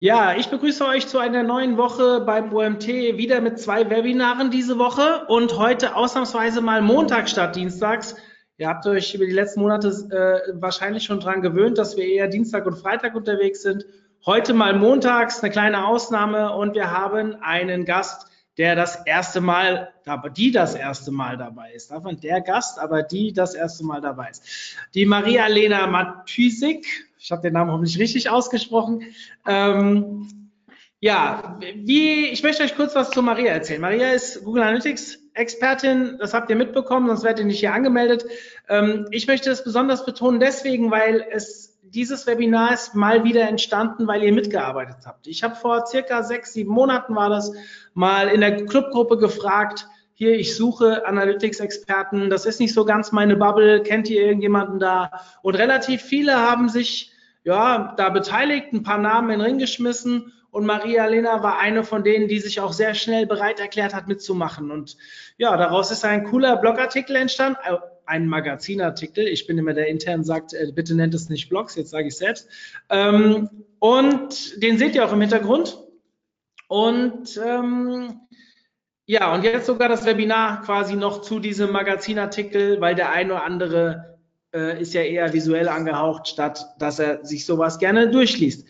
Ja, 0.00 0.34
ich 0.34 0.48
begrüße 0.48 0.84
euch 0.84 1.06
zu 1.06 1.18
einer 1.18 1.44
neuen 1.44 1.76
Woche 1.76 2.20
beim 2.20 2.52
OMT, 2.52 2.88
wieder 2.88 3.40
mit 3.40 3.60
zwei 3.60 3.88
Webinaren 3.88 4.50
diese 4.50 4.76
Woche 4.76 5.24
und 5.28 5.56
heute 5.56 5.94
ausnahmsweise 5.94 6.60
mal 6.60 6.82
Montag 6.82 7.28
statt 7.28 7.54
Dienstags. 7.54 8.16
Ihr 8.58 8.68
habt 8.68 8.86
euch 8.86 9.14
über 9.14 9.24
die 9.24 9.32
letzten 9.32 9.60
Monate 9.60 9.88
äh, 9.88 10.60
wahrscheinlich 10.60 11.04
schon 11.04 11.20
dran 11.20 11.42
gewöhnt, 11.42 11.78
dass 11.78 11.96
wir 11.96 12.04
eher 12.04 12.26
Dienstag 12.26 12.66
und 12.66 12.76
Freitag 12.76 13.14
unterwegs 13.14 13.62
sind. 13.62 13.86
Heute 14.26 14.52
mal 14.52 14.76
montags, 14.76 15.42
eine 15.42 15.52
kleine 15.52 15.86
Ausnahme 15.86 16.52
und 16.54 16.74
wir 16.74 16.90
haben 16.90 17.36
einen 17.40 17.84
Gast, 17.84 18.26
der 18.58 18.74
das 18.74 19.06
erste 19.06 19.40
Mal, 19.40 19.92
die 20.36 20.50
das 20.50 20.74
erste 20.74 21.12
Mal 21.12 21.36
dabei 21.36 21.72
ist. 21.72 21.92
Davon 21.92 22.20
der 22.20 22.40
Gast, 22.40 22.80
aber 22.80 23.04
die 23.04 23.32
das 23.32 23.54
erste 23.54 23.84
Mal 23.84 24.00
dabei 24.00 24.30
ist. 24.30 24.76
Die 24.94 25.06
Maria-Lena 25.06 25.86
Matysik, 25.86 26.86
ich 27.24 27.32
habe 27.32 27.40
den 27.40 27.54
Namen 27.54 27.70
hoffentlich 27.70 27.98
richtig 27.98 28.28
ausgesprochen. 28.28 29.02
Ähm, 29.48 30.50
ja, 31.00 31.58
wie, 31.74 32.26
ich 32.26 32.42
möchte 32.42 32.62
euch 32.62 32.76
kurz 32.76 32.94
was 32.94 33.10
zu 33.10 33.22
Maria 33.22 33.50
erzählen. 33.50 33.80
Maria 33.80 34.10
ist 34.10 34.44
Google 34.44 34.62
Analytics 34.62 35.20
Expertin, 35.32 36.18
das 36.20 36.34
habt 36.34 36.50
ihr 36.50 36.56
mitbekommen, 36.56 37.08
sonst 37.08 37.24
werdet 37.24 37.40
ihr 37.40 37.46
nicht 37.46 37.60
hier 37.60 37.72
angemeldet. 37.72 38.26
Ähm, 38.68 39.06
ich 39.10 39.26
möchte 39.26 39.50
es 39.50 39.64
besonders 39.64 40.04
betonen 40.04 40.38
deswegen, 40.38 40.90
weil 40.90 41.26
es 41.32 41.80
dieses 41.82 42.26
Webinar 42.26 42.74
ist 42.74 42.94
mal 42.94 43.24
wieder 43.24 43.48
entstanden, 43.48 44.06
weil 44.06 44.22
ihr 44.22 44.32
mitgearbeitet 44.32 45.06
habt. 45.06 45.26
Ich 45.26 45.42
habe 45.42 45.54
vor 45.54 45.86
circa 45.86 46.24
sechs, 46.24 46.52
sieben 46.52 46.72
Monaten 46.72 47.14
war 47.16 47.30
das 47.30 47.52
mal 47.94 48.28
in 48.28 48.42
der 48.42 48.66
Clubgruppe 48.66 49.16
gefragt, 49.16 49.86
hier, 50.12 50.38
ich 50.38 50.54
suche 50.56 51.06
Analytics-Experten, 51.06 52.28
das 52.28 52.44
ist 52.44 52.60
nicht 52.60 52.74
so 52.74 52.84
ganz 52.84 53.12
meine 53.12 53.36
Bubble, 53.36 53.82
kennt 53.82 54.10
ihr 54.10 54.26
irgendjemanden 54.26 54.78
da? 54.78 55.10
Und 55.42 55.56
relativ 55.56 56.02
viele 56.02 56.36
haben 56.36 56.68
sich 56.68 57.13
ja, 57.44 57.94
da 57.96 58.08
beteiligt, 58.08 58.72
ein 58.72 58.82
paar 58.82 58.98
Namen 58.98 59.30
in 59.30 59.38
den 59.38 59.46
Ring 59.46 59.58
geschmissen 59.58 60.32
und 60.50 60.66
Maria 60.66 61.06
Lena 61.06 61.42
war 61.42 61.58
eine 61.58 61.82
von 61.82 62.04
denen, 62.04 62.28
die 62.28 62.38
sich 62.38 62.60
auch 62.60 62.72
sehr 62.72 62.94
schnell 62.94 63.26
bereit 63.26 63.58
erklärt 63.58 63.92
hat, 63.92 64.06
mitzumachen. 64.06 64.70
Und 64.70 64.96
ja, 65.36 65.56
daraus 65.56 65.90
ist 65.90 66.04
ein 66.04 66.24
cooler 66.24 66.56
Blogartikel 66.56 67.16
entstanden, 67.16 67.58
ein 68.06 68.28
Magazinartikel. 68.28 69.26
Ich 69.26 69.46
bin 69.46 69.58
immer 69.58 69.74
der 69.74 69.88
intern 69.88 70.24
sagt, 70.24 70.54
äh, 70.54 70.70
bitte 70.72 70.94
nennt 70.94 71.12
es 71.12 71.28
nicht 71.28 71.48
Blogs, 71.48 71.74
jetzt 71.74 71.90
sage 71.90 72.08
ich 72.08 72.16
selbst. 72.16 72.48
Ähm, 72.88 73.50
und 73.78 74.62
den 74.62 74.78
seht 74.78 74.94
ihr 74.94 75.04
auch 75.04 75.12
im 75.12 75.20
Hintergrund. 75.20 75.78
Und 76.68 77.36
ähm, 77.44 78.20
ja, 79.06 79.34
und 79.34 79.42
jetzt 79.42 79.66
sogar 79.66 79.88
das 79.88 80.06
Webinar 80.06 80.62
quasi 80.62 80.94
noch 80.94 81.20
zu 81.22 81.40
diesem 81.40 81.72
Magazinartikel, 81.72 82.80
weil 82.80 82.94
der 82.94 83.10
eine 83.10 83.34
oder 83.34 83.44
andere 83.44 84.13
äh, 84.54 84.80
ist 84.80 84.94
ja 84.94 85.02
eher 85.02 85.32
visuell 85.32 85.68
angehaucht, 85.68 86.28
statt 86.28 86.74
dass 86.78 86.98
er 86.98 87.24
sich 87.24 87.44
sowas 87.44 87.78
gerne 87.78 88.08
durchliest. 88.08 88.66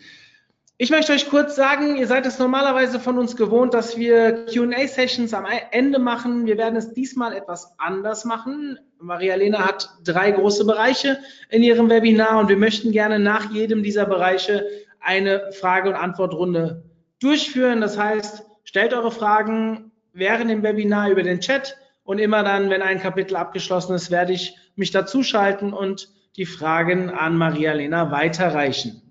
Ich 0.77 0.89
möchte 0.89 1.13
euch 1.13 1.29
kurz 1.29 1.55
sagen, 1.55 1.95
ihr 1.95 2.05
seid 2.05 2.25
es 2.25 2.37
normalerweise 2.37 2.99
von 2.99 3.17
uns 3.17 3.37
gewohnt, 3.37 3.73
dass 3.73 3.95
wir 3.97 4.45
QA-Sessions 4.47 5.33
am 5.33 5.45
Ende 5.71 5.99
machen. 5.99 6.47
Wir 6.47 6.57
werden 6.57 6.75
es 6.75 6.91
diesmal 6.91 7.31
etwas 7.31 7.73
anders 7.77 8.25
machen. 8.25 8.77
Maria-Lena 8.99 9.65
hat 9.65 9.89
drei 10.03 10.31
große 10.31 10.65
Bereiche 10.65 11.19
in 11.49 11.63
ihrem 11.63 11.89
Webinar 11.89 12.39
und 12.39 12.49
wir 12.49 12.57
möchten 12.57 12.91
gerne 12.91 13.19
nach 13.19 13.51
jedem 13.51 13.83
dieser 13.83 14.05
Bereiche 14.05 14.67
eine 14.99 15.53
Frage- 15.53 15.87
und 15.87 15.95
Antwortrunde 15.95 16.83
durchführen. 17.21 17.79
Das 17.79 17.97
heißt, 17.97 18.43
stellt 18.65 18.93
eure 18.93 19.11
Fragen 19.11 19.91
während 20.11 20.51
dem 20.51 20.61
Webinar 20.61 21.09
über 21.09 21.23
den 21.23 21.39
Chat 21.39 21.77
und 22.05 22.19
immer 22.19 22.43
dann, 22.43 22.69
wenn 22.69 22.81
ein 22.81 23.01
Kapitel 23.01 23.35
abgeschlossen 23.35 23.95
ist, 23.95 24.11
werde 24.11 24.31
ich 24.31 24.55
mich 24.75 24.91
dazuschalten 24.91 25.73
und 25.73 26.09
die 26.37 26.45
Fragen 26.45 27.09
an 27.09 27.35
Maria-Lena 27.35 28.11
weiterreichen. 28.11 29.01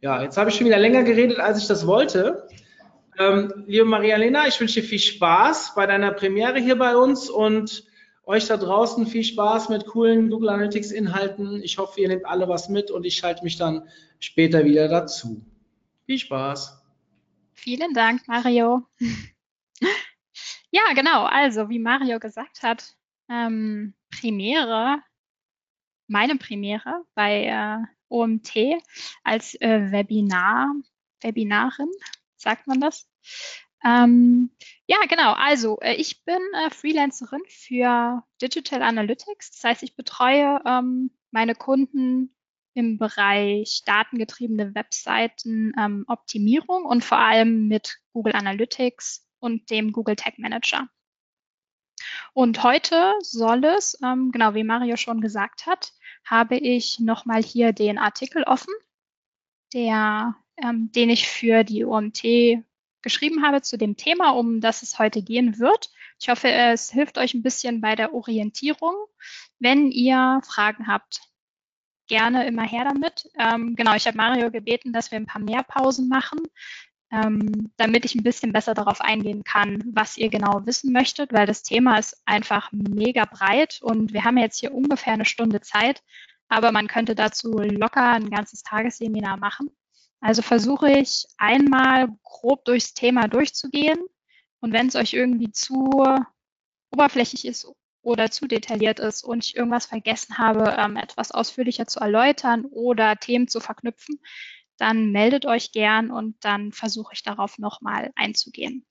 Ja, 0.00 0.22
jetzt 0.22 0.36
habe 0.36 0.50
ich 0.50 0.56
schon 0.56 0.66
wieder 0.66 0.78
länger 0.78 1.02
geredet, 1.02 1.38
als 1.38 1.58
ich 1.58 1.68
das 1.68 1.86
wollte. 1.86 2.48
Ähm, 3.18 3.64
liebe 3.66 3.84
Maria-Lena, 3.84 4.46
ich 4.46 4.58
wünsche 4.60 4.80
dir 4.80 4.86
viel 4.86 4.98
Spaß 4.98 5.74
bei 5.74 5.86
deiner 5.86 6.12
Premiere 6.12 6.58
hier 6.58 6.76
bei 6.76 6.96
uns 6.96 7.28
und 7.28 7.84
euch 8.24 8.46
da 8.46 8.56
draußen 8.56 9.06
viel 9.06 9.24
Spaß 9.24 9.68
mit 9.68 9.86
coolen 9.86 10.30
Google 10.30 10.48
Analytics 10.48 10.90
Inhalten. 10.90 11.62
Ich 11.62 11.78
hoffe, 11.78 12.00
ihr 12.00 12.08
nehmt 12.08 12.26
alle 12.26 12.48
was 12.48 12.68
mit 12.68 12.90
und 12.90 13.04
ich 13.04 13.16
schalte 13.16 13.44
mich 13.44 13.56
dann 13.56 13.88
später 14.18 14.64
wieder 14.64 14.88
dazu. 14.88 15.44
Viel 16.06 16.18
Spaß. 16.18 16.82
Vielen 17.54 17.94
Dank, 17.94 18.26
Mario. 18.26 18.82
Ja, 20.76 20.92
genau. 20.94 21.24
Also, 21.24 21.70
wie 21.70 21.78
Mario 21.78 22.18
gesagt 22.18 22.62
hat, 22.62 22.94
ähm, 23.30 23.94
Premiere, 24.10 25.02
meine 26.06 26.36
Premiere 26.36 27.04
bei 27.14 27.46
äh, 27.46 27.78
OMT 28.08 28.82
als 29.24 29.54
äh, 29.60 29.90
Webinar, 29.90 30.74
Webinarin, 31.22 31.90
sagt 32.36 32.66
man 32.66 32.80
das? 32.80 33.08
Ähm, 33.84 34.50
ja, 34.86 34.98
genau. 35.08 35.32
Also 35.32 35.78
äh, 35.80 35.94
ich 35.94 36.24
bin 36.24 36.38
äh, 36.54 36.70
Freelancerin 36.70 37.42
für 37.48 38.22
Digital 38.42 38.82
Analytics. 38.82 39.52
Das 39.52 39.64
heißt, 39.64 39.82
ich 39.82 39.96
betreue 39.96 40.60
ähm, 40.66 41.10
meine 41.30 41.54
Kunden 41.54 42.34
im 42.74 42.98
Bereich 42.98 43.82
datengetriebene 43.86 44.74
Webseiten 44.74 45.72
ähm, 45.78 46.04
Optimierung 46.06 46.84
und 46.84 47.02
vor 47.02 47.18
allem 47.18 47.66
mit 47.68 47.98
Google 48.12 48.34
Analytics 48.34 49.25
und 49.38 49.70
dem 49.70 49.92
Google 49.92 50.16
Tag 50.16 50.38
Manager. 50.38 50.88
Und 52.34 52.62
heute 52.62 53.14
soll 53.20 53.64
es, 53.64 53.98
ähm, 54.02 54.30
genau 54.32 54.54
wie 54.54 54.64
Mario 54.64 54.96
schon 54.96 55.20
gesagt 55.20 55.66
hat, 55.66 55.92
habe 56.24 56.56
ich 56.56 57.00
nochmal 57.00 57.42
hier 57.42 57.72
den 57.72 57.98
Artikel 57.98 58.42
offen, 58.42 58.74
der, 59.72 60.36
ähm, 60.62 60.90
den 60.92 61.10
ich 61.10 61.28
für 61.28 61.64
die 61.64 61.84
OMT 61.84 62.62
geschrieben 63.02 63.44
habe 63.44 63.62
zu 63.62 63.78
dem 63.78 63.96
Thema, 63.96 64.30
um 64.30 64.60
das 64.60 64.82
es 64.82 64.98
heute 64.98 65.22
gehen 65.22 65.58
wird. 65.58 65.90
Ich 66.18 66.28
hoffe, 66.28 66.50
es 66.50 66.90
hilft 66.90 67.18
euch 67.18 67.34
ein 67.34 67.42
bisschen 67.42 67.80
bei 67.80 67.94
der 67.94 68.12
Orientierung. 68.12 68.94
Wenn 69.58 69.90
ihr 69.90 70.40
Fragen 70.44 70.86
habt, 70.86 71.20
gerne 72.08 72.46
immer 72.46 72.64
her 72.64 72.84
damit. 72.84 73.28
Ähm, 73.38 73.76
genau, 73.76 73.94
ich 73.94 74.06
habe 74.06 74.16
Mario 74.16 74.50
gebeten, 74.50 74.92
dass 74.92 75.10
wir 75.10 75.18
ein 75.18 75.26
paar 75.26 75.42
mehr 75.42 75.62
Pausen 75.62 76.08
machen, 76.08 76.40
ähm, 77.12 77.70
damit 77.76 78.04
ich 78.04 78.14
ein 78.14 78.22
bisschen 78.22 78.52
besser 78.52 78.74
darauf 78.74 79.00
eingehen 79.00 79.44
kann, 79.44 79.82
was 79.92 80.16
ihr 80.16 80.28
genau 80.28 80.62
wissen 80.64 80.92
möchtet, 80.92 81.32
weil 81.32 81.46
das 81.46 81.62
Thema 81.62 81.98
ist 81.98 82.20
einfach 82.24 82.70
mega 82.72 83.24
breit 83.24 83.80
und 83.82 84.12
wir 84.12 84.24
haben 84.24 84.38
jetzt 84.38 84.58
hier 84.58 84.74
ungefähr 84.74 85.12
eine 85.12 85.24
Stunde 85.24 85.60
Zeit, 85.60 86.02
aber 86.48 86.72
man 86.72 86.88
könnte 86.88 87.14
dazu 87.14 87.58
locker 87.58 88.10
ein 88.12 88.30
ganzes 88.30 88.62
Tagesseminar 88.62 89.36
machen. 89.36 89.70
Also 90.20 90.42
versuche 90.42 90.90
ich 90.90 91.26
einmal 91.38 92.08
grob 92.22 92.64
durchs 92.64 92.94
Thema 92.94 93.28
durchzugehen 93.28 93.98
und 94.60 94.72
wenn 94.72 94.88
es 94.88 94.96
euch 94.96 95.12
irgendwie 95.12 95.52
zu 95.52 96.00
oberflächlich 96.90 97.44
ist 97.46 97.68
oder 98.02 98.30
zu 98.30 98.46
detailliert 98.46 99.00
ist 99.00 99.24
und 99.24 99.44
ich 99.44 99.56
irgendwas 99.56 99.86
vergessen 99.86 100.38
habe, 100.38 100.76
ähm, 100.78 100.96
etwas 100.96 101.32
ausführlicher 101.32 101.86
zu 101.86 102.00
erläutern 102.00 102.64
oder 102.64 103.16
Themen 103.16 103.48
zu 103.48 103.60
verknüpfen, 103.60 104.20
dann 104.76 105.10
meldet 105.12 105.46
euch 105.46 105.72
gern 105.72 106.10
und 106.10 106.36
dann 106.44 106.72
versuche 106.72 107.14
ich 107.14 107.22
darauf 107.22 107.58
nochmal 107.58 108.12
einzugehen. 108.14 108.84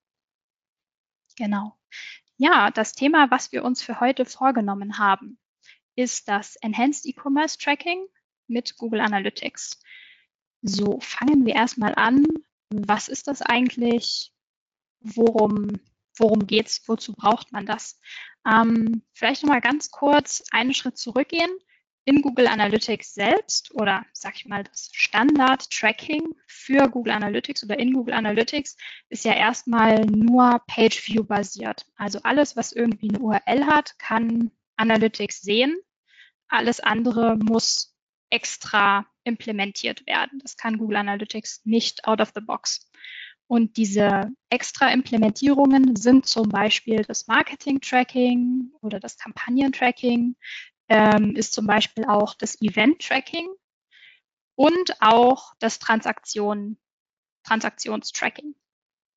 Genau. 1.38 1.78
Ja, 2.38 2.72
das 2.72 2.94
Thema, 2.94 3.32
was 3.32 3.52
wir 3.52 3.64
uns 3.64 3.82
für 3.82 4.00
heute 4.00 4.26
vorgenommen 4.26 4.98
haben, 4.98 5.40
ist 5.96 6.28
das 6.28 6.56
Enhanced 6.58 7.06
E-Commerce 7.06 7.58
Tracking 7.58 8.06
mit 8.48 8.78
Google 8.78 9.02
Analytics. 9.02 9.80
So, 10.62 11.00
fangen 11.00 11.46
wir 11.46 11.56
erstmal 11.56 11.96
an. 11.96 12.26
Was 12.70 13.08
ist 13.08 13.28
das 13.28 13.42
eigentlich? 13.42 14.34
Worum, 15.00 15.80
worum 16.18 16.48
geht's? 16.48 16.88
Wozu 16.88 17.14
braucht 17.14 17.52
man 17.52 17.66
das? 17.66 18.00
Ähm, 18.46 19.04
vielleicht 19.14 19.44
nochmal 19.44 19.62
ganz 19.62 19.92
kurz 19.92 20.44
einen 20.52 20.74
Schritt 20.74 20.98
zurückgehen 20.98 21.52
in 22.06 22.22
Google 22.22 22.48
Analytics 22.48 23.16
selbst 23.16 23.74
oder 23.74 24.06
sag 24.14 24.36
ich 24.36 24.46
mal 24.46 24.64
das 24.64 24.90
Standard 24.94 25.70
Tracking 25.72 26.36
für 26.48 26.88
Google 26.88 27.14
Analytics 27.14 27.64
oder 27.64 27.80
in 27.80 27.94
Google 27.94 28.14
Analytics 28.14 28.78
ist 29.10 29.26
ja 29.26 29.34
erstmal 29.34 30.06
nur 30.06 30.62
Page 30.68 31.08
View 31.08 31.24
basiert. 31.24 31.86
Also 31.96 32.20
alles, 32.22 32.56
was 32.56 32.72
irgendwie 32.72 33.10
eine 33.10 33.20
URL 33.20 33.66
hat, 33.66 33.98
kann 33.98 34.52
Analytics 34.78 35.42
sehen. 35.42 35.76
Alles 36.48 36.80
andere 36.80 37.38
muss 37.38 37.96
extra 38.30 39.06
implementiert 39.24 40.06
werden. 40.06 40.40
Das 40.40 40.58
kann 40.58 40.78
Google 40.78 40.98
Analytics 40.98 41.62
nicht 41.66 42.08
out 42.08 42.22
of 42.22 42.32
the 42.36 42.42
box. 42.42 42.88
Und 43.48 43.78
diese 43.78 44.32
extra 44.50 44.92
Implementierungen 44.92 45.96
sind 45.96 46.26
zum 46.26 46.50
Beispiel 46.50 47.04
das 47.04 47.28
Marketing-Tracking 47.28 48.72
oder 48.82 49.00
das 49.00 49.18
Kampagnen-Tracking, 49.18 50.36
ähm, 50.90 51.36
ist 51.36 51.54
zum 51.54 51.68
Beispiel 51.68 52.06
auch 52.06 52.34
das 52.36 52.62
Event-Tracking 52.62 53.50
und 54.56 55.02
auch 55.02 55.54
das 55.60 55.80
Transaktion, 55.80 56.78
Transaktionstracking. 57.44 58.56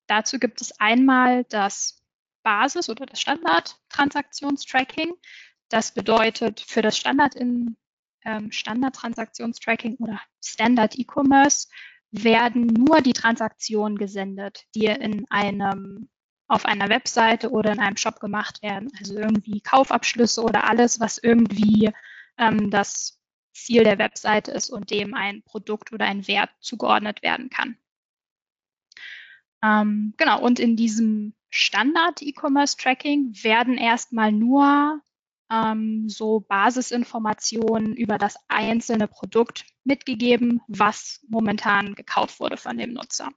Dazu 0.07 0.39
gibt 0.39 0.61
es 0.61 0.79
einmal 0.79 1.43
das 1.45 2.03
Basis- 2.43 2.89
oder 2.89 3.05
das 3.05 3.21
Standard-Transaktionstracking. 3.21 5.13
Das 5.69 5.93
bedeutet 5.93 6.61
für 6.61 6.81
das 6.81 6.97
Standard 6.97 7.35
in 7.35 7.77
ähm, 8.25 8.51
Standard-Transaktionstracking 8.51 9.97
oder 9.97 10.19
Standard 10.43 10.97
E-Commerce 10.97 11.67
werden 12.11 12.65
nur 12.65 13.01
die 13.01 13.13
Transaktionen 13.13 13.97
gesendet, 13.97 14.65
die 14.73 14.85
in 14.85 15.25
einem 15.29 16.09
auf 16.49 16.65
einer 16.65 16.89
Webseite 16.89 17.51
oder 17.51 17.71
in 17.71 17.79
einem 17.79 17.95
Shop 17.95 18.19
gemacht 18.19 18.61
werden. 18.61 18.91
Also 18.99 19.17
irgendwie 19.17 19.61
Kaufabschlüsse 19.61 20.43
oder 20.43 20.67
alles, 20.67 20.99
was 20.99 21.17
irgendwie 21.19 21.91
ähm, 22.37 22.71
das 22.71 23.19
Ziel 23.53 23.83
der 23.83 23.99
Webseite 23.99 24.51
ist 24.51 24.69
und 24.69 24.89
dem 24.91 25.13
ein 25.13 25.43
Produkt 25.43 25.93
oder 25.93 26.05
ein 26.05 26.27
Wert 26.27 26.49
zugeordnet 26.59 27.21
werden 27.21 27.49
kann. 27.49 27.77
Ähm, 29.63 30.13
genau, 30.17 30.41
und 30.41 30.59
in 30.59 30.75
diesem 30.75 31.33
Standard-E-Commerce-Tracking 31.51 33.43
werden 33.43 33.77
erstmal 33.77 34.31
nur 34.31 35.01
ähm, 35.51 36.07
so 36.07 36.41
Basisinformationen 36.41 37.95
über 37.95 38.17
das 38.17 38.37
einzelne 38.47 39.07
Produkt 39.07 39.65
mitgegeben, 39.83 40.61
was 40.67 41.25
momentan 41.27 41.95
gekauft 41.95 42.39
wurde 42.39 42.57
von 42.57 42.77
dem 42.77 42.93
Nutzer. 42.93 43.29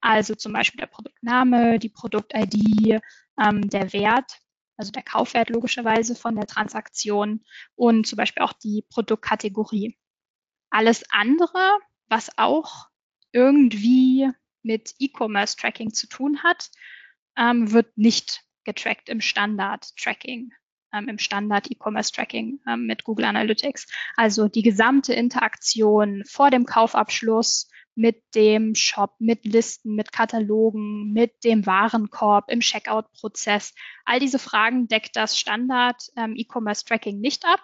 Also 0.00 0.34
zum 0.34 0.52
Beispiel 0.52 0.78
der 0.78 0.86
Produktname, 0.86 1.78
die 1.78 1.90
Produkt-ID, 1.90 3.00
ähm, 3.38 3.68
der 3.68 3.92
Wert, 3.92 4.38
also 4.76 4.90
der 4.92 5.02
Kaufwert 5.02 5.50
logischerweise 5.50 6.14
von 6.14 6.34
der 6.34 6.46
Transaktion 6.46 7.44
und 7.74 8.06
zum 8.06 8.16
Beispiel 8.16 8.42
auch 8.42 8.54
die 8.54 8.84
Produktkategorie. 8.88 9.98
Alles 10.70 11.04
andere, 11.10 11.78
was 12.08 12.30
auch 12.38 12.88
irgendwie 13.32 14.30
mit 14.62 14.94
E-Commerce-Tracking 14.98 15.92
zu 15.92 16.06
tun 16.08 16.42
hat, 16.42 16.70
ähm, 17.36 17.72
wird 17.72 17.96
nicht 17.96 18.42
getrackt 18.64 19.08
im 19.08 19.20
Standard-Tracking, 19.20 20.52
ähm, 20.92 21.08
im 21.08 21.18
Standard-E-Commerce-Tracking 21.18 22.60
ähm, 22.68 22.86
mit 22.86 23.04
Google 23.04 23.26
Analytics. 23.26 23.86
Also 24.16 24.48
die 24.48 24.62
gesamte 24.62 25.12
Interaktion 25.12 26.22
vor 26.26 26.50
dem 26.50 26.66
Kaufabschluss 26.66 27.68
mit 27.94 28.22
dem 28.34 28.74
Shop, 28.74 29.14
mit 29.18 29.44
Listen, 29.44 29.94
mit 29.94 30.12
Katalogen, 30.12 31.12
mit 31.12 31.44
dem 31.44 31.66
Warenkorb, 31.66 32.50
im 32.50 32.60
Checkout-Prozess. 32.60 33.74
All 34.04 34.20
diese 34.20 34.38
Fragen 34.38 34.88
deckt 34.88 35.16
das 35.16 35.38
Standard-E-Commerce-Tracking 35.38 37.16
ähm, 37.16 37.20
nicht 37.20 37.44
ab. 37.44 37.60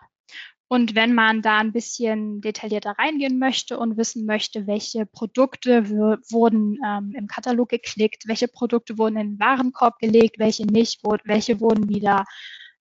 Und 0.68 0.96
wenn 0.96 1.14
man 1.14 1.42
da 1.42 1.58
ein 1.58 1.72
bisschen 1.72 2.40
detaillierter 2.40 2.96
reingehen 2.98 3.38
möchte 3.38 3.78
und 3.78 3.96
wissen 3.96 4.26
möchte, 4.26 4.66
welche 4.66 5.06
Produkte 5.06 5.88
wurden 5.88 6.78
ähm, 6.84 7.14
im 7.16 7.28
Katalog 7.28 7.68
geklickt, 7.68 8.26
welche 8.26 8.48
Produkte 8.48 8.98
wurden 8.98 9.16
in 9.16 9.30
den 9.30 9.40
Warenkorb 9.40 10.00
gelegt, 10.00 10.40
welche 10.40 10.66
nicht, 10.66 11.04
wo, 11.04 11.16
welche 11.24 11.60
wurden 11.60 11.88
wieder 11.88 12.24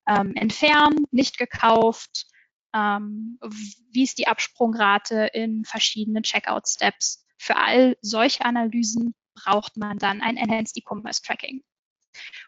ähm, 0.07 0.35
entfernt, 0.35 1.11
nicht 1.11 1.37
gekauft, 1.37 2.27
ähm, 2.73 3.39
wie 3.91 4.03
ist 4.03 4.17
die 4.17 4.27
Absprungrate 4.27 5.29
in 5.33 5.65
verschiedenen 5.65 6.23
Checkout-Steps. 6.23 7.25
Für 7.37 7.57
all 7.57 7.97
solche 8.01 8.43
Analysen 8.43 9.15
braucht 9.35 9.77
man 9.77 9.97
dann 9.97 10.21
ein 10.21 10.37
Enhanced 10.37 10.77
E-Commerce 10.77 11.21
Tracking. 11.21 11.63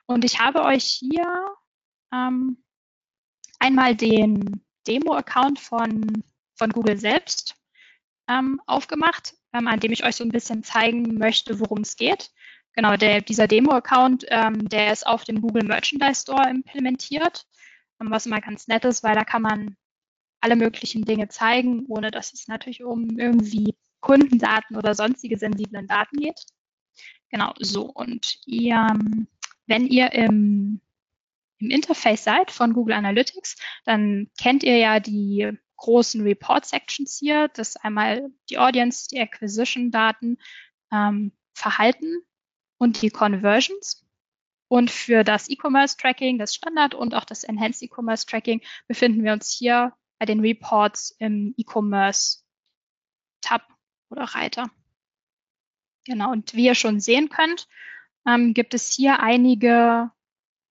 Und 0.06 0.26
ich 0.26 0.40
habe 0.40 0.64
euch 0.64 0.86
hier 0.86 1.56
ähm, 2.14 2.64
einmal 3.60 3.96
den 3.96 4.66
Demo-Account 4.88 5.60
von, 5.60 6.24
von 6.56 6.70
Google 6.72 6.98
selbst 6.98 7.56
ähm, 8.30 8.62
aufgemacht, 8.66 9.36
ähm, 9.54 9.68
an 9.68 9.80
dem 9.80 9.92
ich 9.92 10.04
euch 10.06 10.16
so 10.16 10.24
ein 10.24 10.32
bisschen 10.32 10.64
zeigen 10.64 11.18
möchte, 11.18 11.60
worum 11.60 11.82
es 11.82 11.96
geht. 11.96 12.32
Genau, 12.78 12.96
der, 12.96 13.22
dieser 13.22 13.48
Demo-Account, 13.48 14.28
ähm, 14.30 14.70
der 14.70 14.94
ist 14.94 15.08
auf 15.08 15.24
dem 15.24 15.42
Google 15.42 15.64
Merchandise 15.64 16.22
Store 16.22 16.48
implementiert, 16.48 17.48
ähm, 18.00 18.12
was 18.12 18.28
immer 18.28 18.40
ganz 18.40 18.68
nett 18.68 18.86
ist, 18.86 19.02
weil 19.02 19.16
da 19.16 19.24
kann 19.24 19.42
man 19.42 19.76
alle 20.42 20.56
möglichen 20.56 21.04
Dinge 21.04 21.28
zeigen, 21.28 21.86
ohne 21.88 22.12
dass 22.12 22.34
es 22.34 22.48
natürlich 22.48 22.84
um 22.84 23.18
irgendwie 23.18 23.76
Kundendaten 24.00 24.78
oder 24.78 24.94
sonstige 24.94 25.40
sensiblen 25.40 25.88
Daten 25.88 26.18
geht. 26.18 26.40
Genau, 27.32 27.52
so. 27.58 27.86
Und 27.86 28.38
ihr, 28.46 28.96
wenn 29.66 29.88
ihr 29.88 30.12
im 30.14 30.80
im 31.60 31.72
Interface 31.72 32.24
seid 32.24 32.52
von 32.52 32.74
Google 32.74 32.94
Analytics, 32.94 33.56
dann 33.86 34.30
kennt 34.40 34.62
ihr 34.62 34.78
ja 34.78 35.00
die 35.00 35.52
großen 35.78 36.22
Report-Sections 36.22 37.18
hier. 37.18 37.48
Das 37.56 37.70
ist 37.70 37.84
einmal 37.84 38.30
die 38.52 38.60
Audience, 38.60 39.08
die 39.10 39.20
Acquisition-Daten, 39.20 40.38
ähm, 40.92 41.32
Verhalten 41.56 42.22
und 42.78 43.02
die 43.02 43.10
Conversions. 43.10 44.06
Und 44.70 44.92
für 44.92 45.24
das 45.24 45.50
E-Commerce-Tracking, 45.50 46.38
das 46.38 46.54
Standard 46.54 46.94
und 46.94 47.16
auch 47.16 47.24
das 47.24 47.44
Enhanced 47.46 47.82
E-Commerce-Tracking 47.84 48.62
befinden 48.88 49.24
wir 49.24 49.32
uns 49.34 49.50
hier 49.50 49.94
bei 50.20 50.26
den 50.26 50.42
Reports 50.42 51.16
im 51.20 51.54
E-Commerce-Tab 51.58 52.44
oder 54.10 54.24
Reiter. 54.24 54.70
Genau, 56.06 56.32
und 56.32 56.54
wie 56.54 56.66
ihr 56.66 56.76
schon 56.76 57.00
sehen 57.00 57.30
könnt, 57.30 57.68
ähm, 58.26 58.54
gibt 58.54 58.74
es 58.74 58.92
hier 58.92 59.22
einige 59.22 60.12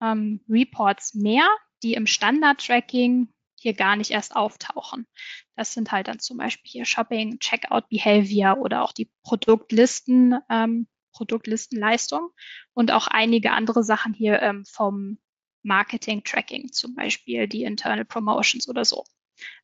ähm, 0.01 0.41
Reports 0.47 1.15
mehr, 1.15 1.47
die 1.83 1.93
im 1.93 2.07
Standard-Tracking 2.07 3.33
hier 3.59 3.73
gar 3.73 3.95
nicht 3.95 4.11
erst 4.11 4.35
auftauchen. 4.35 5.07
Das 5.55 5.73
sind 5.73 5.91
halt 5.91 6.07
dann 6.07 6.19
zum 6.19 6.37
Beispiel 6.37 6.71
hier 6.71 6.85
Shopping, 6.85 7.39
Checkout 7.39 7.89
Behavior 7.89 8.57
oder 8.59 8.83
auch 8.83 8.91
die 8.91 9.09
Produktlisten, 9.23 10.35
ähm, 10.49 10.87
Produktlistenleistung 11.17 12.29
und 12.73 12.91
auch 12.91 13.07
einige 13.07 13.51
andere 13.51 13.83
Sachen 13.83 14.13
hier 14.13 14.41
ähm, 14.41 14.65
vom 14.65 15.17
Marketing 15.63 16.23
Tracking, 16.23 16.71
zum 16.71 16.95
Beispiel 16.95 17.47
die 17.47 17.63
Internal 17.63 18.05
Promotions 18.05 18.69
oder 18.69 18.85
so. 18.85 19.03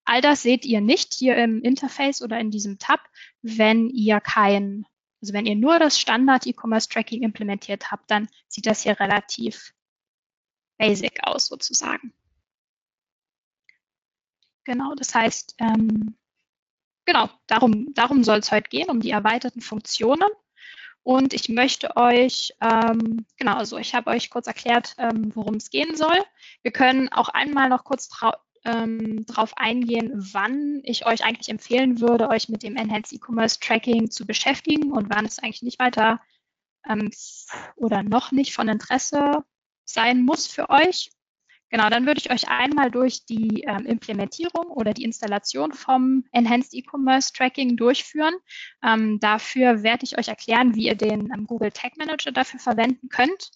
All 0.04 0.22
das 0.22 0.42
seht 0.42 0.66
ihr 0.66 0.82
nicht 0.82 1.14
hier 1.14 1.38
im 1.38 1.62
Interface 1.62 2.22
oder 2.22 2.40
in 2.40 2.52
diesem 2.52 2.78
Tab, 2.80 3.00
wenn 3.42 3.90
ihr 3.90 4.20
kein, 4.20 4.86
also 5.22 5.34
wenn 5.34 5.46
ihr 5.46 5.56
nur 5.56 5.80
das 5.80 6.00
Standard 6.00 6.46
E-Commerce 6.46 6.90
Tracking 6.90 7.24
implementiert 7.24 7.92
habt, 7.92 8.10
dann 8.10 8.28
sieht 8.48 8.66
das 8.66 8.82
hier 8.82 9.00
relativ 9.00 9.74
basic 10.78 11.20
aus 11.24 11.48
sozusagen. 11.48 12.14
Genau, 14.66 14.96
das 14.96 15.14
heißt, 15.14 15.56
ähm, 15.60 16.16
genau, 17.06 17.30
darum, 17.48 17.94
darum 17.94 18.24
soll 18.24 18.40
es 18.40 18.52
heute 18.52 18.70
gehen, 18.70 18.90
um 18.90 19.02
die 19.02 19.12
erweiterten 19.12 19.62
Funktionen. 19.62 20.28
Und 21.04 21.34
ich 21.34 21.50
möchte 21.50 21.98
euch, 21.98 22.54
ähm, 22.62 23.26
genau, 23.38 23.56
also 23.56 23.78
ich 23.78 23.94
habe 23.94 24.10
euch 24.10 24.30
kurz 24.30 24.48
erklärt, 24.48 24.96
ähm, 24.98 25.32
worum 25.36 25.56
es 25.56 25.70
gehen 25.70 25.98
soll. 25.98 26.18
Wir 26.62 26.72
können 26.72 27.10
auch 27.10 27.28
einmal 27.30 27.68
noch 27.68 27.84
kurz 27.84 28.10
ähm, 28.64 29.26
darauf 29.26 29.58
eingehen, 29.58 30.12
wann 30.16 30.80
ich 30.84 31.06
euch 31.06 31.26
eigentlich 31.26 31.50
empfehlen 31.50 32.00
würde, 32.00 32.30
euch 32.30 32.48
mit 32.48 32.64
dem 32.64 32.78
Enhanced 32.78 33.12
E-Commerce 33.12 33.60
Tracking 33.60 34.10
zu 34.10 34.26
beschäftigen 34.26 34.94
und 34.94 35.14
wann 35.14 35.26
es 35.26 35.40
eigentlich 35.40 35.64
nicht 35.64 35.80
weiter 35.80 36.22
ähm, 36.88 37.12
oder 37.76 38.04
noch 38.04 38.32
nicht 38.32 38.54
von 38.54 38.70
Interesse 38.70 39.44
sein 39.84 40.24
muss 40.24 40.48
für 40.48 40.70
euch. 40.70 41.12
Genau, 41.74 41.90
dann 41.90 42.06
würde 42.06 42.20
ich 42.20 42.30
euch 42.30 42.50
einmal 42.50 42.92
durch 42.92 43.26
die 43.26 43.64
ähm, 43.64 43.88
Implementierung 43.88 44.68
oder 44.68 44.94
die 44.94 45.04
Installation 45.04 45.74
vom 45.74 46.24
Enhanced 46.32 46.76
E-Commerce 46.76 47.34
Tracking 47.34 47.78
durchführen. 47.78 48.36
Ähm, 48.84 49.20
dafür 49.20 49.82
werde 49.82 50.04
ich 50.04 50.20
euch 50.20 50.28
erklären, 50.28 50.76
wie 50.76 50.86
ihr 50.86 50.94
den 50.94 51.32
ähm, 51.34 51.48
Google 51.48 51.72
Tag 51.72 51.98
Manager 51.98 52.32
dafür 52.32 52.60
verwenden 52.60 53.10
könnt. 53.10 53.50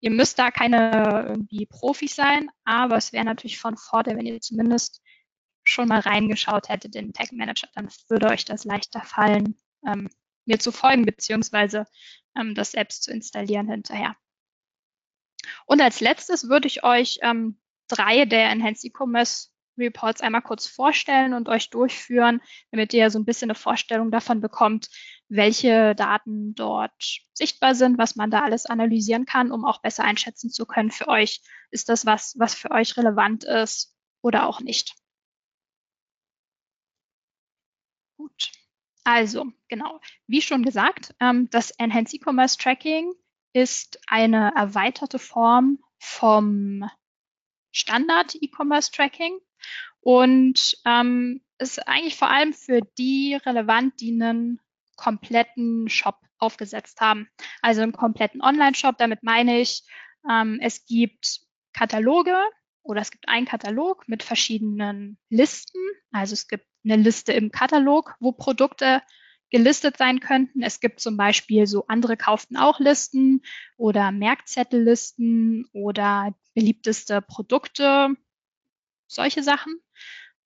Ihr 0.00 0.10
müsst 0.10 0.38
da 0.38 0.50
keine 0.50 1.24
irgendwie 1.26 1.64
Profis 1.64 2.14
sein, 2.14 2.50
aber 2.66 2.98
es 2.98 3.14
wäre 3.14 3.24
natürlich 3.24 3.58
von 3.58 3.78
Vorteil, 3.78 4.18
wenn 4.18 4.26
ihr 4.26 4.42
zumindest 4.42 5.00
schon 5.62 5.88
mal 5.88 6.00
reingeschaut 6.00 6.68
hättet 6.68 6.94
in 6.96 7.06
den 7.06 7.12
Tag 7.14 7.32
Manager, 7.32 7.68
dann 7.74 7.88
würde 8.10 8.26
euch 8.26 8.44
das 8.44 8.66
leichter 8.66 9.00
fallen, 9.00 9.56
ähm, 9.86 10.10
mir 10.44 10.58
zu 10.58 10.70
folgen, 10.70 11.06
beziehungsweise 11.06 11.86
ähm, 12.38 12.54
das 12.54 12.72
selbst 12.72 13.04
zu 13.04 13.10
installieren 13.10 13.70
hinterher. 13.70 14.16
Und 15.66 15.80
als 15.80 16.00
letztes 16.00 16.48
würde 16.48 16.66
ich 16.68 16.84
euch 16.84 17.18
ähm, 17.22 17.58
drei 17.88 18.24
der 18.24 18.50
Enhanced 18.50 18.84
E-Commerce 18.84 19.48
Reports 19.76 20.20
einmal 20.20 20.42
kurz 20.42 20.66
vorstellen 20.66 21.34
und 21.34 21.48
euch 21.48 21.70
durchführen, 21.70 22.40
damit 22.70 22.92
ihr 22.94 23.10
so 23.10 23.18
ein 23.18 23.24
bisschen 23.24 23.50
eine 23.50 23.56
Vorstellung 23.56 24.10
davon 24.10 24.40
bekommt, 24.40 24.88
welche 25.28 25.94
Daten 25.94 26.54
dort 26.54 26.92
sichtbar 27.32 27.74
sind, 27.74 27.98
was 27.98 28.14
man 28.16 28.30
da 28.30 28.42
alles 28.42 28.66
analysieren 28.66 29.26
kann, 29.26 29.50
um 29.50 29.64
auch 29.64 29.80
besser 29.82 30.04
einschätzen 30.04 30.50
zu 30.50 30.66
können 30.66 30.90
für 30.90 31.08
euch, 31.08 31.40
ist 31.70 31.88
das 31.88 32.06
was, 32.06 32.38
was 32.38 32.54
für 32.54 32.70
euch 32.70 32.96
relevant 32.96 33.44
ist 33.44 33.96
oder 34.22 34.46
auch 34.46 34.60
nicht. 34.60 34.94
Gut. 38.16 38.52
Also, 39.02 39.52
genau. 39.68 40.00
Wie 40.26 40.40
schon 40.40 40.62
gesagt, 40.62 41.14
ähm, 41.20 41.50
das 41.50 41.70
Enhanced 41.72 42.14
E-Commerce 42.14 42.56
Tracking 42.56 43.12
ist 43.54 44.00
eine 44.08 44.52
erweiterte 44.54 45.18
Form 45.18 45.78
vom 45.98 46.84
Standard 47.72 48.34
E-Commerce 48.34 48.92
Tracking 48.92 49.38
und 50.00 50.76
ähm, 50.84 51.40
ist 51.58 51.86
eigentlich 51.88 52.16
vor 52.16 52.30
allem 52.30 52.52
für 52.52 52.80
die 52.98 53.38
relevant, 53.46 54.00
die 54.00 54.12
einen 54.12 54.60
kompletten 54.96 55.88
Shop 55.88 56.18
aufgesetzt 56.38 57.00
haben. 57.00 57.28
Also 57.62 57.82
einen 57.82 57.92
kompletten 57.92 58.42
Online-Shop. 58.42 58.96
Damit 58.98 59.22
meine 59.22 59.60
ich, 59.60 59.82
ähm, 60.30 60.58
es 60.60 60.84
gibt 60.84 61.40
Kataloge 61.72 62.36
oder 62.82 63.00
es 63.00 63.10
gibt 63.10 63.28
einen 63.28 63.46
Katalog 63.46 64.06
mit 64.08 64.22
verschiedenen 64.22 65.18
Listen. 65.30 65.80
Also 66.12 66.34
es 66.34 66.48
gibt 66.48 66.66
eine 66.84 66.96
Liste 66.96 67.32
im 67.32 67.50
Katalog, 67.50 68.14
wo 68.20 68.32
Produkte 68.32 69.02
gelistet 69.54 69.96
sein 69.98 70.18
könnten. 70.18 70.64
Es 70.64 70.80
gibt 70.80 70.98
zum 70.98 71.16
Beispiel 71.16 71.68
so 71.68 71.86
andere 71.86 72.16
kauften 72.16 72.56
auch 72.56 72.80
Listen 72.80 73.40
oder 73.76 74.10
Merkzettellisten 74.10 75.68
oder 75.72 76.34
beliebteste 76.54 77.22
Produkte, 77.22 78.16
solche 79.06 79.44
Sachen. 79.44 79.76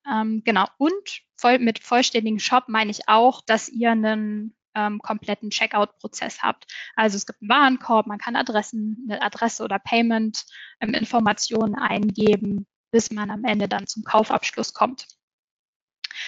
Ähm, 0.06 0.42
genau. 0.44 0.66
Und 0.76 1.22
voll, 1.36 1.58
mit 1.58 1.78
vollständigen 1.78 2.38
Shop 2.38 2.64
meine 2.68 2.90
ich 2.90 3.08
auch, 3.08 3.40
dass 3.46 3.70
ihr 3.70 3.92
einen 3.92 4.54
ähm, 4.74 4.98
kompletten 4.98 5.48
Checkout-Prozess 5.48 6.42
habt. 6.42 6.66
Also 6.94 7.16
es 7.16 7.24
gibt 7.24 7.40
einen 7.40 7.48
Warenkorb, 7.48 8.06
man 8.06 8.18
kann 8.18 8.36
Adressen, 8.36 9.06
eine 9.08 9.22
Adresse 9.22 9.64
oder 9.64 9.78
Payment-Informationen 9.78 11.76
ähm, 11.78 11.82
eingeben, 11.82 12.66
bis 12.90 13.10
man 13.10 13.30
am 13.30 13.44
Ende 13.44 13.68
dann 13.68 13.86
zum 13.86 14.04
Kaufabschluss 14.04 14.74
kommt. 14.74 15.06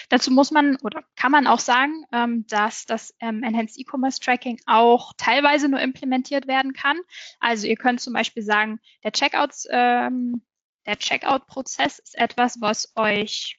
Dazu 0.09 0.31
muss 0.31 0.51
man 0.51 0.77
oder 0.77 1.03
kann 1.15 1.31
man 1.31 1.47
auch 1.47 1.59
sagen, 1.59 2.05
ähm, 2.11 2.45
dass 2.47 2.85
das 2.85 3.13
ähm, 3.19 3.43
Enhanced 3.43 3.79
E-Commerce 3.79 4.19
Tracking 4.19 4.59
auch 4.65 5.13
teilweise 5.17 5.69
nur 5.69 5.79
implementiert 5.79 6.47
werden 6.47 6.73
kann. 6.73 6.99
Also 7.39 7.67
ihr 7.67 7.75
könnt 7.75 8.01
zum 8.01 8.13
Beispiel 8.13 8.43
sagen, 8.43 8.79
der 9.03 9.11
Checkouts, 9.11 9.67
ähm, 9.71 10.41
der 10.85 10.97
Checkout-Prozess 10.97 11.99
ist 11.99 12.17
etwas, 12.17 12.59
was 12.61 12.91
euch 12.95 13.57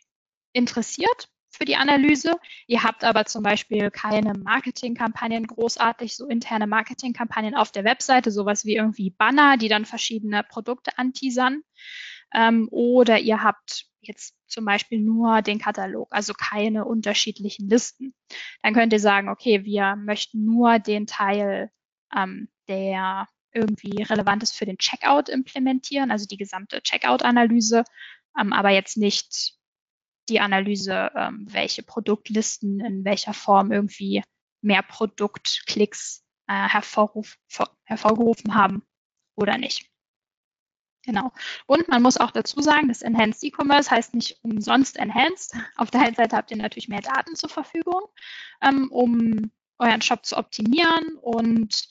interessiert 0.52 1.28
für 1.50 1.64
die 1.64 1.76
Analyse. 1.76 2.34
Ihr 2.66 2.82
habt 2.82 3.04
aber 3.04 3.26
zum 3.26 3.42
Beispiel 3.42 3.90
keine 3.90 4.32
Marketingkampagnen 4.34 5.46
großartig, 5.46 6.16
so 6.16 6.26
interne 6.26 6.66
Marketingkampagnen 6.66 7.54
auf 7.54 7.70
der 7.70 7.84
Webseite, 7.84 8.30
sowas 8.30 8.64
wie 8.64 8.74
irgendwie 8.74 9.10
Banner, 9.10 9.56
die 9.56 9.68
dann 9.68 9.84
verschiedene 9.84 10.42
Produkte 10.42 10.96
anteasern. 10.98 11.62
Ähm, 12.34 12.68
oder 12.70 13.18
ihr 13.18 13.42
habt 13.42 13.86
jetzt 14.02 14.34
zum 14.46 14.64
Beispiel 14.64 15.00
nur 15.00 15.42
den 15.42 15.58
Katalog, 15.58 16.08
also 16.10 16.34
keine 16.34 16.84
unterschiedlichen 16.84 17.68
Listen. 17.68 18.14
Dann 18.62 18.74
könnt 18.74 18.92
ihr 18.92 19.00
sagen, 19.00 19.28
okay, 19.28 19.64
wir 19.64 19.96
möchten 19.96 20.44
nur 20.44 20.78
den 20.78 21.06
Teil, 21.06 21.70
ähm, 22.14 22.48
der 22.68 23.28
irgendwie 23.54 24.02
relevant 24.02 24.42
ist 24.42 24.56
für 24.56 24.64
den 24.64 24.78
Checkout 24.78 25.28
implementieren, 25.28 26.10
also 26.10 26.26
die 26.26 26.36
gesamte 26.36 26.82
Checkout-Analyse, 26.82 27.84
ähm, 28.38 28.52
aber 28.52 28.70
jetzt 28.70 28.96
nicht 28.96 29.58
die 30.28 30.40
Analyse, 30.40 31.10
ähm, 31.14 31.46
welche 31.50 31.82
Produktlisten 31.82 32.80
in 32.80 33.04
welcher 33.04 33.34
Form 33.34 33.72
irgendwie 33.72 34.22
mehr 34.62 34.82
Produktklicks 34.82 36.24
äh, 36.46 36.68
hervorruf, 36.68 37.36
hervorgerufen 37.84 38.54
haben 38.54 38.82
oder 39.34 39.58
nicht. 39.58 39.91
Genau. 41.04 41.32
Und 41.66 41.88
man 41.88 42.02
muss 42.02 42.16
auch 42.16 42.30
dazu 42.30 42.60
sagen, 42.60 42.88
das 42.88 43.02
Enhanced 43.02 43.42
E-Commerce 43.42 43.90
heißt 43.90 44.14
nicht 44.14 44.38
umsonst 44.42 44.96
Enhanced. 44.96 45.54
Auf 45.76 45.90
der 45.90 46.02
einen 46.02 46.14
Seite 46.14 46.36
habt 46.36 46.50
ihr 46.50 46.56
natürlich 46.56 46.88
mehr 46.88 47.00
Daten 47.00 47.34
zur 47.34 47.48
Verfügung, 47.48 48.02
ähm, 48.60 48.88
um 48.90 49.50
euren 49.78 50.02
Shop 50.02 50.24
zu 50.24 50.36
optimieren 50.36 51.16
und 51.20 51.88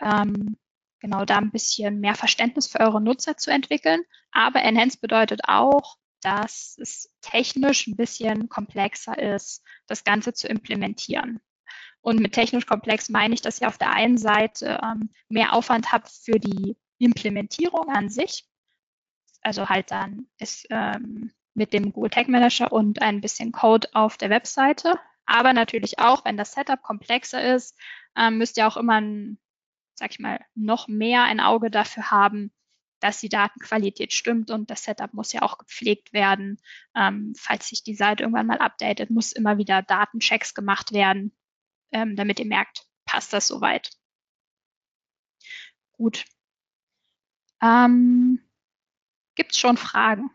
ähm, 0.00 0.56
genau 1.00 1.24
da 1.24 1.38
ein 1.38 1.50
bisschen 1.50 1.98
mehr 1.98 2.14
Verständnis 2.14 2.68
für 2.68 2.80
eure 2.80 3.00
Nutzer 3.00 3.36
zu 3.36 3.50
entwickeln. 3.50 4.02
Aber 4.30 4.62
Enhanced 4.62 5.00
bedeutet 5.00 5.42
auch, 5.48 5.96
dass 6.20 6.78
es 6.80 7.12
technisch 7.20 7.86
ein 7.86 7.96
bisschen 7.96 8.48
komplexer 8.48 9.18
ist, 9.18 9.62
das 9.86 10.04
Ganze 10.04 10.32
zu 10.32 10.48
implementieren. 10.48 11.40
Und 12.00 12.20
mit 12.20 12.32
technisch 12.32 12.66
komplex 12.66 13.08
meine 13.08 13.34
ich, 13.34 13.42
dass 13.42 13.60
ihr 13.60 13.68
auf 13.68 13.78
der 13.78 13.90
einen 13.90 14.16
Seite 14.16 14.80
ähm, 14.82 15.10
mehr 15.28 15.54
Aufwand 15.54 15.90
habt 15.90 16.08
für 16.08 16.38
die 16.38 16.76
Implementierung 17.04 17.88
an 17.88 18.08
sich, 18.08 18.46
also 19.42 19.68
halt 19.68 19.90
dann 19.90 20.26
ist 20.38 20.66
ähm, 20.70 21.32
mit 21.54 21.72
dem 21.72 21.92
Google 21.92 22.10
Tag 22.10 22.28
Manager 22.28 22.72
und 22.72 23.02
ein 23.02 23.20
bisschen 23.20 23.52
Code 23.52 23.88
auf 23.92 24.16
der 24.16 24.30
Webseite. 24.30 24.98
Aber 25.26 25.52
natürlich 25.52 25.98
auch, 25.98 26.24
wenn 26.24 26.36
das 26.36 26.52
Setup 26.52 26.82
komplexer 26.82 27.54
ist, 27.54 27.78
ähm, 28.16 28.38
müsst 28.38 28.56
ihr 28.56 28.66
auch 28.66 28.76
immer, 28.76 29.00
ein, 29.00 29.38
sag 29.94 30.10
ich 30.10 30.18
mal, 30.18 30.40
noch 30.54 30.88
mehr 30.88 31.24
ein 31.24 31.40
Auge 31.40 31.70
dafür 31.70 32.10
haben, 32.10 32.52
dass 33.00 33.20
die 33.20 33.28
Datenqualität 33.28 34.12
stimmt 34.12 34.50
und 34.50 34.70
das 34.70 34.84
Setup 34.84 35.12
muss 35.12 35.32
ja 35.32 35.42
auch 35.42 35.58
gepflegt 35.58 36.12
werden. 36.12 36.58
Ähm, 36.96 37.34
falls 37.38 37.68
sich 37.68 37.82
die 37.82 37.94
Seite 37.94 38.22
irgendwann 38.22 38.46
mal 38.46 38.58
updatet, 38.58 39.10
muss 39.10 39.32
immer 39.32 39.58
wieder 39.58 39.82
Datenchecks 39.82 40.54
gemacht 40.54 40.92
werden, 40.92 41.36
ähm, 41.92 42.16
damit 42.16 42.40
ihr 42.40 42.46
merkt, 42.46 42.86
passt 43.04 43.32
das 43.32 43.46
soweit. 43.46 43.90
Gut. 45.92 46.24
Ähm, 47.62 48.40
Gibt 49.34 49.52
es 49.52 49.58
schon 49.58 49.76
Fragen? 49.76 50.30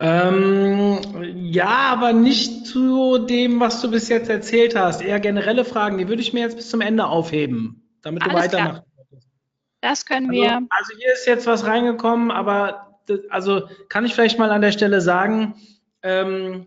Ähm, 0.00 1.00
ja, 1.22 1.66
aber 1.66 2.12
nicht 2.12 2.66
zu 2.66 3.18
dem, 3.18 3.58
was 3.58 3.80
du 3.80 3.90
bis 3.90 4.08
jetzt 4.08 4.30
erzählt 4.30 4.76
hast. 4.76 5.02
Eher 5.02 5.18
generelle 5.18 5.64
Fragen, 5.64 5.98
die 5.98 6.08
würde 6.08 6.22
ich 6.22 6.32
mir 6.32 6.40
jetzt 6.40 6.56
bis 6.56 6.70
zum 6.70 6.80
Ende 6.80 7.06
aufheben, 7.06 7.82
damit 8.02 8.24
du 8.24 8.32
weitermachst. 8.32 8.84
Das 9.80 10.06
können 10.06 10.30
also, 10.30 10.40
wir. 10.40 10.52
Also 10.70 10.96
hier 10.96 11.12
ist 11.12 11.26
jetzt 11.26 11.46
was 11.46 11.64
reingekommen, 11.64 12.30
aber 12.30 13.00
das, 13.06 13.20
also 13.30 13.68
kann 13.88 14.04
ich 14.04 14.14
vielleicht 14.14 14.38
mal 14.38 14.50
an 14.50 14.60
der 14.60 14.72
Stelle 14.72 15.00
sagen, 15.00 15.54
ähm, 16.02 16.66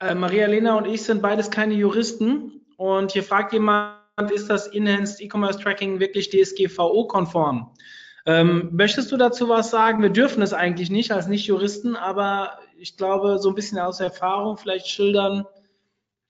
äh, 0.00 0.14
Maria 0.14 0.46
Lena 0.46 0.76
und 0.76 0.86
ich 0.86 1.02
sind 1.02 1.22
beides 1.22 1.50
keine 1.50 1.74
Juristen 1.74 2.64
und 2.76 3.12
hier 3.12 3.22
fragt 3.22 3.52
jemand, 3.52 4.01
ist 4.30 4.48
das 4.48 4.66
Enhanced 4.66 5.20
E-Commerce 5.20 5.58
Tracking 5.58 6.00
wirklich 6.00 6.30
DSGVO-konform? 6.30 7.74
Ähm, 8.24 8.68
möchtest 8.72 9.10
du 9.10 9.16
dazu 9.16 9.48
was 9.48 9.70
sagen? 9.70 10.02
Wir 10.02 10.10
dürfen 10.10 10.42
es 10.42 10.52
eigentlich 10.52 10.90
nicht 10.90 11.10
als 11.10 11.26
Nicht-Juristen, 11.26 11.96
aber 11.96 12.58
ich 12.76 12.96
glaube, 12.96 13.38
so 13.38 13.48
ein 13.48 13.54
bisschen 13.54 13.78
aus 13.78 14.00
Erfahrung 14.00 14.56
vielleicht 14.56 14.86
schildern. 14.88 15.44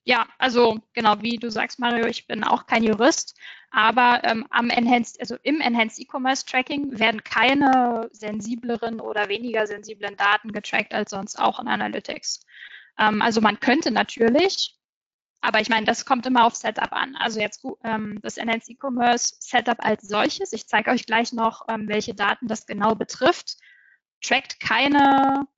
Ja, 0.05 0.27
also 0.39 0.79
genau, 0.95 1.21
wie 1.21 1.37
du 1.37 1.51
sagst, 1.51 1.79
Mario, 1.79 2.07
ich 2.07 2.27
bin 2.27 2.45
auch 2.45 2.67
kein 2.67 2.83
Jurist, 2.83 3.37
aber 3.71 4.21
ähm, 4.25 4.47
am 4.51 4.71
Enhanced, 4.71 5.21
also 5.21 5.37
im 5.43 5.61
Enhanced 5.61 6.01
E-Commerce 6.01 6.47
Tracking 6.47 6.99
werden 6.99 7.23
keine 7.23 8.09
sensibleren 8.13 9.01
oder 9.01 9.29
weniger 9.29 9.67
sensiblen 9.67 10.17
Daten 10.17 10.53
getrackt 10.53 10.95
als 10.95 11.11
sonst 11.11 11.39
auch 11.39 11.61
in 11.61 11.69
Analytics. 11.69 12.41
Ähm, 12.99 13.23
also 13.23 13.41
man 13.41 13.61
könnte 13.61 13.91
natürlich 13.91 14.77
aber 15.43 15.61
ich 15.61 15.69
meine, 15.69 15.85
das 15.85 16.07
kommt 16.07 16.25
immer 16.25 16.47
auf 16.47 16.55
Setup 16.55 16.93
an. 16.93 17.17
Also 17.17 17.41
jetzt 17.41 17.67
ähm, 17.83 18.21
das 18.23 18.37
Enhanced 18.37 18.71
E-Commerce 18.71 19.35
Setup 19.41 19.85
als 19.85 20.03
solches. 20.07 20.53
Ich 20.53 20.69
zeige 20.69 20.93
euch 20.93 21.05
gleich 21.05 21.33
noch, 21.33 21.67
ähm, 21.69 21.89
welche 21.89 22.15
Daten 22.15 22.47
das 22.47 22.65
genau 22.65 22.95
betrifft. 22.95 23.57
Trackt 24.23 24.61
keine, 24.61 25.49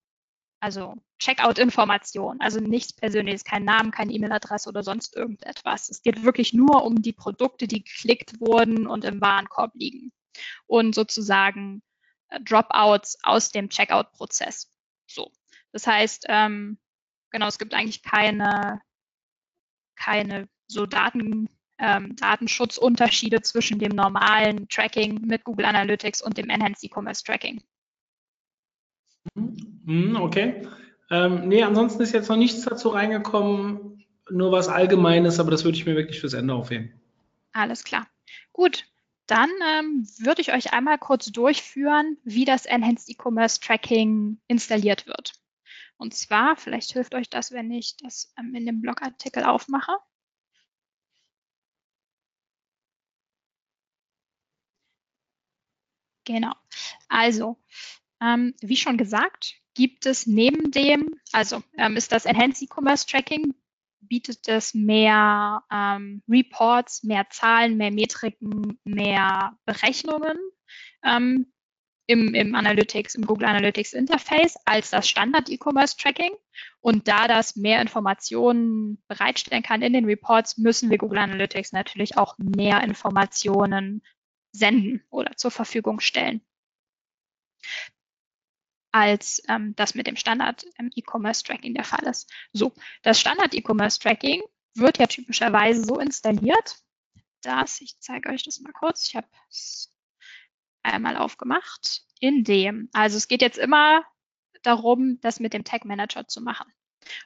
also 0.59 0.97
Checkout-Informationen, 1.19 2.41
also 2.41 2.61
nichts 2.61 2.95
Persönliches, 2.95 3.45
kein 3.45 3.65
Namen, 3.65 3.91
keine 3.91 4.13
E-Mail-Adresse 4.13 4.71
oder 4.71 4.83
sonst 4.83 5.15
irgendetwas. 5.15 5.91
Es 5.91 6.03
geht 6.03 6.23
wirklich 6.23 6.55
nur 6.55 6.83
um 6.83 7.03
die 7.03 7.13
Produkte, 7.13 7.69
die 7.69 7.85
geklickt 7.85 8.41
wurden 8.41 8.87
und 8.87 9.05
im 9.05 9.21
Warenkorb 9.21 9.73
liegen 9.75 10.13
und 10.67 10.95
sozusagen 10.95 11.83
äh, 12.31 12.41
Dropouts 12.41 13.19
aus 13.23 13.51
dem 13.51 13.69
Checkout-Prozess. 13.69 14.71
So, 15.07 15.31
das 15.73 15.87
heißt, 15.87 16.25
ähm, 16.31 16.79
genau, 17.31 17.49
es 17.49 17.59
gibt 17.59 17.75
eigentlich 17.75 18.03
keine 18.03 18.81
keine 19.97 20.49
so 20.67 20.87
Daten, 20.87 21.49
ähm, 21.79 22.17
Datenschutzunterschiede 22.17 23.43
zwischen 23.43 23.79
dem 23.79 23.93
normalen 23.93 24.69
Tracking 24.69 25.23
mit 25.27 25.45
Google 25.45 25.67
Analytics 25.67 26.23
und 26.23 26.39
dem 26.39 26.51
Enhanced 26.51 26.85
E-Commerce 26.85 27.25
Tracking. 27.25 27.63
Mhm, 29.35 30.17
okay. 30.17 30.67
Ähm, 31.11 31.49
nee, 31.49 31.63
ansonsten 31.63 32.03
ist 32.03 32.13
jetzt 32.13 32.29
noch 32.29 32.37
nichts 32.37 32.63
dazu 32.63 32.89
reingekommen, 32.89 34.05
nur 34.31 34.53
was 34.53 34.69
Allgemeines, 34.69 35.39
aber 35.39 35.51
das 35.51 35.65
würde 35.65 35.77
ich 35.77 35.87
mir 35.87 35.97
wirklich 35.97 36.21
fürs 36.21 36.33
Ende 36.33 36.55
aufheben. 36.55 36.93
Alles 37.53 37.85
klar. 37.85 38.07
Gut, 38.53 38.87
dann 39.27 39.51
ähm, 39.79 40.07
würde 40.19 40.43
ich 40.43 40.53
euch 40.53 40.73
einmal 40.73 40.99
kurz 40.99 41.27
durchführen, 41.27 42.19
wie 42.25 42.45
das 42.45 42.67
Enhanced 42.67 43.09
E-Commerce 43.09 43.61
Tracking 43.61 44.39
installiert 44.49 45.07
wird. 45.07 45.33
Und 45.97 46.15
zwar, 46.15 46.57
vielleicht 46.57 46.93
hilft 46.93 47.15
euch 47.15 47.31
das, 47.31 47.53
wenn 47.53 47.71
ich 47.71 47.97
das 47.97 48.33
ähm, 48.39 48.55
in 48.55 48.67
dem 48.67 48.81
Blogartikel 48.81 49.45
aufmache. 49.45 49.93
Genau. 56.25 56.55
Also, 57.09 57.59
ähm, 58.21 58.55
wie 58.61 58.77
schon 58.77 58.97
gesagt, 58.97 59.55
gibt 59.75 60.07
es 60.07 60.27
neben 60.27 60.71
dem, 60.71 61.15
also 61.33 61.63
ähm, 61.77 61.97
ist 61.97 62.13
das 62.13 62.25
Enhanced 62.25 62.63
E-Commerce 62.63 63.07
Tracking, 63.07 63.55
bietet 64.01 64.49
es 64.49 64.75
mehr 64.75 65.63
ähm, 65.71 66.23
Reports, 66.29 67.03
mehr 67.03 67.29
Zahlen, 67.31 67.77
mehr 67.77 67.91
Metriken, 67.91 68.79
mehr 68.85 69.59
Berechnungen, 69.65 70.39
ähm, 71.03 71.53
im, 72.07 72.35
im 72.35 72.55
Analytics, 72.55 73.15
im 73.15 73.27
Google 73.27 73.49
Analytics 73.49 73.93
Interface 73.93 74.57
als 74.65 74.91
das 74.91 75.09
Standard 75.09 75.49
E-Commerce 75.49 75.97
Tracking. 75.97 76.33
Und 76.81 77.09
da 77.09 77.29
das 77.29 77.57
mehr 77.57 77.81
Informationen 77.81 79.03
bereitstellen 79.09 79.63
kann 79.63 79.83
in 79.83 79.93
den 79.93 80.05
Reports, 80.05 80.59
müssen 80.59 80.91
wir 80.91 80.99
Google 80.99 81.19
Analytics 81.19 81.73
natürlich 81.73 82.17
auch 82.17 82.37
mehr 82.39 82.83
Informationen 82.83 84.03
senden 84.53 85.03
oder 85.11 85.37
zur 85.37 85.51
Verfügung 85.51 86.01
stellen 86.01 86.43
als 88.95 89.43
ähm, 89.49 89.75
das 89.75 89.97
mit 89.97 90.07
dem 90.07 90.15
Standard 90.15 90.65
ähm, 90.79 90.91
E-Commerce 90.95 91.43
Tracking 91.43 91.75
der 91.75 91.83
Fall 91.83 92.07
ist. 92.07 92.31
So, 92.53 92.73
das 93.03 93.19
Standard 93.19 93.53
E-Commerce 93.53 93.99
Tracking 93.99 94.41
wird 94.75 94.99
ja 94.99 95.09
typischerweise 95.09 95.85
so 95.85 95.99
installiert, 95.99 96.77
dass, 97.43 97.81
ich 97.81 97.99
zeige 97.99 98.29
euch 98.31 98.45
das 98.45 98.61
mal 98.61 98.73
kurz, 98.73 99.09
ich 99.09 99.17
habe 99.17 99.27
es 99.51 99.94
einmal 100.85 101.17
aufgemacht, 101.17 102.03
in 102.21 102.45
dem, 102.45 102.89
also 102.93 103.17
es 103.17 103.29
geht 103.29 103.43
jetzt 103.43 103.59
immer 103.59 104.05
darum, 104.63 105.19
das 105.21 105.41
mit 105.41 105.53
dem 105.53 105.65
Tag 105.65 105.85
Manager 105.85 106.27
zu 106.27 106.41
machen. 106.41 106.73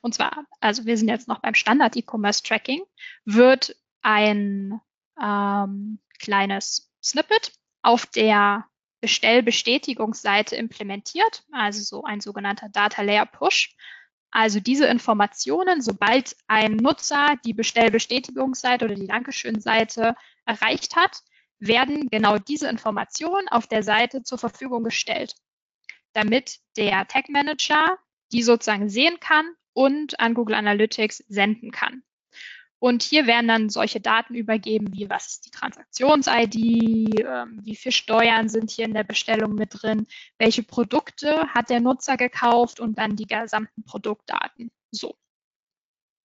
Und 0.03 0.15
zwar, 0.15 0.45
also 0.61 0.87
wir 0.87 0.97
sind 0.97 1.09
jetzt 1.09 1.29
noch 1.29 1.41
beim 1.41 1.55
Standard 1.55 1.97
E-Commerce 1.97 2.43
Tracking, 2.43 2.83
wird 3.25 3.77
ein 4.03 4.81
ähm, 5.23 6.00
kleines 6.19 6.93
Snippet 7.03 7.53
auf 7.83 8.07
der 8.07 8.67
Bestellbestätigungsseite 9.00 10.57
implementiert, 10.57 11.45
also 11.53 11.83
so 11.83 12.05
ein 12.05 12.21
sogenannter 12.21 12.69
Data 12.69 13.03
Layer 13.03 13.27
Push. 13.27 13.77
Also 14.31 14.61
diese 14.61 14.87
Informationen, 14.87 15.81
sobald 15.81 16.37
ein 16.49 16.77
Nutzer 16.77 17.37
die 17.45 17.55
Bestellbestätigungsseite 17.55 18.85
oder 18.85 18.95
die 18.95 19.07
Dankeschön-Seite 19.07 20.17
erreicht 20.45 20.97
hat, 20.97 21.23
werden 21.59 22.09
genau 22.11 22.38
diese 22.38 22.69
Informationen 22.69 23.49
auf 23.49 23.67
der 23.67 23.83
Seite 23.83 24.23
zur 24.23 24.38
Verfügung 24.38 24.85
gestellt, 24.85 25.35
damit 26.12 26.59
der 26.77 27.07
Tag 27.07 27.29
Manager 27.29 27.99
die 28.33 28.43
sozusagen 28.43 28.88
sehen 28.88 29.19
kann 29.21 29.55
und 29.73 30.21
an 30.21 30.35
Google 30.35 30.55
Analytics 30.55 31.25
senden 31.29 31.71
kann. 31.71 32.03
Und 32.81 33.03
hier 33.03 33.27
werden 33.27 33.49
dann 33.49 33.71
solche 33.71 34.00
Daten 34.00 34.35
übergeben, 34.35 34.93
wie 34.93 35.11
was 35.11 35.27
ist 35.27 35.47
die 35.47 35.50
Transaktions-ID, 35.50 36.55
ähm, 37.27 37.61
wie 37.65 37.75
viel 37.75 37.91
Steuern 37.91 38.49
sind 38.49 38.71
hier 38.71 38.85
in 38.85 38.95
der 38.95 39.03
Bestellung 39.03 39.55
mit 39.55 39.71
drin, 39.83 40.07
welche 40.38 40.62
Produkte 40.62 41.49
hat 41.49 41.71
der 41.71 41.81
Nutzer 41.81 42.17
gekauft 42.17 42.79
und 42.79 42.97
dann 42.99 43.17
die 43.17 43.27
gesamten 43.27 43.83
Produktdaten. 43.85 44.71
So. 44.93 45.17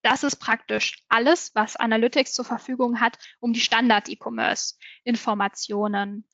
Das 0.03 0.23
ist 0.23 0.35
praktisch 0.35 1.03
alles, 1.07 1.55
was 1.55 1.75
Analytics 1.75 2.33
zur 2.33 2.45
Verfügung 2.45 2.99
hat, 2.99 3.17
um 3.39 3.53
die 3.53 3.61
Standard-E-Commerce-Informationen 3.61 6.27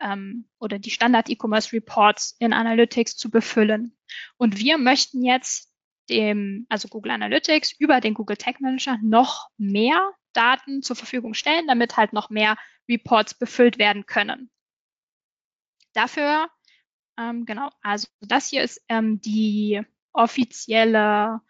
ähm, 0.00 0.48
oder 0.58 0.78
die 0.78 0.90
Standard-E-Commerce-Reports 0.90 2.36
in 2.38 2.52
Analytics 2.52 3.16
zu 3.16 3.30
befüllen. 3.30 3.96
Und 4.36 4.58
wir 4.58 4.78
möchten 4.78 5.24
jetzt 5.24 5.72
dem, 6.08 6.66
also 6.68 6.88
Google 6.88 7.10
Analytics, 7.10 7.72
über 7.78 8.00
den 8.00 8.14
Google 8.14 8.36
Tag 8.36 8.60
Manager 8.60 8.98
noch 9.02 9.48
mehr 9.58 10.12
Daten 10.32 10.82
zur 10.82 10.96
Verfügung 10.96 11.34
stellen, 11.34 11.66
damit 11.66 11.96
halt 11.96 12.12
noch 12.12 12.30
mehr 12.30 12.56
Reports 12.88 13.34
befüllt 13.34 13.78
werden 13.78 14.06
können. 14.06 14.50
Dafür, 15.92 16.48
ähm, 17.18 17.44
genau, 17.44 17.70
also 17.82 18.08
das 18.20 18.48
hier 18.48 18.62
ist 18.62 18.80
ähm, 18.88 19.20
die 19.20 19.82
offizielle, 20.12 21.40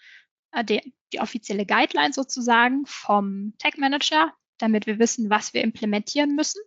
äh, 0.52 0.64
die, 0.64 0.94
die 1.12 1.20
offizielle 1.20 1.66
Guideline 1.66 2.12
sozusagen 2.12 2.84
vom 2.86 3.54
Tag 3.58 3.78
Manager, 3.78 4.32
damit 4.58 4.86
wir 4.86 4.98
wissen, 4.98 5.30
was 5.30 5.54
wir 5.54 5.62
implementieren 5.62 6.34
müssen. 6.34 6.60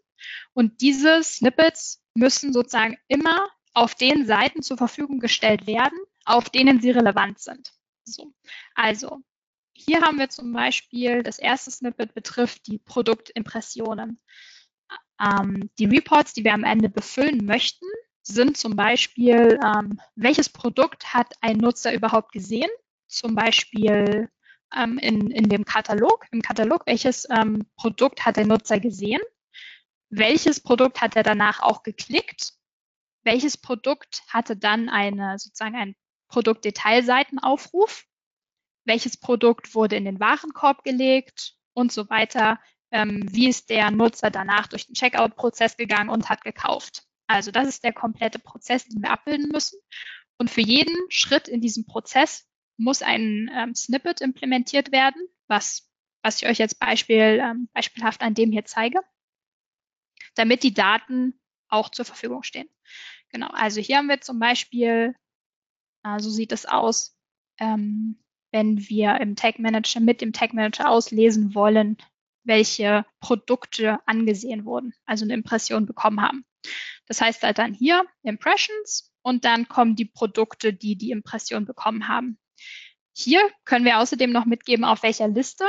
Und 0.53 0.81
diese 0.81 1.23
Snippets 1.23 2.03
müssen 2.15 2.53
sozusagen 2.53 2.97
immer 3.07 3.49
auf 3.73 3.95
den 3.95 4.25
Seiten 4.25 4.61
zur 4.61 4.77
Verfügung 4.77 5.19
gestellt 5.19 5.65
werden, 5.67 5.97
auf 6.25 6.49
denen 6.49 6.81
sie 6.81 6.91
relevant 6.91 7.39
sind. 7.39 7.71
So. 8.03 8.33
Also, 8.75 9.21
hier 9.73 10.01
haben 10.01 10.19
wir 10.19 10.29
zum 10.29 10.51
Beispiel, 10.53 11.23
das 11.23 11.39
erste 11.39 11.71
Snippet 11.71 12.13
betrifft 12.13 12.67
die 12.67 12.77
Produktimpressionen. 12.77 14.19
Ähm, 15.19 15.69
die 15.79 15.85
Reports, 15.85 16.33
die 16.33 16.43
wir 16.43 16.53
am 16.53 16.63
Ende 16.63 16.89
befüllen 16.89 17.45
möchten, 17.45 17.85
sind 18.23 18.57
zum 18.57 18.75
Beispiel, 18.75 19.59
ähm, 19.63 19.99
welches 20.15 20.49
Produkt 20.49 21.13
hat 21.13 21.33
ein 21.41 21.57
Nutzer 21.57 21.93
überhaupt 21.93 22.31
gesehen? 22.31 22.69
Zum 23.11 23.35
Beispiel 23.35 24.29
ähm, 24.75 24.97
in, 24.97 25.31
in 25.31 25.49
dem 25.49 25.65
Katalog, 25.65 26.25
im 26.31 26.41
Katalog, 26.41 26.83
welches 26.85 27.27
ähm, 27.29 27.65
Produkt 27.75 28.25
hat 28.25 28.37
der 28.37 28.45
Nutzer 28.45 28.79
gesehen? 28.79 29.21
Welches 30.09 30.61
Produkt 30.61 31.01
hat 31.01 31.15
er 31.15 31.23
danach 31.23 31.61
auch 31.61 31.83
geklickt? 31.83 32.53
Welches 33.23 33.57
Produkt 33.57 34.23
hatte 34.29 34.55
dann 34.55 34.89
eine, 34.89 35.37
sozusagen 35.37 35.75
ein 35.75 35.95
Produktdetailseitenaufruf, 36.29 38.05
welches 38.85 39.17
Produkt 39.17 39.75
wurde 39.75 39.97
in 39.97 40.05
den 40.05 40.19
Warenkorb 40.19 40.83
gelegt 40.83 41.55
und 41.73 41.91
so 41.91 42.09
weiter. 42.09 42.59
Ähm, 42.91 43.25
wie 43.29 43.49
ist 43.49 43.69
der 43.69 43.91
Nutzer 43.91 44.31
danach 44.31 44.67
durch 44.67 44.87
den 44.87 44.95
Checkout-Prozess 44.95 45.77
gegangen 45.77 46.09
und 46.09 46.29
hat 46.29 46.43
gekauft. 46.43 47.03
Also 47.27 47.51
das 47.51 47.67
ist 47.67 47.83
der 47.83 47.93
komplette 47.93 48.39
Prozess, 48.39 48.85
den 48.85 49.01
wir 49.01 49.11
abbilden 49.11 49.49
müssen. 49.51 49.79
Und 50.37 50.49
für 50.49 50.61
jeden 50.61 50.95
Schritt 51.09 51.47
in 51.47 51.61
diesem 51.61 51.85
Prozess 51.85 52.47
muss 52.81 53.01
ein 53.01 53.49
ähm, 53.53 53.75
Snippet 53.75 54.21
implementiert 54.21 54.91
werden, 54.91 55.21
was, 55.47 55.89
was 56.23 56.41
ich 56.41 56.47
euch 56.47 56.57
jetzt 56.57 56.79
Beispiel, 56.79 57.39
ähm, 57.41 57.69
beispielhaft 57.73 58.21
an 58.21 58.33
dem 58.33 58.51
hier 58.51 58.65
zeige, 58.65 59.01
damit 60.35 60.63
die 60.63 60.73
Daten 60.73 61.39
auch 61.67 61.89
zur 61.89 62.05
Verfügung 62.05 62.43
stehen. 62.43 62.69
Genau, 63.29 63.47
also 63.47 63.79
hier 63.79 63.97
haben 63.97 64.09
wir 64.09 64.21
zum 64.21 64.39
Beispiel 64.39 65.15
äh, 66.03 66.19
so 66.19 66.29
sieht 66.29 66.51
es 66.51 66.65
aus, 66.65 67.17
ähm, 67.59 68.17
wenn 68.51 68.89
wir 68.89 69.19
im 69.21 69.35
Tag 69.35 69.59
Manager 69.59 69.99
mit 69.99 70.21
dem 70.21 70.33
Tag 70.33 70.53
Manager 70.53 70.89
auslesen 70.89 71.55
wollen, 71.55 71.97
welche 72.43 73.05
Produkte 73.19 73.99
angesehen 74.07 74.65
wurden, 74.65 74.93
also 75.05 75.25
eine 75.25 75.35
Impression 75.35 75.85
bekommen 75.85 76.21
haben. 76.21 76.45
Das 77.05 77.21
heißt 77.21 77.43
halt 77.43 77.59
dann 77.59 77.73
hier 77.73 78.03
Impressions 78.23 79.13
und 79.21 79.45
dann 79.45 79.67
kommen 79.67 79.95
die 79.95 80.05
Produkte, 80.05 80.73
die 80.73 80.95
die 80.95 81.11
Impression 81.11 81.65
bekommen 81.65 82.07
haben. 82.07 82.39
Hier 83.13 83.41
können 83.65 83.85
wir 83.85 83.99
außerdem 83.99 84.31
noch 84.31 84.45
mitgeben, 84.45 84.85
auf 84.85 85.03
welcher 85.03 85.27
Liste 85.27 85.65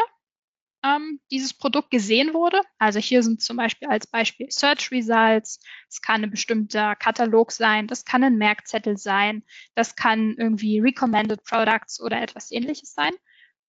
ähm, 0.84 1.20
dieses 1.30 1.54
Produkt 1.54 1.90
gesehen 1.90 2.34
wurde. 2.34 2.60
Also 2.78 2.98
hier 2.98 3.22
sind 3.22 3.42
zum 3.42 3.56
Beispiel 3.56 3.88
als 3.88 4.06
Beispiel 4.06 4.50
Search 4.50 4.90
Results. 4.90 5.60
Es 5.88 6.00
kann 6.00 6.22
ein 6.24 6.30
bestimmter 6.30 6.96
Katalog 6.96 7.52
sein, 7.52 7.86
das 7.86 8.04
kann 8.04 8.24
ein 8.24 8.36
Merkzettel 8.36 8.96
sein, 8.96 9.44
das 9.74 9.96
kann 9.96 10.34
irgendwie 10.36 10.80
Recommended 10.80 11.44
Products 11.44 12.00
oder 12.00 12.20
etwas 12.20 12.50
ähnliches 12.50 12.94
sein. 12.94 13.12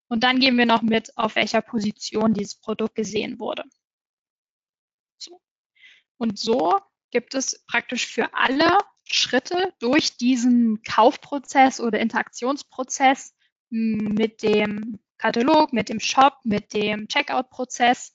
Und 0.07 0.23
dann 0.23 0.39
geben 0.39 0.57
wir 0.57 0.65
noch 0.65 0.81
mit, 0.81 1.17
auf 1.17 1.35
welcher 1.35 1.61
Position 1.61 2.33
dieses 2.33 2.59
Produkt 2.59 2.95
gesehen 2.95 3.39
wurde. 3.39 3.63
So. 5.17 5.41
Und 6.17 6.37
so 6.37 6.77
gibt 7.11 7.33
es 7.33 7.63
praktisch 7.65 8.07
für 8.07 8.33
alle 8.33 8.77
Schritte 9.05 9.73
durch 9.79 10.17
diesen 10.17 10.81
Kaufprozess 10.83 11.79
oder 11.79 11.99
Interaktionsprozess 11.99 13.33
mit 13.71 14.43
dem 14.43 14.99
Katalog, 15.17 15.73
mit 15.73 15.89
dem 15.89 15.99
Shop, 15.99 16.39
mit 16.43 16.73
dem 16.73 17.07
Checkout-Prozess, 17.07 18.13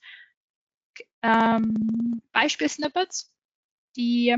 ähm, 1.23 2.23
Beispielsnippets, 2.33 3.33
die 3.97 4.37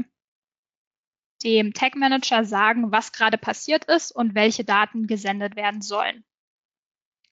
dem 1.42 1.72
Tag 1.72 1.94
Manager 1.94 2.44
sagen, 2.44 2.90
was 2.90 3.12
gerade 3.12 3.38
passiert 3.38 3.84
ist 3.84 4.10
und 4.10 4.34
welche 4.34 4.64
Daten 4.64 5.06
gesendet 5.06 5.56
werden 5.56 5.82
sollen. 5.82 6.24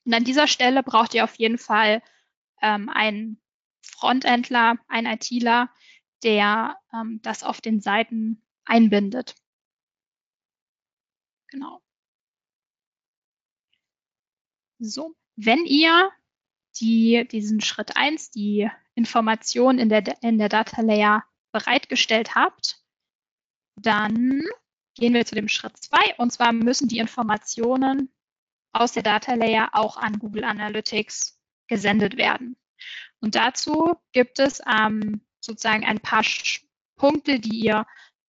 Und 0.04 0.14
an 0.14 0.24
dieser 0.24 0.46
Stelle 0.46 0.82
braucht 0.82 1.14
ihr 1.14 1.24
auf 1.24 1.34
jeden 1.36 1.58
Fall 1.58 2.02
ähm, 2.62 2.88
einen 2.88 3.40
Frontendler, 3.82 4.76
einen 4.88 5.12
ITler, 5.12 5.70
der 6.22 6.78
ähm, 6.92 7.20
das 7.22 7.42
auf 7.42 7.60
den 7.60 7.80
Seiten 7.80 8.42
einbindet. 8.64 9.34
Genau. 11.48 11.85
So, 14.78 15.14
wenn 15.36 15.64
ihr 15.64 16.10
die, 16.80 17.26
diesen 17.30 17.60
Schritt 17.60 17.96
eins, 17.96 18.30
die 18.30 18.70
Information 18.94 19.78
in 19.78 19.88
der, 19.88 20.22
in 20.22 20.38
der 20.38 20.48
Data 20.48 20.82
Layer 20.82 21.24
bereitgestellt 21.52 22.34
habt, 22.34 22.82
dann 23.76 24.42
gehen 24.94 25.14
wir 25.14 25.24
zu 25.26 25.34
dem 25.34 25.48
Schritt 25.48 25.76
zwei 25.76 26.14
und 26.16 26.32
zwar 26.32 26.52
müssen 26.52 26.88
die 26.88 26.98
Informationen 26.98 28.10
aus 28.72 28.92
der 28.92 29.02
Data 29.02 29.34
Layer 29.34 29.70
auch 29.72 29.96
an 29.96 30.18
Google 30.18 30.44
Analytics 30.44 31.38
gesendet 31.68 32.16
werden. 32.16 32.56
Und 33.20 33.34
dazu 33.34 33.96
gibt 34.12 34.38
es 34.38 34.60
ähm, 34.66 35.22
sozusagen 35.40 35.84
ein 35.84 36.00
paar 36.00 36.24
Punkte, 36.96 37.40
die 37.40 37.64
ihr 37.64 37.86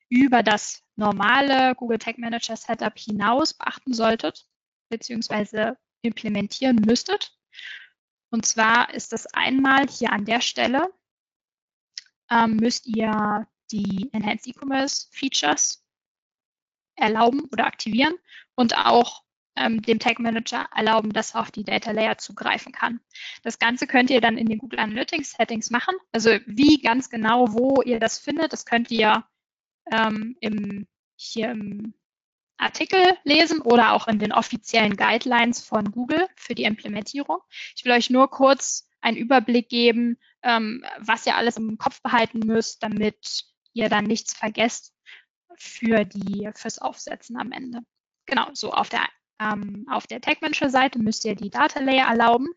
über 0.09 0.43
das 0.43 0.83
normale 0.97 1.75
Google 1.75 1.99
Tag 1.99 2.19
Manager 2.19 2.57
Setup 2.57 2.97
hinaus 2.99 3.55
beachten 3.55 3.95
solltet, 3.95 4.47
beziehungsweise 4.91 5.79
implementieren 6.05 6.77
müsstet. 6.77 7.37
Und 8.31 8.47
zwar 8.47 8.93
ist 8.93 9.13
das 9.13 9.27
einmal 9.27 9.87
hier 9.89 10.13
an 10.13 10.25
der 10.25 10.41
Stelle, 10.41 10.93
ähm, 12.31 12.57
müsst 12.57 12.87
ihr 12.87 13.47
die 13.71 14.11
Enhanced 14.13 14.47
E-Commerce 14.49 15.09
Features 15.13 15.85
erlauben 16.97 17.49
oder 17.53 17.67
aktivieren 17.67 18.15
und 18.55 18.77
auch 18.77 19.25
ähm, 19.57 19.83
dem 19.83 19.99
Tag 19.99 20.19
Manager 20.19 20.69
erlauben, 20.75 21.13
dass 21.13 21.35
er 21.35 21.43
auf 21.43 21.51
die 21.51 21.65
Data 21.65 21.93
Layer 21.93 22.19
zugreifen 22.19 22.73
kann. 22.73 23.01
Das 23.43 23.59
Ganze 23.59 23.87
könnt 23.87 24.11
ihr 24.11 24.21
dann 24.21 24.37
in 24.37 24.47
den 24.47 24.59
Google 24.59 24.81
Analytics 24.81 25.33
Settings 25.33 25.71
machen. 25.71 25.95
Also 26.13 26.31
wie 26.47 26.81
ganz 26.81 27.11
genau, 27.11 27.53
wo 27.53 27.83
ihr 27.83 28.01
das 28.01 28.19
findet, 28.19 28.53
das 28.53 28.67
könnt 28.67 28.91
ihr 28.91 29.25
ähm, 29.93 30.37
im, 30.41 30.87
hier 31.17 31.51
im 31.51 31.95
Artikel 32.65 33.17
lesen 33.25 33.61
oder 33.61 33.93
auch 33.93 34.09
in 34.09 34.19
den 34.19 34.33
offiziellen 34.33 34.97
Guidelines 34.97 35.65
von 35.65 35.91
Google 35.91 36.27
für 36.37 36.55
die 36.55 36.65
Implementierung. 36.65 37.39
Ich 37.77 37.85
will 37.85 37.93
euch 37.93 38.11
nur 38.11 38.29
kurz 38.31 38.89
einen 39.01 39.17
Überblick 39.17 39.69
geben, 39.69 40.19
ähm, 40.43 40.85
was 40.99 41.27
ihr 41.27 41.37
alles 41.37 41.57
im 41.57 41.79
Kopf 41.79 42.01
behalten 42.03 42.41
müsst, 42.41 42.83
damit 42.83 43.45
ihr 43.75 43.89
dann 43.89 44.05
nichts 44.05 44.35
vergesst 44.35 44.95
für 45.57 46.05
die, 46.05 46.51
fürs 46.55 46.79
Aufsetzen 46.79 47.37
am 47.37 47.53
Ende. 47.53 47.81
Genau, 48.27 48.49
so 48.55 48.73
auf 48.73 48.89
der, 48.89 49.07
ähm, 49.39 49.87
auf 49.91 50.07
der 50.07 50.21
Tag 50.21 50.41
Manager 50.41 50.71
Seite 50.71 50.99
müsst 50.99 51.25
ihr 51.25 51.35
die 51.35 51.51
Data 51.51 51.81
Layer 51.81 52.09
erlauben 52.09 52.49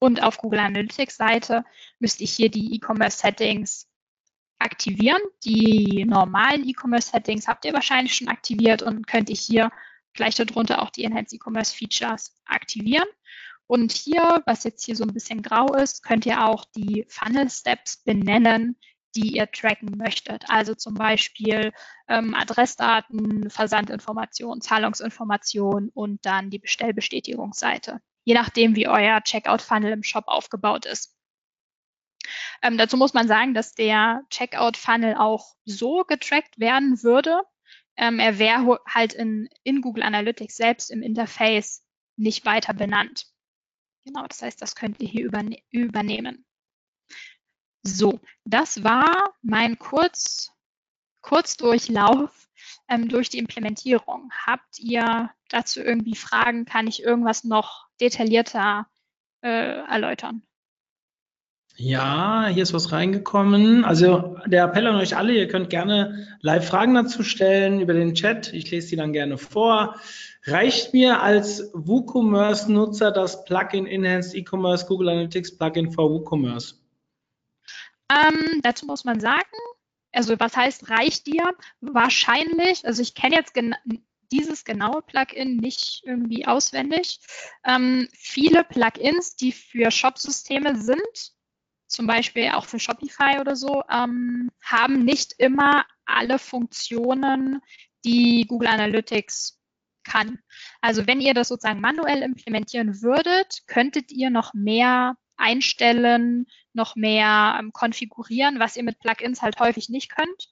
und 0.00 0.22
auf 0.22 0.38
Google 0.38 0.60
Analytics 0.60 1.16
Seite 1.16 1.64
müsst 1.98 2.20
ihr 2.20 2.26
hier 2.26 2.50
die 2.50 2.74
E-Commerce 2.74 3.18
Settings 3.18 3.88
aktivieren. 4.58 5.20
Die 5.44 6.04
normalen 6.06 6.68
E-Commerce 6.68 7.10
Settings 7.10 7.46
habt 7.46 7.64
ihr 7.64 7.72
wahrscheinlich 7.72 8.14
schon 8.14 8.28
aktiviert 8.28 8.82
und 8.82 9.06
könnt 9.06 9.30
ihr 9.30 9.36
hier 9.36 9.70
gleich 10.14 10.34
darunter 10.34 10.82
auch 10.82 10.90
die 10.90 11.04
Enhanced 11.04 11.34
E-Commerce 11.34 11.74
Features 11.74 12.34
aktivieren. 12.46 13.06
Und 13.66 13.92
hier, 13.92 14.42
was 14.46 14.64
jetzt 14.64 14.84
hier 14.84 14.96
so 14.96 15.04
ein 15.04 15.12
bisschen 15.12 15.42
grau 15.42 15.74
ist, 15.74 16.02
könnt 16.02 16.24
ihr 16.24 16.44
auch 16.44 16.64
die 16.74 17.04
Funnel 17.08 17.50
Steps 17.50 18.02
benennen, 18.02 18.76
die 19.14 19.36
ihr 19.36 19.50
tracken 19.50 19.96
möchtet. 19.96 20.44
Also 20.48 20.74
zum 20.74 20.94
Beispiel 20.94 21.72
ähm, 22.08 22.34
Adressdaten, 22.34 23.50
Versandinformationen, 23.50 24.60
Zahlungsinformationen 24.60 25.90
und 25.90 26.24
dann 26.24 26.50
die 26.50 26.58
Bestellbestätigungsseite. 26.58 28.00
Je 28.24 28.34
nachdem, 28.34 28.74
wie 28.74 28.88
euer 28.88 29.20
Checkout-Funnel 29.20 29.92
im 29.92 30.02
Shop 30.02 30.24
aufgebaut 30.28 30.86
ist. 30.86 31.14
Ähm, 32.62 32.78
dazu 32.78 32.96
muss 32.96 33.14
man 33.14 33.28
sagen, 33.28 33.54
dass 33.54 33.74
der 33.74 34.22
Checkout-Funnel 34.30 35.14
auch 35.16 35.54
so 35.64 36.04
getrackt 36.04 36.58
werden 36.58 37.02
würde. 37.02 37.40
Ähm, 37.96 38.18
er 38.18 38.38
wäre 38.38 38.80
halt 38.86 39.14
in, 39.14 39.48
in 39.64 39.80
Google 39.80 40.02
Analytics 40.02 40.56
selbst 40.56 40.90
im 40.90 41.02
Interface 41.02 41.84
nicht 42.16 42.44
weiter 42.44 42.74
benannt. 42.74 43.26
Genau, 44.04 44.26
das 44.26 44.42
heißt, 44.42 44.62
das 44.62 44.74
könnt 44.74 45.00
ihr 45.00 45.08
hier 45.08 45.24
überne 45.24 45.58
übernehmen. 45.70 46.44
So, 47.82 48.20
das 48.44 48.82
war 48.84 49.34
mein 49.42 49.78
Kurz, 49.78 50.50
Kurzdurchlauf 51.20 52.48
ähm, 52.88 53.08
durch 53.08 53.28
die 53.28 53.38
Implementierung. 53.38 54.30
Habt 54.46 54.78
ihr 54.78 55.30
dazu 55.48 55.80
irgendwie 55.80 56.16
Fragen? 56.16 56.64
Kann 56.64 56.86
ich 56.86 57.02
irgendwas 57.02 57.44
noch 57.44 57.86
detaillierter 58.00 58.88
äh, 59.42 59.80
erläutern? 59.86 60.47
Ja, 61.80 62.48
hier 62.48 62.64
ist 62.64 62.72
was 62.72 62.90
reingekommen. 62.90 63.84
Also 63.84 64.36
der 64.46 64.64
Appell 64.64 64.88
an 64.88 64.96
euch 64.96 65.16
alle, 65.16 65.32
ihr 65.32 65.46
könnt 65.46 65.70
gerne 65.70 66.26
live 66.40 66.66
Fragen 66.66 66.94
dazu 66.94 67.22
stellen 67.22 67.80
über 67.80 67.94
den 67.94 68.14
Chat. 68.14 68.52
Ich 68.52 68.68
lese 68.72 68.88
die 68.88 68.96
dann 68.96 69.12
gerne 69.12 69.38
vor. 69.38 69.94
Reicht 70.42 70.92
mir 70.92 71.22
als 71.22 71.70
WooCommerce-Nutzer 71.74 73.12
das 73.12 73.44
Plugin 73.44 73.86
Enhanced 73.86 74.34
E-Commerce 74.34 74.86
Google 74.86 75.10
Analytics 75.10 75.56
Plugin 75.56 75.92
for 75.92 76.10
WooCommerce? 76.10 76.74
Ähm, 78.10 78.60
dazu 78.62 78.84
muss 78.86 79.04
man 79.04 79.20
sagen, 79.20 79.44
also 80.10 80.34
was 80.40 80.56
heißt 80.56 80.90
reicht 80.90 81.28
dir? 81.28 81.44
Wahrscheinlich, 81.80 82.84
also 82.86 83.02
ich 83.02 83.14
kenne 83.14 83.36
jetzt 83.36 83.54
gen 83.54 83.76
dieses 84.32 84.64
genaue 84.64 85.00
Plugin 85.02 85.58
nicht 85.58 86.02
irgendwie 86.04 86.44
auswendig. 86.44 87.20
Ähm, 87.64 88.08
viele 88.12 88.64
Plugins, 88.64 89.36
die 89.36 89.52
für 89.52 89.92
Shop-Systeme 89.92 90.76
sind, 90.76 91.37
zum 91.88 92.06
Beispiel 92.06 92.50
auch 92.50 92.66
für 92.66 92.78
Shopify 92.78 93.40
oder 93.40 93.56
so, 93.56 93.82
ähm, 93.90 94.50
haben 94.62 95.04
nicht 95.04 95.34
immer 95.38 95.84
alle 96.04 96.38
Funktionen, 96.38 97.60
die 98.04 98.46
Google 98.46 98.68
Analytics 98.68 99.58
kann. 100.04 100.38
Also 100.80 101.06
wenn 101.06 101.20
ihr 101.20 101.34
das 101.34 101.48
sozusagen 101.48 101.80
manuell 101.80 102.22
implementieren 102.22 103.02
würdet, 103.02 103.66
könntet 103.66 104.12
ihr 104.12 104.30
noch 104.30 104.54
mehr 104.54 105.16
einstellen, 105.36 106.46
noch 106.72 106.96
mehr 106.96 107.56
ähm, 107.60 107.72
konfigurieren, 107.72 108.58
was 108.58 108.76
ihr 108.76 108.82
mit 108.82 108.98
Plugins 108.98 109.42
halt 109.42 109.58
häufig 109.60 109.88
nicht 109.88 110.14
könnt. 110.14 110.48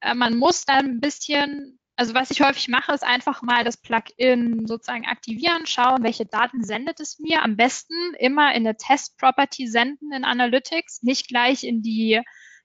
Äh, 0.00 0.14
man 0.14 0.36
muss 0.36 0.64
dann 0.64 0.86
ein 0.86 1.00
bisschen 1.00 1.78
also 1.96 2.14
was 2.14 2.30
ich 2.30 2.40
häufig 2.40 2.68
mache, 2.68 2.92
ist 2.92 3.04
einfach 3.04 3.42
mal 3.42 3.64
das 3.64 3.76
Plugin 3.76 4.66
sozusagen 4.66 5.06
aktivieren, 5.06 5.66
schauen, 5.66 6.02
welche 6.02 6.26
Daten 6.26 6.64
sendet 6.64 7.00
es 7.00 7.18
mir. 7.18 7.42
Am 7.42 7.56
besten 7.56 7.94
immer 8.18 8.54
in 8.54 8.66
eine 8.66 8.76
Test-Property 8.76 9.66
senden 9.66 10.12
in 10.12 10.24
Analytics, 10.24 11.02
nicht 11.02 11.28
gleich 11.28 11.64
in 11.64 11.82
die, 11.82 12.20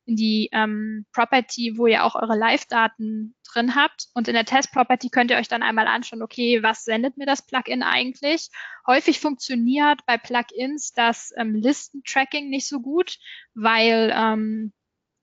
in 0.05 0.15
die 0.15 0.49
ähm, 0.53 1.05
Property, 1.11 1.73
wo 1.75 1.87
ihr 1.87 2.05
auch 2.05 2.15
eure 2.15 2.37
Live-Daten 2.37 3.35
drin 3.51 3.75
habt. 3.75 4.07
Und 4.13 4.29
in 4.29 4.33
der 4.33 4.45
Test-Property 4.45 5.09
könnt 5.09 5.29
ihr 5.29 5.37
euch 5.37 5.49
dann 5.49 5.63
einmal 5.63 5.87
anschauen, 5.87 6.21
okay, 6.21 6.63
was 6.63 6.85
sendet 6.85 7.17
mir 7.17 7.25
das 7.25 7.45
Plugin 7.45 7.83
eigentlich? 7.83 8.49
Häufig 8.87 9.19
funktioniert 9.19 10.05
bei 10.05 10.17
Plugins 10.17 10.93
das 10.93 11.33
ähm, 11.37 11.53
Listen-Tracking 11.53 12.49
nicht 12.49 12.67
so 12.67 12.79
gut, 12.79 13.17
weil 13.53 14.13
ähm, 14.15 14.71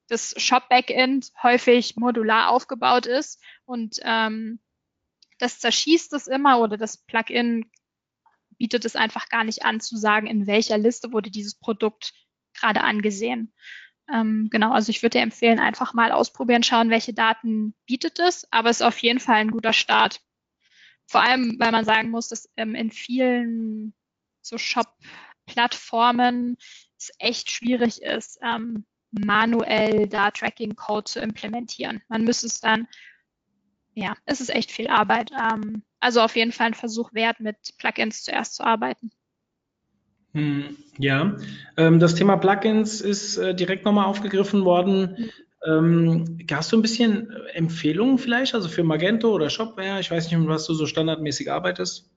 das 0.08 0.34
Shop-Backend 0.36 1.32
häufig 1.42 1.96
modular 1.96 2.50
aufgebaut 2.50 3.06
ist 3.06 3.42
und 3.64 3.98
ähm, 4.02 4.60
das 5.38 5.58
zerschießt 5.58 6.12
es 6.12 6.26
immer 6.26 6.60
oder 6.60 6.76
das 6.76 6.98
Plugin 6.98 7.70
bietet 8.56 8.84
es 8.84 8.96
einfach 8.96 9.28
gar 9.28 9.44
nicht 9.44 9.64
an 9.64 9.80
zu 9.80 9.96
sagen, 9.96 10.26
in 10.26 10.46
welcher 10.46 10.78
Liste 10.78 11.12
wurde 11.12 11.30
dieses 11.30 11.54
Produkt 11.54 12.12
gerade 12.54 12.82
angesehen. 12.82 13.52
Ähm, 14.12 14.48
genau, 14.50 14.72
also 14.72 14.90
ich 14.90 15.02
würde 15.02 15.18
dir 15.18 15.22
empfehlen, 15.22 15.58
einfach 15.58 15.94
mal 15.94 16.12
ausprobieren, 16.12 16.62
schauen, 16.62 16.90
welche 16.90 17.14
Daten 17.14 17.74
bietet 17.86 18.18
es, 18.18 18.46
aber 18.52 18.70
es 18.70 18.80
ist 18.80 18.86
auf 18.86 18.98
jeden 18.98 19.20
Fall 19.20 19.36
ein 19.36 19.50
guter 19.50 19.72
Start. 19.72 20.20
Vor 21.06 21.22
allem, 21.22 21.56
weil 21.58 21.72
man 21.72 21.84
sagen 21.84 22.10
muss, 22.10 22.28
dass 22.28 22.50
ähm, 22.56 22.74
in 22.74 22.90
vielen 22.90 23.94
so 24.42 24.58
Shop-Plattformen 24.58 26.56
es 26.98 27.12
echt 27.18 27.50
schwierig 27.50 28.02
ist, 28.02 28.38
ähm, 28.42 28.86
manuell 29.24 30.08
da 30.08 30.30
Tracking-Code 30.30 31.04
zu 31.04 31.20
implementieren. 31.20 32.02
Man 32.08 32.24
müsste 32.24 32.46
es 32.46 32.60
dann, 32.60 32.88
ja, 33.94 34.14
es 34.26 34.40
ist 34.40 34.54
echt 34.54 34.70
viel 34.70 34.88
Arbeit. 34.88 35.30
Ähm, 35.32 35.82
also 36.00 36.20
auf 36.20 36.36
jeden 36.36 36.52
Fall 36.52 36.68
ein 36.68 36.74
Versuch 36.74 37.12
wert, 37.14 37.40
mit 37.40 37.56
Plugins 37.78 38.22
zuerst 38.24 38.56
zu 38.56 38.64
arbeiten. 38.64 39.10
Hm, 40.32 40.76
ja, 40.98 41.36
ähm, 41.76 42.00
das 42.00 42.16
Thema 42.16 42.36
Plugins 42.36 43.00
ist 43.00 43.36
äh, 43.36 43.54
direkt 43.54 43.84
nochmal 43.84 44.06
aufgegriffen 44.06 44.64
worden. 44.64 45.30
Ähm, 45.66 46.38
hast 46.50 46.72
du 46.72 46.76
ein 46.76 46.82
bisschen 46.82 47.30
Empfehlungen 47.54 48.18
vielleicht, 48.18 48.54
also 48.54 48.68
für 48.68 48.82
Magento 48.82 49.32
oder 49.32 49.48
Shopware? 49.48 50.00
Ich 50.00 50.10
weiß 50.10 50.26
nicht, 50.26 50.38
mit 50.38 50.48
was 50.48 50.66
du 50.66 50.74
so 50.74 50.86
standardmäßig 50.86 51.50
arbeitest. 51.50 52.10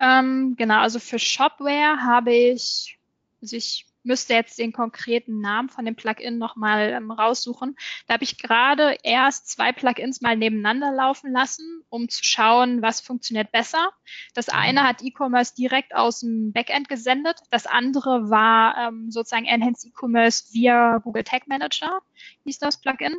Ähm, 0.00 0.54
genau, 0.56 0.80
also 0.80 0.98
für 0.98 1.18
Shopware 1.18 2.00
habe 2.00 2.32
ich, 2.32 2.98
also 3.42 3.54
ich 3.54 3.86
müsste 4.02 4.34
jetzt 4.34 4.58
den 4.58 4.72
konkreten 4.72 5.40
Namen 5.40 5.68
von 5.68 5.84
dem 5.84 5.96
Plugin 5.96 6.38
nochmal 6.38 6.90
ähm, 6.90 7.10
raussuchen. 7.10 7.76
Da 8.06 8.14
habe 8.14 8.24
ich 8.24 8.38
gerade 8.38 8.96
erst 9.02 9.48
zwei 9.48 9.72
Plugins 9.72 10.20
mal 10.20 10.36
nebeneinander 10.36 10.92
laufen 10.92 11.32
lassen, 11.32 11.82
um 11.88 12.08
zu 12.08 12.24
schauen, 12.24 12.82
was 12.82 13.00
funktioniert 13.00 13.52
besser. 13.52 13.90
Das 14.34 14.48
mhm. 14.48 14.54
eine 14.54 14.82
hat 14.84 15.02
E-Commerce 15.02 15.54
direkt 15.54 15.94
aus 15.94 16.20
dem 16.20 16.52
Backend 16.52 16.88
gesendet. 16.88 17.40
Das 17.50 17.66
andere 17.66 18.30
war 18.30 18.76
ähm, 18.88 19.10
sozusagen 19.10 19.46
Enhanced 19.46 19.86
E-Commerce 19.86 20.52
via 20.52 20.98
Google 20.98 21.24
Tag 21.24 21.46
Manager, 21.48 22.00
hieß 22.44 22.58
das 22.58 22.80
Plugin. 22.80 23.16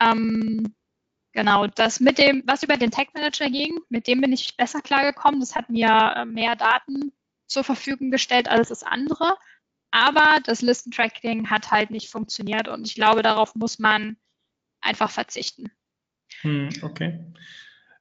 Ähm, 0.00 0.74
Genau, 1.34 1.66
das 1.66 1.98
mit 1.98 2.18
dem, 2.18 2.44
was 2.46 2.62
über 2.62 2.76
den 2.76 2.92
Tag 2.92 3.12
Manager 3.12 3.50
ging, 3.50 3.80
mit 3.88 4.06
dem 4.06 4.20
bin 4.20 4.32
ich 4.32 4.56
besser 4.56 4.80
klargekommen. 4.80 5.40
Das 5.40 5.56
hat 5.56 5.68
mir 5.68 6.14
äh, 6.16 6.24
mehr 6.24 6.54
Daten 6.54 7.12
zur 7.48 7.64
Verfügung 7.64 8.12
gestellt 8.12 8.48
als 8.48 8.68
das 8.68 8.84
andere. 8.84 9.36
Aber 9.94 10.40
das 10.42 10.60
Listentracking 10.60 11.50
hat 11.50 11.70
halt 11.70 11.92
nicht 11.92 12.10
funktioniert 12.10 12.66
und 12.66 12.84
ich 12.84 12.96
glaube, 12.96 13.22
darauf 13.22 13.54
muss 13.54 13.78
man 13.78 14.16
einfach 14.80 15.08
verzichten. 15.08 15.70
Hm, 16.40 16.68
okay. 16.82 17.24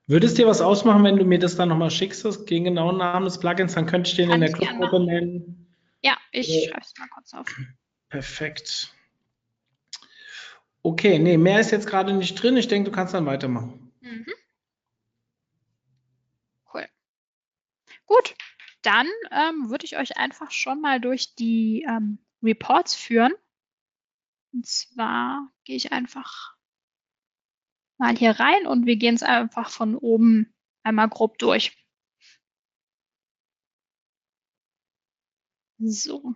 Würde 0.07 0.25
es 0.25 0.33
dir 0.33 0.47
was 0.47 0.59
ausmachen, 0.59 1.03
wenn 1.03 1.17
du 1.17 1.23
mir 1.23 1.37
das 1.37 1.55
dann 1.55 1.69
nochmal 1.69 1.91
schickst, 1.91 2.25
das 2.25 2.45
den 2.45 2.63
genauen 2.63 2.97
Namen 2.97 3.25
des 3.25 3.39
Plugins, 3.39 3.75
dann 3.75 3.85
könnte 3.85 4.09
ich 4.09 4.15
den 4.15 4.29
Kann 4.29 4.41
in 4.41 4.41
der 4.41 4.51
Clubgruppe 4.51 5.05
nennen. 5.05 5.71
Ja, 6.01 6.17
ich 6.31 6.49
äh, 6.49 6.69
schreibe 6.69 6.81
es 6.81 6.93
mal 6.97 7.07
kurz 7.09 7.31
auf. 7.35 7.45
Perfekt. 8.09 8.91
Okay, 10.81 11.19
nee, 11.19 11.37
mehr 11.37 11.59
ist 11.59 11.69
jetzt 11.69 11.85
gerade 11.85 12.11
nicht 12.11 12.41
drin. 12.41 12.57
Ich 12.57 12.67
denke, 12.67 12.89
du 12.89 12.95
kannst 12.95 13.13
dann 13.13 13.27
weitermachen. 13.27 13.93
Mhm. 14.01 14.25
Cool. 16.73 16.87
Gut, 18.07 18.33
dann 18.83 19.07
ähm, 19.31 19.69
würde 19.69 19.85
ich 19.85 19.97
euch 19.97 20.17
einfach 20.17 20.51
schon 20.51 20.81
mal 20.81 20.99
durch 21.01 21.35
die 21.35 21.85
ähm, 21.87 22.19
Reports 22.43 22.95
führen. 22.95 23.33
Und 24.53 24.67
zwar 24.67 25.51
gehe 25.63 25.75
ich 25.75 25.91
einfach 25.91 26.55
mal 27.97 28.15
hier 28.15 28.39
rein 28.39 28.67
und 28.67 28.85
wir 28.85 28.97
gehen 28.97 29.15
es 29.15 29.23
einfach 29.23 29.69
von 29.69 29.95
oben 29.95 30.53
einmal 30.83 31.09
grob 31.09 31.37
durch. 31.39 31.75
So. 35.79 36.35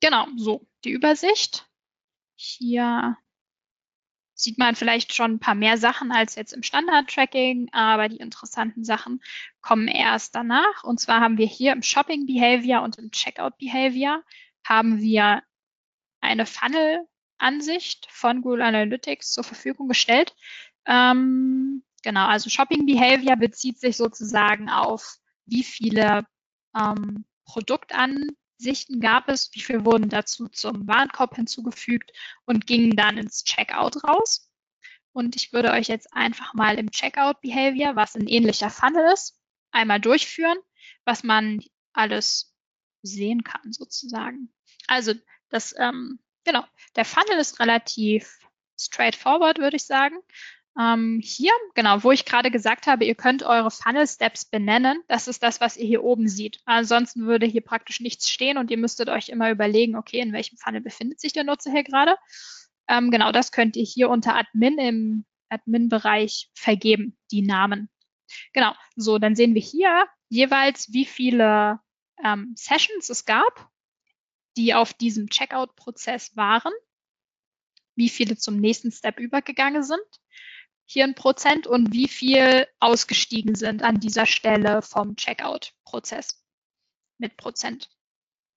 Genau, 0.00 0.26
so, 0.36 0.66
die 0.84 0.90
Übersicht. 0.90 1.68
Hier 2.36 3.16
sieht 4.42 4.58
man 4.58 4.74
vielleicht 4.74 5.14
schon 5.14 5.32
ein 5.32 5.38
paar 5.40 5.54
mehr 5.54 5.78
Sachen 5.78 6.12
als 6.12 6.34
jetzt 6.34 6.52
im 6.52 6.62
Standard-Tracking, 6.62 7.70
aber 7.72 8.08
die 8.08 8.16
interessanten 8.16 8.84
Sachen 8.84 9.22
kommen 9.60 9.88
erst 9.88 10.34
danach. 10.34 10.84
Und 10.84 11.00
zwar 11.00 11.20
haben 11.20 11.38
wir 11.38 11.46
hier 11.46 11.72
im 11.72 11.82
Shopping 11.82 12.26
Behavior 12.26 12.82
und 12.82 12.98
im 12.98 13.10
Checkout 13.10 13.58
Behavior 13.58 14.22
haben 14.64 15.00
wir 15.00 15.42
eine 16.20 16.46
Funnel-Ansicht 16.46 18.06
von 18.10 18.42
Google 18.42 18.62
Analytics 18.62 19.32
zur 19.32 19.44
Verfügung 19.44 19.88
gestellt. 19.88 20.34
Ähm, 20.86 21.82
genau, 22.02 22.26
also 22.26 22.50
Shopping 22.50 22.86
Behavior 22.86 23.36
bezieht 23.36 23.78
sich 23.78 23.96
sozusagen 23.96 24.68
auf, 24.68 25.16
wie 25.46 25.64
viele 25.64 26.26
ähm, 26.76 27.24
Produktansichten 28.60 29.00
gab 29.00 29.28
es, 29.28 29.50
wie 29.54 29.60
viel 29.60 29.84
wurden 29.84 30.08
dazu 30.08 30.48
zum 30.48 30.86
Warenkorb 30.86 31.34
hinzugefügt 31.36 32.12
und 32.44 32.66
gingen 32.66 32.94
dann 32.96 33.16
ins 33.16 33.44
Checkout 33.44 34.04
raus. 34.04 34.50
Und 35.12 35.34
ich 35.34 35.52
würde 35.52 35.70
euch 35.70 35.88
jetzt 35.88 36.12
einfach 36.12 36.54
mal 36.54 36.78
im 36.78 36.90
Checkout 36.90 37.40
Behavior, 37.40 37.96
was 37.96 38.14
ein 38.14 38.28
ähnlicher 38.28 38.70
Funnel 38.70 39.12
ist, 39.12 39.40
einmal 39.70 40.00
durchführen, 40.00 40.58
was 41.04 41.24
man 41.24 41.60
alles 41.92 42.54
sehen 43.02 43.42
kann 43.44 43.72
sozusagen. 43.72 44.52
Also 44.86 45.14
das, 45.48 45.74
ähm, 45.78 46.20
genau, 46.44 46.64
der 46.96 47.04
Funnel 47.06 47.38
ist 47.38 47.60
relativ 47.60 48.38
straightforward, 48.78 49.58
würde 49.58 49.76
ich 49.76 49.84
sagen. 49.84 50.16
Ähm, 50.80 51.20
hier, 51.22 51.52
genau, 51.74 52.02
wo 52.04 52.10
ich 52.10 52.24
gerade 52.24 52.50
gesagt 52.50 52.86
habe, 52.86 53.04
ihr 53.04 53.14
könnt 53.14 53.42
eure 53.42 53.70
Funnel 53.70 54.06
Steps 54.06 54.46
benennen. 54.46 55.02
Das 55.08 55.28
ist 55.28 55.42
das, 55.42 55.60
was 55.60 55.76
ihr 55.76 55.86
hier 55.86 56.02
oben 56.02 56.26
seht. 56.26 56.60
Ansonsten 56.64 57.26
würde 57.26 57.44
hier 57.44 57.60
praktisch 57.60 58.00
nichts 58.00 58.30
stehen 58.30 58.56
und 58.56 58.70
ihr 58.70 58.78
müsstet 58.78 59.10
euch 59.10 59.28
immer 59.28 59.50
überlegen, 59.50 59.94
okay, 59.94 60.20
in 60.20 60.32
welchem 60.32 60.56
Funnel 60.56 60.80
befindet 60.80 61.20
sich 61.20 61.34
der 61.34 61.44
Nutzer 61.44 61.70
hier 61.70 61.84
gerade. 61.84 62.16
Ähm, 62.88 63.10
genau, 63.10 63.30
das 63.30 63.52
könnt 63.52 63.76
ihr 63.76 63.84
hier 63.84 64.08
unter 64.08 64.34
Admin 64.36 64.78
im 64.78 65.26
Admin-Bereich 65.50 66.50
vergeben, 66.54 67.18
die 67.30 67.42
Namen. 67.42 67.90
Genau, 68.54 68.72
so, 68.96 69.18
dann 69.18 69.36
sehen 69.36 69.54
wir 69.54 69.62
hier 69.62 70.06
jeweils, 70.30 70.90
wie 70.94 71.04
viele 71.04 71.80
ähm, 72.24 72.54
Sessions 72.56 73.10
es 73.10 73.26
gab, 73.26 73.68
die 74.56 74.72
auf 74.72 74.94
diesem 74.94 75.28
Checkout-Prozess 75.28 76.36
waren, 76.36 76.72
wie 77.96 78.08
viele 78.08 78.38
zum 78.38 78.56
nächsten 78.56 78.92
Step 78.92 79.20
übergegangen 79.20 79.82
sind 79.82 80.00
hier 80.90 81.04
ein 81.04 81.14
Prozent 81.14 81.68
und 81.68 81.92
wie 81.92 82.08
viel 82.08 82.66
ausgestiegen 82.80 83.54
sind 83.54 83.84
an 83.84 84.00
dieser 84.00 84.26
Stelle 84.26 84.82
vom 84.82 85.14
Checkout-Prozess 85.14 86.44
mit 87.16 87.36
Prozent. 87.36 87.88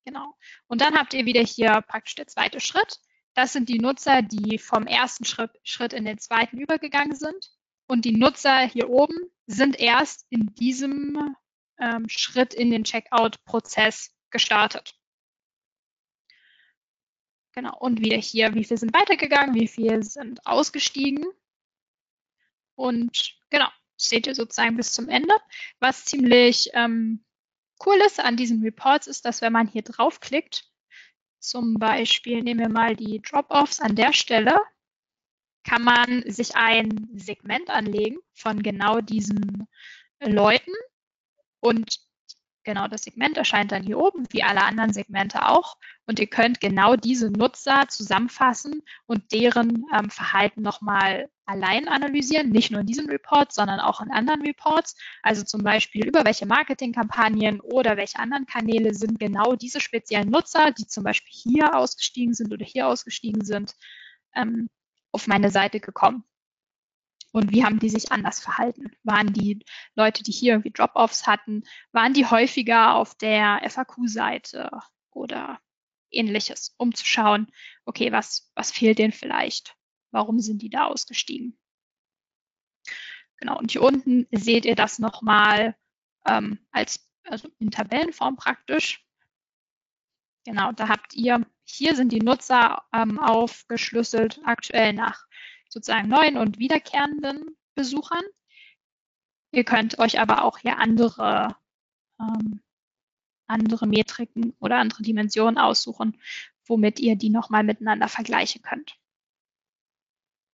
Genau. 0.03 0.33
Und 0.65 0.81
dann 0.81 0.95
habt 0.95 1.13
ihr 1.13 1.25
wieder 1.27 1.41
hier 1.41 1.81
praktisch 1.81 2.15
der 2.15 2.25
zweite 2.25 2.59
Schritt. 2.59 2.97
Das 3.35 3.53
sind 3.53 3.69
die 3.69 3.77
Nutzer, 3.77 4.23
die 4.23 4.57
vom 4.57 4.87
ersten 4.87 5.25
Schritt, 5.25 5.51
Schritt 5.61 5.93
in 5.93 6.05
den 6.05 6.17
zweiten 6.17 6.57
übergegangen 6.57 7.15
sind. 7.15 7.51
Und 7.85 8.03
die 8.03 8.17
Nutzer 8.17 8.61
hier 8.61 8.89
oben 8.89 9.17
sind 9.45 9.79
erst 9.79 10.25
in 10.31 10.55
diesem 10.55 11.35
ähm, 11.79 12.09
Schritt 12.09 12.55
in 12.55 12.71
den 12.71 12.83
Checkout-Prozess 12.83 14.09
gestartet. 14.31 14.95
Genau. 17.51 17.77
Und 17.77 17.99
wieder 17.99 18.17
hier, 18.17 18.55
wie 18.55 18.63
viel 18.63 18.77
sind 18.77 18.95
weitergegangen, 18.95 19.53
wie 19.53 19.67
viel 19.67 20.01
sind 20.01 20.43
ausgestiegen. 20.47 21.25
Und 22.75 23.35
genau, 23.49 23.67
seht 23.97 24.27
ihr 24.27 24.35
sozusagen 24.35 24.77
bis 24.77 24.93
zum 24.93 25.09
Ende. 25.09 25.35
Was 25.79 26.05
ziemlich 26.05 26.69
ähm, 26.73 27.23
cool 27.85 27.97
ist 28.05 28.19
an 28.19 28.37
diesen 28.37 28.61
Reports, 28.63 29.07
ist, 29.07 29.25
dass 29.25 29.41
wenn 29.41 29.53
man 29.53 29.67
hier 29.67 29.83
draufklickt, 29.83 30.69
zum 31.39 31.75
Beispiel 31.75 32.41
nehmen 32.41 32.61
wir 32.61 32.69
mal 32.69 32.95
die 32.95 33.21
Drop-offs 33.21 33.81
an 33.81 33.95
der 33.95 34.13
Stelle, 34.13 34.59
kann 35.63 35.83
man 35.83 36.23
sich 36.29 36.55
ein 36.55 37.09
Segment 37.13 37.69
anlegen 37.69 38.17
von 38.33 38.63
genau 38.63 38.99
diesen 38.99 39.67
Leuten 40.19 40.71
und 41.59 41.99
Genau, 42.65 42.87
das 42.87 43.03
Segment 43.03 43.37
erscheint 43.37 43.73
dann 43.73 43.83
hier 43.83 43.97
oben, 43.97 44.25
wie 44.31 44.43
alle 44.43 44.63
anderen 44.63 44.93
Segmente 44.93 45.47
auch. 45.49 45.75
Und 46.05 46.19
ihr 46.19 46.27
könnt 46.27 46.61
genau 46.61 46.95
diese 46.95 47.29
Nutzer 47.29 47.87
zusammenfassen 47.89 48.83
und 49.05 49.33
deren 49.33 49.85
ähm, 49.93 50.09
Verhalten 50.09 50.61
nochmal 50.61 51.29
allein 51.45 51.89
analysieren, 51.89 52.49
nicht 52.49 52.71
nur 52.71 52.81
in 52.81 52.87
diesem 52.87 53.09
Report, 53.09 53.51
sondern 53.51 53.81
auch 53.81 53.99
in 53.99 54.11
anderen 54.11 54.41
Reports. 54.43 54.95
Also 55.23 55.43
zum 55.43 55.61
Beispiel 55.61 56.07
über 56.07 56.23
welche 56.23 56.45
Marketingkampagnen 56.45 57.59
oder 57.59 57.97
welche 57.97 58.19
anderen 58.19 58.45
Kanäle 58.45 58.93
sind 58.93 59.19
genau 59.19 59.55
diese 59.55 59.81
speziellen 59.81 60.29
Nutzer, 60.29 60.71
die 60.71 60.87
zum 60.87 61.03
Beispiel 61.03 61.33
hier 61.33 61.75
ausgestiegen 61.75 62.33
sind 62.33 62.53
oder 62.53 62.65
hier 62.65 62.87
ausgestiegen 62.87 63.43
sind, 63.43 63.75
ähm, 64.35 64.69
auf 65.11 65.27
meine 65.27 65.51
Seite 65.51 65.81
gekommen. 65.81 66.23
Und 67.33 67.51
wie 67.51 67.65
haben 67.65 67.79
die 67.79 67.89
sich 67.89 68.11
anders 68.11 68.39
verhalten? 68.39 68.91
Waren 69.01 69.33
die 69.33 69.65
Leute, 69.95 70.21
die 70.21 70.31
hier 70.31 70.53
irgendwie 70.53 70.71
Drop-offs 70.71 71.25
hatten, 71.25 71.63
waren 71.91 72.13
die 72.13 72.27
häufiger 72.27 72.93
auf 72.93 73.15
der 73.15 73.59
FAQ-Seite 73.67 74.69
oder 75.09 75.59
ähnliches, 76.11 76.75
um 76.77 76.93
zu 76.93 77.05
schauen, 77.05 77.51
okay, 77.85 78.11
was, 78.11 78.51
was 78.53 78.71
fehlt 78.71 78.99
denen 78.99 79.13
vielleicht? 79.13 79.75
Warum 80.11 80.39
sind 80.39 80.61
die 80.61 80.69
da 80.69 80.85
ausgestiegen? 80.85 81.57
Genau, 83.37 83.57
und 83.57 83.71
hier 83.71 83.81
unten 83.81 84.27
seht 84.31 84.65
ihr 84.65 84.75
das 84.75 84.99
nochmal 84.99 85.75
ähm, 86.27 86.59
als 86.71 87.09
also 87.23 87.49
in 87.57 87.71
Tabellenform 87.71 88.35
praktisch. 88.35 89.03
Genau, 90.45 90.71
da 90.71 90.87
habt 90.87 91.15
ihr, 91.15 91.47
hier 91.63 91.95
sind 91.95 92.11
die 92.11 92.19
Nutzer 92.19 92.83
ähm, 92.93 93.17
aufgeschlüsselt 93.17 94.39
aktuell 94.45 94.93
nach 94.93 95.25
sozusagen 95.73 96.07
neuen 96.07 96.37
und 96.37 96.59
wiederkehrenden 96.59 97.57
Besuchern. 97.75 98.23
Ihr 99.51 99.63
könnt 99.63 99.99
euch 99.99 100.19
aber 100.19 100.43
auch 100.43 100.59
hier 100.59 100.77
andere, 100.77 101.55
ähm, 102.19 102.61
andere 103.47 103.87
Metriken 103.87 104.55
oder 104.59 104.77
andere 104.77 105.03
Dimensionen 105.03 105.57
aussuchen, 105.57 106.19
womit 106.65 106.99
ihr 106.99 107.15
die 107.15 107.29
nochmal 107.29 107.63
miteinander 107.63 108.07
vergleichen 108.07 108.61
könnt. 108.61 108.97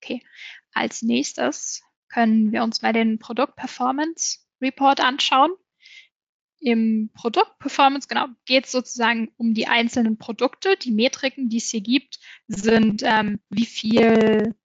Okay, 0.01 0.25
als 0.73 1.01
nächstes 1.01 1.83
können 2.07 2.51
wir 2.51 2.63
uns 2.63 2.81
mal 2.81 2.93
den 2.93 3.19
Produkt 3.19 3.57
Performance 3.57 4.39
Report 4.61 5.01
anschauen. 5.01 5.51
Im 6.61 7.09
Produkt 7.13 7.59
Performance, 7.59 8.07
genau, 8.07 8.27
geht 8.45 8.65
es 8.65 8.71
sozusagen 8.71 9.31
um 9.37 9.53
die 9.53 9.67
einzelnen 9.67 10.17
Produkte. 10.17 10.75
Die 10.77 10.91
Metriken, 10.91 11.49
die 11.49 11.57
es 11.57 11.69
hier 11.69 11.81
gibt, 11.81 12.19
sind, 12.47 13.01
ähm, 13.05 13.39
wie 13.49 13.65
viel 13.65 14.55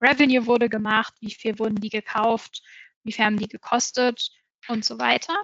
Revenue 0.00 0.46
wurde 0.46 0.68
gemacht, 0.68 1.14
wie 1.20 1.30
viel 1.30 1.58
wurden 1.58 1.76
die 1.76 1.90
gekauft, 1.90 2.62
wie 3.02 3.12
viel 3.12 3.24
haben 3.24 3.38
die 3.38 3.48
gekostet 3.48 4.30
und 4.68 4.84
so 4.84 4.98
weiter. 4.98 5.34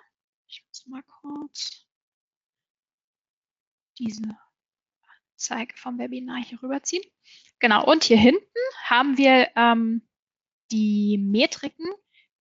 Ich 0.49 0.65
muss 0.67 0.87
mal 0.87 1.03
kurz 1.03 1.87
diese 3.99 4.23
Zeige 5.37 5.77
vom 5.77 5.99
Webinar 5.99 6.43
hier 6.43 6.63
rüberziehen. 6.63 7.03
Genau, 7.59 7.85
und 7.85 8.05
hier 8.05 8.19
hinten 8.19 8.45
haben 8.85 9.19
wir 9.19 9.51
ähm, 9.57 10.07
die 10.71 11.19
Metriken, 11.19 11.87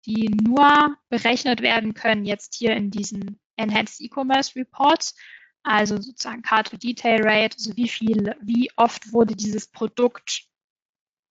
die 0.06 0.30
nur 0.30 0.98
berechnet 1.10 1.62
werden 1.62 1.94
können, 1.94 2.26
jetzt 2.26 2.56
hier 2.56 2.76
in 2.76 2.92
diesen 2.92 3.40
Enhanced 3.56 4.02
E-Commerce 4.02 4.56
Reports. 4.56 5.16
Also 5.64 6.00
sozusagen 6.00 6.44
Card 6.44 6.84
Detail 6.84 7.22
Rate, 7.24 7.56
also 7.58 7.76
wie 7.76 7.90
viel, 7.90 8.36
wie 8.42 8.70
oft 8.76 9.12
wurde 9.12 9.36
dieses 9.36 9.68
Produkt 9.68 10.44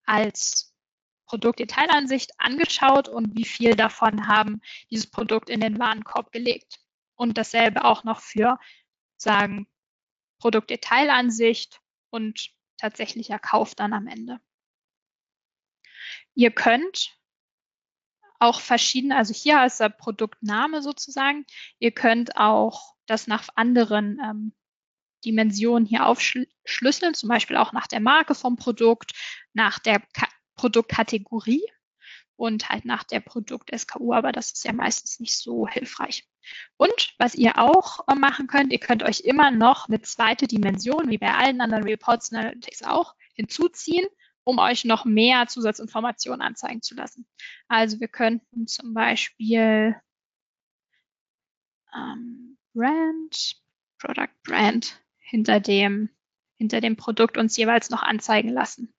als 0.07 0.74
Produktdetailansicht 1.27 2.33
angeschaut 2.39 3.09
und 3.09 3.37
wie 3.37 3.45
viel 3.45 3.77
davon 3.77 4.29
haben 4.29 4.61
dieses 4.91 5.11
Produkt 5.11 5.51
in 5.51 5.61
den 5.61 5.79
Warenkorb 5.79 6.33
gelegt. 6.33 6.81
Und 7.17 7.39
dasselbe 7.39 7.85
auch 7.85 8.05
noch 8.05 8.21
für 8.21 8.59
sagen 9.17 9.69
Produktdetailansicht 10.39 11.81
und 12.11 12.51
tatsächlicher 12.77 13.39
Kauf 13.39 13.75
dann 13.75 13.93
am 13.93 14.07
Ende. 14.07 14.41
Ihr 16.35 16.51
könnt 16.51 17.17
auch 18.39 18.61
verschiedene, 18.61 19.17
also 19.17 19.33
hier 19.33 19.65
ist 19.65 19.81
der 19.81 19.89
Produktname 19.89 20.83
sozusagen. 20.83 21.47
Ihr 21.79 21.93
könnt 21.93 22.37
auch 22.37 22.95
das 23.07 23.27
nach 23.27 23.49
anderen 23.55 24.21
ähm, 24.23 24.53
Dimensionen 25.25 25.87
hier 25.87 26.07
aufschlüsseln, 26.07 27.15
zum 27.15 27.29
Beispiel 27.29 27.57
auch 27.57 27.73
nach 27.73 27.87
der 27.87 28.01
Marke 28.01 28.35
vom 28.35 28.57
Produkt, 28.57 29.13
nach 29.55 29.79
der 29.79 30.03
Produktkategorie 30.55 31.65
und 32.37 32.69
halt 32.69 32.85
nach 32.85 33.05
der 33.05 33.21
Produkt-SKU, 33.21 34.13
aber 34.13 34.33
das 34.33 34.53
ist 34.53 34.65
ja 34.65 34.73
meistens 34.73 35.21
nicht 35.21 35.37
so 35.37 35.69
hilfreich. 35.69 36.27
Und 36.77 37.15
was 37.19 37.35
ihr 37.35 37.59
auch 37.59 38.07
äh, 38.09 38.15
machen 38.15 38.47
könnt, 38.47 38.73
ihr 38.73 38.81
könnt 38.81 39.03
euch 39.03 39.21
immer 39.21 39.51
noch 39.51 39.89
eine 39.89 40.03
zweite 40.03 40.47
Dimension, 40.47 41.09
wie 41.09 41.19
bei 41.19 41.33
allen 41.35 41.61
anderen 41.61 41.85
Reports 41.85 42.31
und 42.31 42.39
Analytics 42.39 42.83
auch, 42.83 43.15
hinzuziehen, 43.35 44.07
um 44.45 44.59
euch 44.59 44.85
noch 44.85 45.05
mehr 45.05 45.47
Zusatzinformationen 45.47 46.43
anzeigen 46.43 46.83
zu 46.83 46.95
lassen. 46.95 47.27
Also 47.69 48.01
wir 48.01 48.09
könnten 48.09 48.67
zum 48.67 48.95
Beispiel 48.95 49.97
ähm, 51.95 52.59
Brand, 52.75 53.57
Product 53.99 54.35
Brand 54.43 55.01
hinter 55.19 55.61
dem, 55.61 56.11
hinter 56.57 56.81
dem 56.81 56.97
Produkt 56.97 57.39
uns 57.39 57.57
jeweils 57.57 57.91
noch 57.91 58.03
anzeigen 58.03 58.51
lassen. 58.51 58.93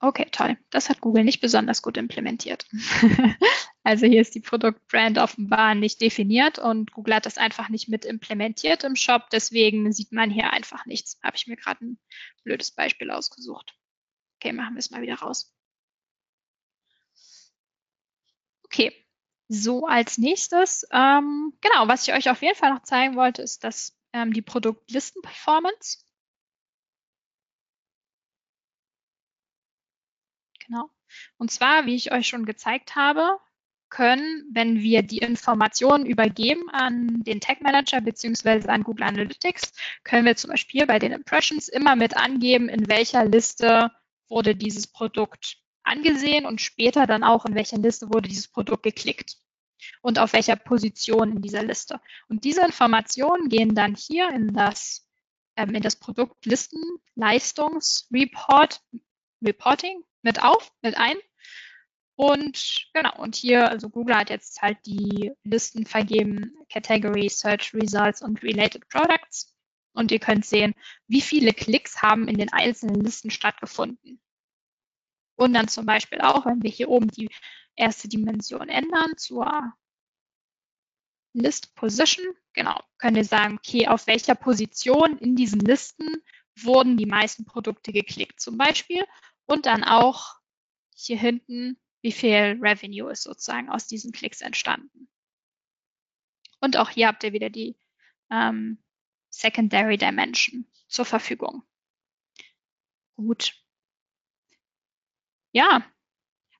Okay, 0.00 0.28
toll. 0.30 0.56
Das 0.70 0.88
hat 0.88 1.00
Google 1.00 1.24
nicht 1.24 1.40
besonders 1.40 1.82
gut 1.82 1.96
implementiert. 1.96 2.66
also 3.82 4.06
hier 4.06 4.20
ist 4.20 4.34
die 4.34 4.40
Produktbrand 4.40 5.18
offenbar 5.18 5.74
nicht 5.74 6.00
definiert 6.00 6.58
und 6.58 6.92
Google 6.92 7.14
hat 7.14 7.26
das 7.26 7.38
einfach 7.38 7.68
nicht 7.68 7.88
mit 7.88 8.04
implementiert 8.04 8.84
im 8.84 8.96
Shop. 8.96 9.30
Deswegen 9.30 9.92
sieht 9.92 10.12
man 10.12 10.30
hier 10.30 10.52
einfach 10.52 10.86
nichts. 10.86 11.18
Habe 11.22 11.36
ich 11.36 11.46
mir 11.46 11.56
gerade 11.56 11.84
ein 11.84 11.98
blödes 12.44 12.70
Beispiel 12.70 13.10
ausgesucht. 13.10 13.74
Okay, 14.36 14.52
machen 14.52 14.74
wir 14.74 14.80
es 14.80 14.90
mal 14.90 15.02
wieder 15.02 15.16
raus. 15.16 15.52
Okay, 18.64 18.92
so 19.48 19.86
als 19.86 20.18
nächstes, 20.18 20.86
ähm, 20.90 21.52
genau, 21.60 21.88
was 21.88 22.06
ich 22.06 22.14
euch 22.14 22.30
auf 22.30 22.42
jeden 22.42 22.56
Fall 22.56 22.72
noch 22.74 22.82
zeigen 22.82 23.16
wollte, 23.16 23.42
ist 23.42 23.64
dass 23.64 23.96
ähm, 24.12 24.32
die 24.32 24.42
Produktlisten-Performance. 24.42 26.05
Genau. 30.66 30.90
Und 31.38 31.50
zwar, 31.50 31.86
wie 31.86 31.94
ich 31.94 32.12
euch 32.12 32.26
schon 32.26 32.44
gezeigt 32.44 32.96
habe, 32.96 33.38
können, 33.88 34.50
wenn 34.52 34.80
wir 34.80 35.02
die 35.02 35.18
Informationen 35.18 36.06
übergeben 36.06 36.68
an 36.70 37.22
den 37.22 37.40
Tag 37.40 37.60
Manager 37.60 38.00
beziehungsweise 38.00 38.68
an 38.68 38.82
Google 38.82 39.04
Analytics, 39.04 39.72
können 40.02 40.26
wir 40.26 40.34
zum 40.36 40.50
Beispiel 40.50 40.84
bei 40.86 40.98
den 40.98 41.12
Impressions 41.12 41.68
immer 41.68 41.94
mit 41.94 42.16
angeben, 42.16 42.68
in 42.68 42.88
welcher 42.88 43.24
Liste 43.24 43.92
wurde 44.28 44.56
dieses 44.56 44.88
Produkt 44.88 45.58
angesehen 45.84 46.46
und 46.46 46.60
später 46.60 47.06
dann 47.06 47.22
auch, 47.22 47.46
in 47.46 47.54
welcher 47.54 47.78
Liste 47.78 48.12
wurde 48.12 48.28
dieses 48.28 48.48
Produkt 48.48 48.82
geklickt 48.82 49.36
und 50.02 50.18
auf 50.18 50.32
welcher 50.32 50.56
Position 50.56 51.36
in 51.36 51.42
dieser 51.42 51.62
Liste. 51.62 52.00
Und 52.28 52.42
diese 52.44 52.62
Informationen 52.62 53.48
gehen 53.48 53.76
dann 53.76 53.94
hier 53.94 54.30
in 54.30 54.52
das, 54.52 55.08
ähm, 55.56 55.76
in 55.76 55.82
das 55.82 55.94
Produktlistenleistungsreport 55.96 58.80
Reporting 59.44 60.02
mit 60.26 60.42
auf, 60.42 60.72
mit 60.82 60.98
ein. 60.98 61.16
Und 62.16 62.88
genau, 62.92 63.16
und 63.18 63.36
hier, 63.36 63.70
also 63.70 63.88
Google 63.88 64.16
hat 64.16 64.30
jetzt 64.30 64.60
halt 64.60 64.78
die 64.84 65.32
Listen 65.44 65.86
vergeben, 65.86 66.52
Category, 66.68 67.28
Search 67.28 67.72
Results 67.74 68.22
und 68.22 68.42
Related 68.42 68.88
Products. 68.88 69.54
Und 69.92 70.10
ihr 70.10 70.18
könnt 70.18 70.44
sehen, 70.44 70.74
wie 71.06 71.20
viele 71.20 71.52
Klicks 71.52 72.02
haben 72.02 72.28
in 72.28 72.38
den 72.38 72.52
einzelnen 72.52 73.00
Listen 73.00 73.30
stattgefunden. 73.30 74.20
Und 75.36 75.54
dann 75.54 75.68
zum 75.68 75.86
Beispiel 75.86 76.20
auch, 76.20 76.44
wenn 76.44 76.62
wir 76.62 76.70
hier 76.70 76.88
oben 76.88 77.08
die 77.08 77.30
erste 77.76 78.08
Dimension 78.08 78.68
ändern 78.68 79.16
zur 79.16 79.74
List 81.34 81.74
Position, 81.74 82.26
genau, 82.54 82.80
können 82.98 83.16
wir 83.16 83.24
sagen, 83.24 83.58
okay, 83.58 83.86
auf 83.88 84.06
welcher 84.06 84.34
Position 84.34 85.18
in 85.18 85.36
diesen 85.36 85.60
Listen 85.60 86.08
wurden 86.58 86.96
die 86.96 87.06
meisten 87.06 87.44
Produkte 87.44 87.92
geklickt 87.92 88.40
zum 88.40 88.56
Beispiel 88.56 89.04
und 89.46 89.66
dann 89.66 89.84
auch 89.84 90.36
hier 90.94 91.18
hinten, 91.18 91.78
wie 92.02 92.12
viel 92.12 92.58
Revenue 92.60 93.10
ist 93.10 93.22
sozusagen 93.22 93.68
aus 93.68 93.86
diesen 93.86 94.12
Klicks 94.12 94.40
entstanden. 94.40 95.08
Und 96.60 96.76
auch 96.76 96.90
hier 96.90 97.08
habt 97.08 97.24
ihr 97.24 97.32
wieder 97.32 97.50
die 97.50 97.76
ähm, 98.30 98.82
Secondary 99.30 99.98
Dimension 99.98 100.66
zur 100.88 101.04
Verfügung. 101.04 101.62
Gut. 103.16 103.54
Ja, 105.52 105.84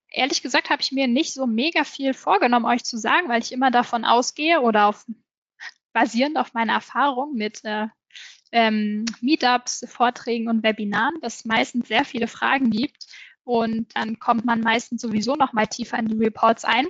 ehrlich 0.09 0.43
gesagt 0.43 0.71
habe 0.71 0.83
ich 0.83 0.93
mir 0.93 1.07
nicht 1.07 1.33
so 1.33 1.47
mega 1.47 1.85
viel 1.85 2.15
vorgenommen, 2.15 2.65
euch 2.67 2.85
zu 2.85 2.99
sagen, 2.99 3.29
weil 3.29 3.43
ich 3.43 3.53
immer 3.53 3.71
davon 3.71 4.05
ausgehe 4.05 4.61
oder 4.61 4.87
auf, 4.87 5.07
basierend 5.93 6.39
auf 6.39 6.55
meiner 6.55 6.75
Erfahrung 6.75 7.35
mit 7.35 7.65
äh, 7.65 7.89
ähm, 8.53 9.05
Meetups, 9.21 9.85
Vorträgen 9.89 10.49
und 10.49 10.63
Webinaren, 10.63 11.21
dass 11.21 11.37
es 11.37 11.45
meistens 11.45 11.89
sehr 11.89 12.05
viele 12.05 12.29
Fragen 12.29 12.71
gibt 12.71 13.07
und 13.45 13.95
dann 13.95 14.19
kommt 14.19 14.45
man 14.45 14.61
meistens 14.61 15.03
sowieso 15.03 15.37
noch 15.37 15.53
mal 15.53 15.67
tiefer 15.67 15.99
in 15.99 16.09
die 16.09 16.17
Reports 16.17 16.65
ein. 16.65 16.87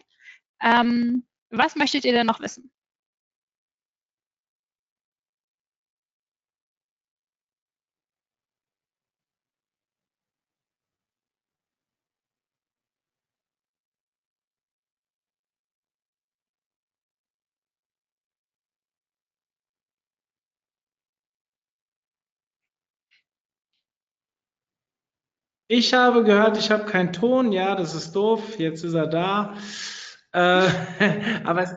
Ähm, 0.63 1.27
was 1.51 1.77
möchtet 1.77 2.05
ihr 2.05 2.13
denn 2.13 2.27
noch 2.27 2.41
wissen? 2.41 2.71
Ich 25.69 25.93
habe 25.95 26.23
gehört, 26.23 26.57
ich 26.59 26.71
habe 26.71 26.85
keinen 26.85 27.13
Ton. 27.13 27.51
Ja, 27.51 27.75
das 27.75 27.95
ist 27.95 28.15
doof. 28.15 28.59
Jetzt 28.59 28.85
ist 28.85 28.95
er 28.95 29.09
da. 29.09 29.57
Äh, 30.33 30.69
aber 31.45 31.63
es, 31.63 31.75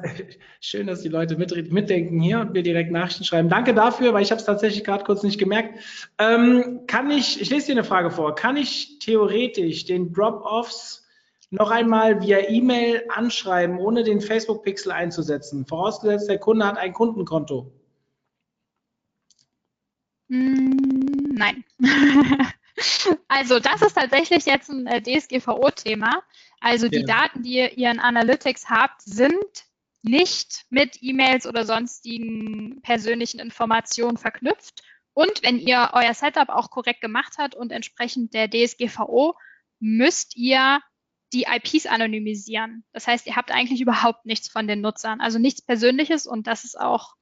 schön, 0.62 0.86
dass 0.86 1.02
die 1.02 1.10
Leute 1.10 1.38
mit, 1.38 1.72
mitdenken 1.72 2.20
hier 2.20 2.42
und 2.42 2.54
mir 2.54 2.62
direkt 2.62 2.92
Nachrichten 2.92 3.24
schreiben. 3.24 3.50
Danke 3.50 3.74
dafür, 3.74 4.14
weil 4.14 4.22
ich 4.22 4.30
habe 4.30 4.40
es 4.40 4.46
tatsächlich 4.46 4.84
gerade 4.84 5.04
kurz 5.06 5.24
nicht 5.24 5.40
gemerkt. 5.40 5.80
Ähm, 6.20 6.82
kann 6.86 7.10
ich, 7.10 7.42
ich 7.42 7.50
lese 7.50 7.68
dir 7.68 7.72
eine 7.74 7.84
Frage 7.84 8.12
vor, 8.12 8.36
kann 8.36 8.58
ich 8.58 9.00
theoretisch 9.00 9.86
den 9.86 10.14
Drop-Offs 10.14 11.08
noch 11.50 11.72
einmal 11.72 12.22
via 12.22 12.48
E-Mail 12.48 13.06
anschreiben, 13.10 13.80
ohne 13.80 14.04
den 14.04 14.22
Facebook-Pixel 14.22 14.92
einzusetzen? 14.92 15.66
Vorausgesetzt, 15.66 16.30
der 16.30 16.38
Kunde 16.38 16.68
hat 16.68 16.78
ein 16.78 16.94
Kundenkonto. 16.94 17.72
Mm, 20.28 21.34
nein. 21.34 21.64
Also 23.28 23.60
das 23.60 23.82
ist 23.82 23.94
tatsächlich 23.94 24.46
jetzt 24.46 24.70
ein 24.70 24.88
äh, 24.88 25.02
DSGVO-Thema. 25.02 26.24
Also 26.60 26.88
die 26.90 27.00
ja. 27.00 27.06
Daten, 27.06 27.44
die 27.44 27.56
ihr 27.56 27.92
in 27.92 28.00
Analytics 28.00 28.70
habt, 28.70 29.02
sind 29.02 29.34
nicht 30.02 30.66
mit 30.70 30.98
E-Mails 31.02 31.46
oder 31.46 31.66
sonstigen 31.66 32.82
persönlichen 32.82 33.40
Informationen 33.40 34.18
verknüpft. 34.18 34.84
Und 35.14 35.44
wenn 35.44 35.60
ihr 35.60 35.92
euer 35.94 36.14
Setup 36.14 36.50
auch 36.50 36.70
korrekt 36.70 37.02
gemacht 37.02 37.34
habt 37.38 37.56
und 37.56 37.72
entsprechend 37.72 38.34
der 38.34 38.50
DSGVO, 38.50 39.36
müsst 39.80 40.36
ihr 40.36 40.82
die 41.34 41.46
IPs 41.50 41.86
anonymisieren. 41.86 42.84
Das 42.92 43.08
heißt, 43.08 43.28
ihr 43.28 43.36
habt 43.36 43.52
eigentlich 43.52 43.82
überhaupt 43.82 44.26
nichts 44.26 44.50
von 44.50 44.68
den 44.68 44.82
Nutzern, 44.82 45.22
also 45.22 45.38
nichts 45.38 45.62
Persönliches 45.62 46.26
und 46.26 46.48
das 46.48 46.64
ist 46.64 46.80
auch 46.80 47.16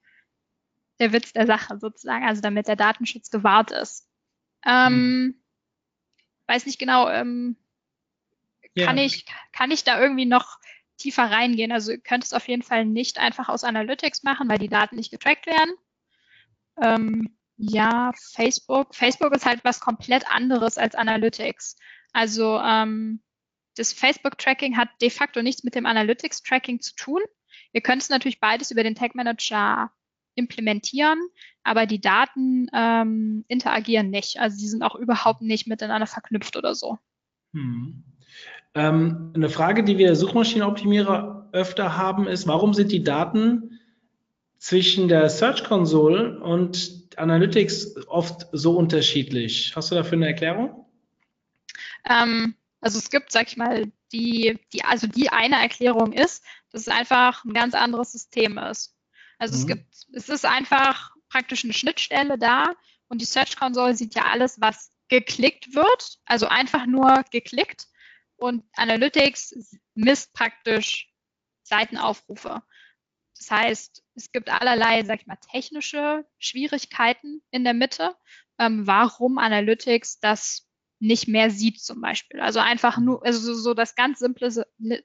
der 1.00 1.12
Witz 1.13 1.34
der 1.34 1.46
Sache 1.46 1.78
sozusagen, 1.80 2.26
also 2.26 2.41
damit 2.41 2.67
der 2.67 2.76
Datenschutz 2.76 3.30
gewahrt 3.30 3.72
ist. 3.72 4.08
Ähm, 4.65 4.93
hm 4.93 5.43
weiß 6.47 6.65
nicht 6.65 6.79
genau, 6.79 7.10
ähm, 7.10 7.57
ja. 8.75 8.86
kann, 8.86 8.97
ich, 8.97 9.25
kann 9.51 9.71
ich 9.71 9.83
da 9.83 9.99
irgendwie 10.01 10.25
noch 10.25 10.60
tiefer 10.97 11.29
reingehen? 11.29 11.71
Also 11.71 11.91
ihr 11.91 11.99
könnt 11.99 12.23
es 12.23 12.33
auf 12.33 12.47
jeden 12.47 12.63
Fall 12.63 12.86
nicht 12.86 13.19
einfach 13.19 13.49
aus 13.49 13.63
Analytics 13.63 14.23
machen, 14.23 14.49
weil 14.49 14.60
die 14.60 14.69
Daten 14.69 14.95
nicht 14.95 15.12
getrackt 15.12 15.45
werden. 15.45 15.73
Ähm, 16.81 17.38
ja, 17.57 18.12
Facebook. 18.33 18.95
Facebook 18.95 19.33
ist 19.36 19.45
halt 19.45 19.63
was 19.63 19.79
komplett 19.79 20.29
anderes 20.29 20.77
als 20.77 20.95
Analytics. 20.95 21.75
Also 22.13 22.60
ähm, 22.60 23.21
das 23.75 23.93
Facebook-Tracking 23.93 24.77
hat 24.77 24.89
de 25.01 25.10
facto 25.10 25.41
nichts 25.41 25.63
mit 25.63 25.75
dem 25.75 25.86
Analytics-Tracking 25.86 26.81
zu 26.81 26.95
tun. 26.95 27.21
Ihr 27.73 27.81
könnt 27.81 28.01
es 28.01 28.10
natürlich 28.10 28.39
beides 28.39 28.71
über 28.71 28.83
den 28.83 28.95
Tag 28.95 29.15
Manager 29.15 29.91
implementieren, 30.36 31.19
aber 31.67 31.86
die 31.86 31.99
Daten 31.99 32.67
ähm, 32.73 33.43
interagieren 33.49 34.10
nicht. 34.10 34.39
Also 34.39 34.58
die 34.58 34.67
sind 34.67 34.84
auch 34.84 34.95
überhaupt 34.95 35.41
nicht 35.41 35.67
miteinander 35.67 36.08
verknüpft 36.08 36.56
oder 36.56 36.73
so. 36.73 36.97
Hm. 37.53 38.03
Ähm, 38.73 39.34
eine 39.36 39.49
Frage, 39.49 39.84
die 39.84 39.97
wir 39.97 40.15
Suchmaschinenoptimierer 40.15 41.49
öfter 41.51 41.97
haben, 41.97 42.25
ist, 42.25 42.47
warum 42.47 42.73
sind 42.73 42.91
die 42.93 43.03
Daten 43.03 43.80
zwischen 44.60 45.10
der 45.10 45.30
Search 45.30 45.65
Console 45.65 46.39
und 46.39 47.17
Analytics 47.17 48.08
oft 48.08 48.47
so 48.53 48.77
unterschiedlich? 48.77 49.73
Hast 49.75 49.91
du 49.91 49.95
dafür 49.95 50.18
eine 50.18 50.28
Erklärung? 50.28 50.86
Ähm, 52.09 52.55
also 52.80 52.97
es 52.97 53.09
gibt, 53.09 53.34
sag 53.34 53.47
ich 53.47 53.57
mal, 53.57 53.91
die, 54.13 54.57
die, 54.72 54.86
also 54.86 55.05
die 55.05 55.32
eine 55.32 55.61
Erklärung 55.61 56.13
ist, 56.13 56.45
dass 56.72 56.82
es 56.82 56.88
einfach 56.88 57.43
ein 57.43 57.53
ganz 57.53 57.74
anderes 57.74 58.13
System 58.13 58.57
ist. 58.57 58.95
Also 59.38 59.55
mhm. 59.55 59.59
es 59.59 59.68
gibt, 59.68 59.86
es 60.13 60.30
ist 60.30 60.45
einfach 60.45 61.16
praktisch 61.30 61.63
eine 61.63 61.73
Schnittstelle 61.73 62.38
da 62.38 62.73
und 63.07 63.21
die 63.21 63.25
Search 63.25 63.55
Console 63.57 63.95
sieht 63.95 64.15
ja 64.15 64.25
alles, 64.25 64.59
was 64.61 64.91
geklickt 65.09 65.73
wird, 65.73 66.17
also 66.25 66.47
einfach 66.47 66.86
nur 66.86 67.23
geklickt 67.32 67.88
und 68.36 68.63
Analytics 68.73 69.78
misst 69.95 70.34
praktisch 70.34 71.11
Seitenaufrufe. 71.63 72.61
Das 73.38 73.51
heißt, 73.51 74.03
es 74.15 74.32
gibt 74.32 74.49
allerlei, 74.49 75.03
sag 75.03 75.21
ich 75.21 75.28
mal, 75.28 75.38
technische 75.51 76.25
Schwierigkeiten 76.39 77.41
in 77.51 77.63
der 77.63 77.73
Mitte, 77.73 78.15
ähm, 78.57 78.88
warum 78.88 79.38
Analytics 79.38 80.19
das 80.19 80.67
nicht 80.99 81.28
mehr 81.28 81.51
sieht 81.51 81.80
zum 81.80 82.01
Beispiel. 82.01 82.39
Also 82.39 82.59
einfach 82.59 82.97
nur, 82.97 83.23
also 83.23 83.39
so, 83.39 83.53
so 83.53 83.73
das 83.75 83.93
ganz 83.93 84.19
simple, 84.19 84.49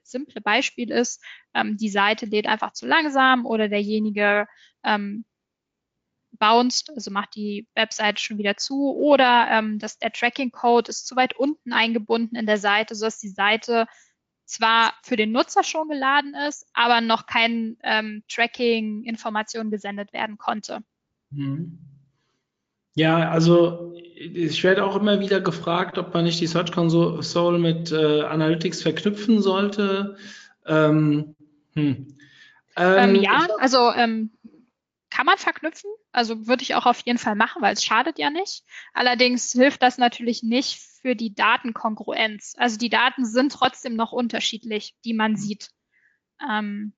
simple 0.03 0.41
Beispiel 0.41 0.91
ist, 0.91 1.23
ähm, 1.53 1.77
die 1.77 1.89
Seite 1.89 2.25
lädt 2.25 2.47
einfach 2.47 2.73
zu 2.73 2.87
langsam 2.87 3.45
oder 3.45 3.69
derjenige 3.69 4.47
ähm, 4.83 5.25
bounced, 6.39 6.89
also 6.95 7.11
macht 7.11 7.35
die 7.35 7.67
Webseite 7.75 8.21
schon 8.21 8.37
wieder 8.37 8.57
zu 8.57 8.95
oder 8.95 9.47
ähm, 9.51 9.79
dass 9.79 9.99
der 9.99 10.11
Tracking-Code 10.11 10.89
ist 10.89 11.07
zu 11.07 11.15
weit 11.15 11.35
unten 11.35 11.73
eingebunden 11.73 12.35
in 12.35 12.45
der 12.45 12.57
Seite, 12.57 12.95
sodass 12.95 13.19
die 13.19 13.29
Seite 13.29 13.87
zwar 14.45 14.93
für 15.03 15.15
den 15.15 15.31
Nutzer 15.31 15.63
schon 15.63 15.87
geladen 15.87 16.35
ist, 16.47 16.65
aber 16.73 17.01
noch 17.01 17.25
kein 17.25 17.77
ähm, 17.83 18.23
Tracking-Informationen 18.29 19.71
gesendet 19.71 20.13
werden 20.13 20.37
konnte. 20.37 20.79
Mhm. 21.31 21.79
Ja, 22.95 23.31
also 23.31 23.93
ich 24.15 24.63
werde 24.63 24.85
auch 24.85 24.95
immer 24.95 25.19
wieder 25.19 25.41
gefragt, 25.41 25.97
ob 25.97 26.13
man 26.13 26.25
nicht 26.25 26.39
die 26.39 26.47
Search 26.47 26.71
Console 26.71 27.57
mit 27.57 27.91
äh, 27.91 28.21
Analytics 28.21 28.83
verknüpfen 28.83 29.41
sollte. 29.41 30.15
Ähm, 30.67 31.35
hm. 31.73 32.07
ähm, 32.75 33.15
ähm 33.15 33.15
ja, 33.15 33.47
also 33.59 33.91
ähm, 33.95 34.29
kann 35.13 35.27
man 35.27 35.37
verknüpfen. 35.37 35.91
Also 36.11 36.47
würde 36.47 36.63
ich 36.63 36.73
auch 36.73 36.87
auf 36.87 37.01
jeden 37.01 37.19
Fall 37.19 37.35
machen, 37.35 37.61
weil 37.61 37.73
es 37.73 37.83
schadet 37.83 38.17
ja 38.17 38.31
nicht. 38.31 38.63
Allerdings 38.93 39.51
hilft 39.51 39.83
das 39.83 39.99
natürlich 39.99 40.41
nicht 40.41 40.79
für 41.01 41.15
die 41.15 41.35
Datenkongruenz. 41.35 42.55
Also 42.57 42.79
die 42.79 42.89
Daten 42.89 43.23
sind 43.23 43.51
trotzdem 43.51 43.95
noch 43.95 44.11
unterschiedlich, 44.11 44.95
die 45.05 45.13
man 45.13 45.35
sieht. 45.35 45.69
Ähm, 46.49 46.93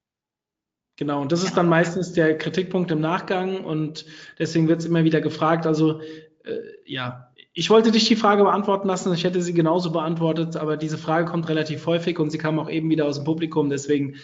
Genau, 0.98 1.22
und 1.22 1.34
das 1.34 1.44
ist 1.44 1.58
dann 1.58 1.68
meistens 1.68 2.14
der 2.14 2.38
Kritikpunkt 2.38 2.90
im 2.90 3.02
Nachgang 3.02 3.66
und 3.66 4.06
deswegen 4.40 4.70
wird 4.70 4.80
es 4.80 4.86
immer 4.86 5.04
wieder 5.04 5.20
gefragt. 5.20 5.66
Also 5.66 6.00
äh, 6.00 6.56
ja, 6.86 7.34
ich 7.52 7.70
wollte 7.70 7.92
dich 7.92 8.08
die 8.08 8.16
Frage 8.16 8.46
beantworten 8.46 8.88
lassen, 8.88 9.14
ich 9.14 9.26
hätte 9.26 9.42
sie 9.42 9.54
genauso 9.54 9.92
beantwortet, 9.92 10.56
aber 10.56 10.78
diese 10.78 10.98
Frage 10.98 11.30
kommt 11.30 11.50
relativ 11.50 11.86
häufig 11.86 12.18
und 12.18 12.30
sie 12.30 12.38
kam 12.38 12.60
auch 12.60 12.70
eben 12.70 12.90
wieder 12.90 13.08
aus 13.08 13.18
dem 13.18 13.26
Publikum, 13.26 13.70
deswegen 13.70 14.16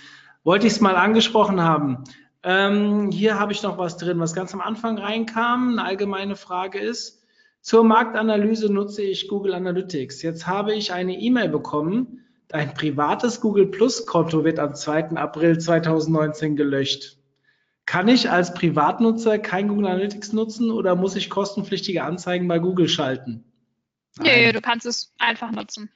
wollte 0.46 0.66
ich 0.66 0.72
es 0.72 0.80
mal 0.80 0.96
angesprochen 0.96 1.60
haben. 1.60 2.06
Ähm, 2.44 3.12
hier 3.12 3.40
habe 3.40 3.52
ich 3.52 3.64
noch 3.64 3.78
was 3.78 3.98
drin, 3.98 4.20
was 4.20 4.34
ganz 4.34 4.54
am 4.54 4.62
Anfang 4.62 4.98
reinkam. 4.98 5.74
Eine 5.74 5.84
allgemeine 5.84 6.36
Frage 6.36 6.80
ist, 6.80 7.24
zur 7.62 7.84
Marktanalyse 7.84 8.72
nutze 8.72 9.04
ich 9.04 9.28
Google 9.28 9.54
Analytics. 9.54 10.22
Jetzt 10.22 10.48
habe 10.48 10.74
ich 10.74 10.92
eine 10.92 11.20
E-Mail 11.20 11.50
bekommen, 11.50 12.22
Dein 12.52 12.74
privates 12.74 13.40
Google 13.40 13.68
Plus 13.68 14.06
Konto 14.06 14.44
wird 14.44 14.60
am 14.60 14.76
2. 14.76 15.12
April 15.12 15.58
2019 15.58 16.58
gelöscht. 16.58 17.18
Kann 17.86 18.10
ich 18.10 18.30
als 18.30 18.54
Privatnutzer 18.54 19.40
kein 19.40 19.70
Google 19.70 19.88
Analytics 19.88 20.34
nutzen 20.34 20.70
oder 20.70 20.98
muss 20.98 21.16
ich 21.16 21.30
kostenpflichtige 21.30 22.04
Anzeigen 22.04 22.50
bei 22.50 22.60
Google 22.60 22.90
schalten? 22.90 23.46
Nee, 24.20 24.52
du 24.52 24.60
kannst 24.60 24.86
es 24.86 25.14
einfach 25.18 25.52
nutzen. 25.52 25.90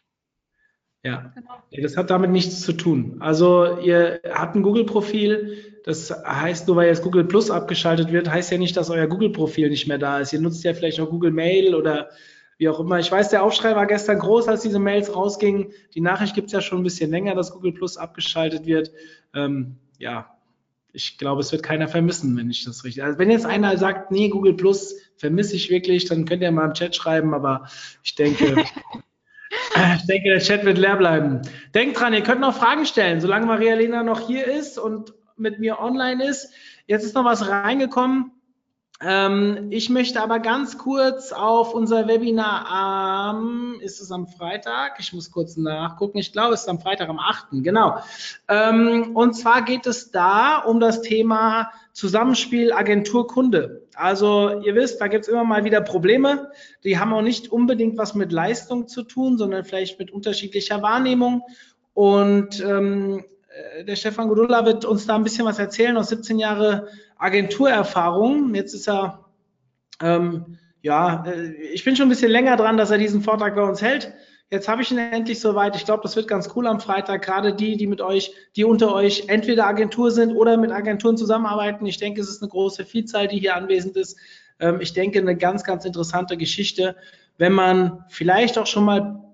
Ja, 1.06 1.32
genau. 1.36 1.84
das 1.84 1.98
hat 1.98 2.10
damit 2.10 2.32
nichts 2.32 2.62
zu 2.62 2.74
tun. 2.74 3.18
Also 3.20 3.78
ihr 3.78 4.22
habt 4.28 4.56
ein 4.56 4.64
Google-Profil, 4.64 5.82
das 5.84 6.10
heißt, 6.10 6.68
nur 6.68 6.78
weil 6.78 6.88
jetzt 6.88 7.04
Google 7.04 7.26
Plus 7.26 7.52
abgeschaltet 7.52 8.12
wird, 8.12 8.28
heißt 8.28 8.52
ja 8.52 8.58
nicht, 8.58 8.76
dass 8.76 8.90
euer 8.90 9.06
Google-Profil 9.06 9.70
nicht 9.70 9.88
mehr 9.88 10.00
da 10.00 10.20
ist. 10.20 10.34
Ihr 10.34 10.42
nutzt 10.42 10.64
ja 10.64 10.74
vielleicht 10.74 10.98
noch 10.98 11.12
Google 11.12 11.30
Mail 11.30 11.76
oder 11.76 12.10
wie 12.58 12.70
auch 12.70 12.80
immer. 12.80 12.98
Ich 12.98 13.12
weiß, 13.12 13.30
der 13.30 13.44
Aufschrei 13.44 13.76
war 13.76 13.86
gestern 13.86 14.18
groß, 14.18 14.48
als 14.48 14.64
diese 14.64 14.80
Mails 14.80 15.16
rausgingen. 15.16 15.68
Die 15.94 16.02
Nachricht 16.02 16.34
gibt 16.34 16.48
es 16.48 16.54
ja 16.54 16.62
schon 16.62 16.80
ein 16.80 16.84
bisschen 16.84 17.12
länger, 17.12 17.36
dass 17.36 17.52
Google 17.52 17.74
Plus 17.74 17.98
abgeschaltet 17.98 18.66
wird. 18.66 18.90
Ähm, 19.36 19.76
ja, 20.00 20.36
ich 20.92 21.20
glaube, 21.20 21.42
es 21.42 21.52
wird 21.52 21.62
keiner 21.62 21.88
vermissen, 21.88 22.36
wenn 22.36 22.50
ich 22.50 22.66
das 22.66 22.84
richtig. 22.84 23.04
Also 23.04 23.20
wenn 23.20 23.30
jetzt 23.30 23.46
einer 23.46 23.78
sagt, 23.78 24.10
nee, 24.10 24.30
Google 24.30 24.56
Plus 24.56 24.96
vermisse 25.18 25.56
ich 25.56 25.70
wirklich, 25.70 26.06
dann 26.06 26.26
könnt 26.26 26.42
ihr 26.42 26.52
mal 26.52 26.66
im 26.66 26.74
Chat 26.74 26.96
schreiben, 26.96 27.36
aber 27.36 27.68
ich 28.02 28.16
denke, 28.16 28.64
ich 29.98 30.06
denke, 30.06 30.30
der 30.30 30.40
Chat 30.40 30.66
wird 30.66 30.78
leer 30.78 30.96
bleiben. 30.96 31.42
Denkt 31.74 32.00
dran, 32.00 32.14
ihr 32.14 32.24
könnt 32.24 32.42
noch 32.42 32.56
Fragen 32.56 32.86
stellen, 32.86 33.22
solange 33.22 33.46
Maria 33.46 33.76
Lena 33.76 34.04
noch 34.04 34.28
hier 34.28 34.46
ist 34.46 34.78
und 34.78 35.14
mit 35.38 35.60
mir 35.60 35.80
online 35.80 36.24
ist. 36.24 36.52
Jetzt 36.88 37.04
ist 37.04 37.16
noch 37.16 37.26
was 37.26 37.48
reingekommen. 37.48 38.32
Ähm, 39.02 39.68
ich 39.72 39.90
möchte 39.90 40.22
aber 40.22 40.40
ganz 40.40 40.78
kurz 40.78 41.34
auf 41.34 41.74
unser 41.74 42.08
Webinar 42.08 42.66
am, 42.70 43.78
ist 43.82 44.00
es 44.00 44.10
am 44.10 44.26
Freitag? 44.26 45.00
Ich 45.00 45.12
muss 45.12 45.32
kurz 45.32 45.58
nachgucken. 45.58 46.18
Ich 46.18 46.32
glaube, 46.32 46.54
es 46.54 46.62
ist 46.62 46.70
am 46.70 46.80
Freitag 46.80 47.10
am 47.10 47.20
8. 47.20 47.48
Genau. 47.52 47.98
Ähm, 48.48 49.16
und 49.16 49.34
zwar 49.34 49.64
geht 49.64 49.86
es 49.86 50.12
da 50.12 50.60
um 50.60 50.80
das 50.80 51.02
Thema 51.02 51.72
Zusammenspiel 51.92 52.72
Agentur-Kunde. 52.72 53.85
Also 53.96 54.62
ihr 54.62 54.76
wisst, 54.76 55.02
da 55.02 55.08
gibt 55.08 55.26
es 55.26 55.30
immer 55.30 55.44
mal 55.44 55.64
wieder 55.64 55.82
Probleme. 55.82 56.52
Die 56.84 57.00
haben 57.00 57.14
auch 57.14 57.22
nicht 57.22 57.52
unbedingt 57.52 57.98
was 57.98 58.16
mit 58.16 58.32
Leistung 58.32 58.88
zu 58.88 59.04
tun, 59.04 59.38
sondern 59.38 59.64
vielleicht 59.64 60.00
mit 60.00 60.12
unterschiedlicher 60.12 60.82
Wahrnehmung. 60.82 61.44
Und 61.94 62.60
ähm, 62.62 63.24
äh, 63.50 63.86
der 63.86 63.96
Stefan 63.96 64.28
Godula 64.28 64.66
wird 64.66 64.86
uns 64.86 65.06
da 65.06 65.16
ein 65.16 65.24
bisschen 65.24 65.46
was 65.46 65.60
erzählen 65.60 65.98
aus 65.98 66.10
17 66.10 66.40
Jahre 66.40 66.88
Agenturerfahrung. 67.18 68.54
Jetzt 68.54 68.74
ist 68.74 68.90
er, 68.90 69.26
ähm, 70.02 70.58
ja, 70.82 71.24
äh, 71.26 71.52
ich 71.74 71.84
bin 71.84 71.96
schon 71.96 72.08
ein 72.08 72.10
bisschen 72.10 72.32
länger 72.32 72.58
dran, 72.58 72.78
dass 72.78 72.92
er 72.92 72.98
diesen 72.98 73.22
Vortrag 73.22 73.56
bei 73.56 73.64
uns 73.64 73.82
hält. 73.82 74.14
Jetzt 74.52 74.68
habe 74.68 74.84
ich 74.84 74.92
ihn 74.92 75.00
endlich 75.00 75.40
soweit. 75.40 75.76
Ich 75.76 75.86
glaube, 75.86 76.04
das 76.04 76.16
wird 76.16 76.28
ganz 76.28 76.50
cool 76.56 76.68
am 76.68 76.80
Freitag. 76.80 77.24
Gerade 77.24 77.54
die, 77.54 77.78
die 77.78 77.88
mit 77.88 78.00
euch, 78.00 78.32
die 78.56 78.64
unter 78.64 78.94
euch 78.94 79.26
entweder 79.28 79.66
Agentur 79.66 80.12
sind 80.12 80.36
oder 80.36 80.56
mit 80.58 80.72
Agenturen 80.72 81.18
zusammenarbeiten. 81.18 81.86
Ich 81.88 81.98
denke, 81.98 82.22
es 82.22 82.30
ist 82.30 82.44
eine 82.44 82.50
große 82.50 82.86
Vielzahl, 82.86 83.28
die 83.28 83.40
hier 83.40 83.56
anwesend 83.56 83.98
ist. 83.98 84.18
Ähm, 84.60 84.80
ich 84.82 84.94
denke, 84.94 85.20
eine 85.20 85.36
ganz, 85.36 85.64
ganz 85.64 85.84
interessante 85.84 86.38
Geschichte, 86.38 86.96
wenn 87.38 87.54
man 87.54 88.06
vielleicht 88.08 88.58
auch 88.58 88.68
schon 88.68 88.86
mal 88.86 89.25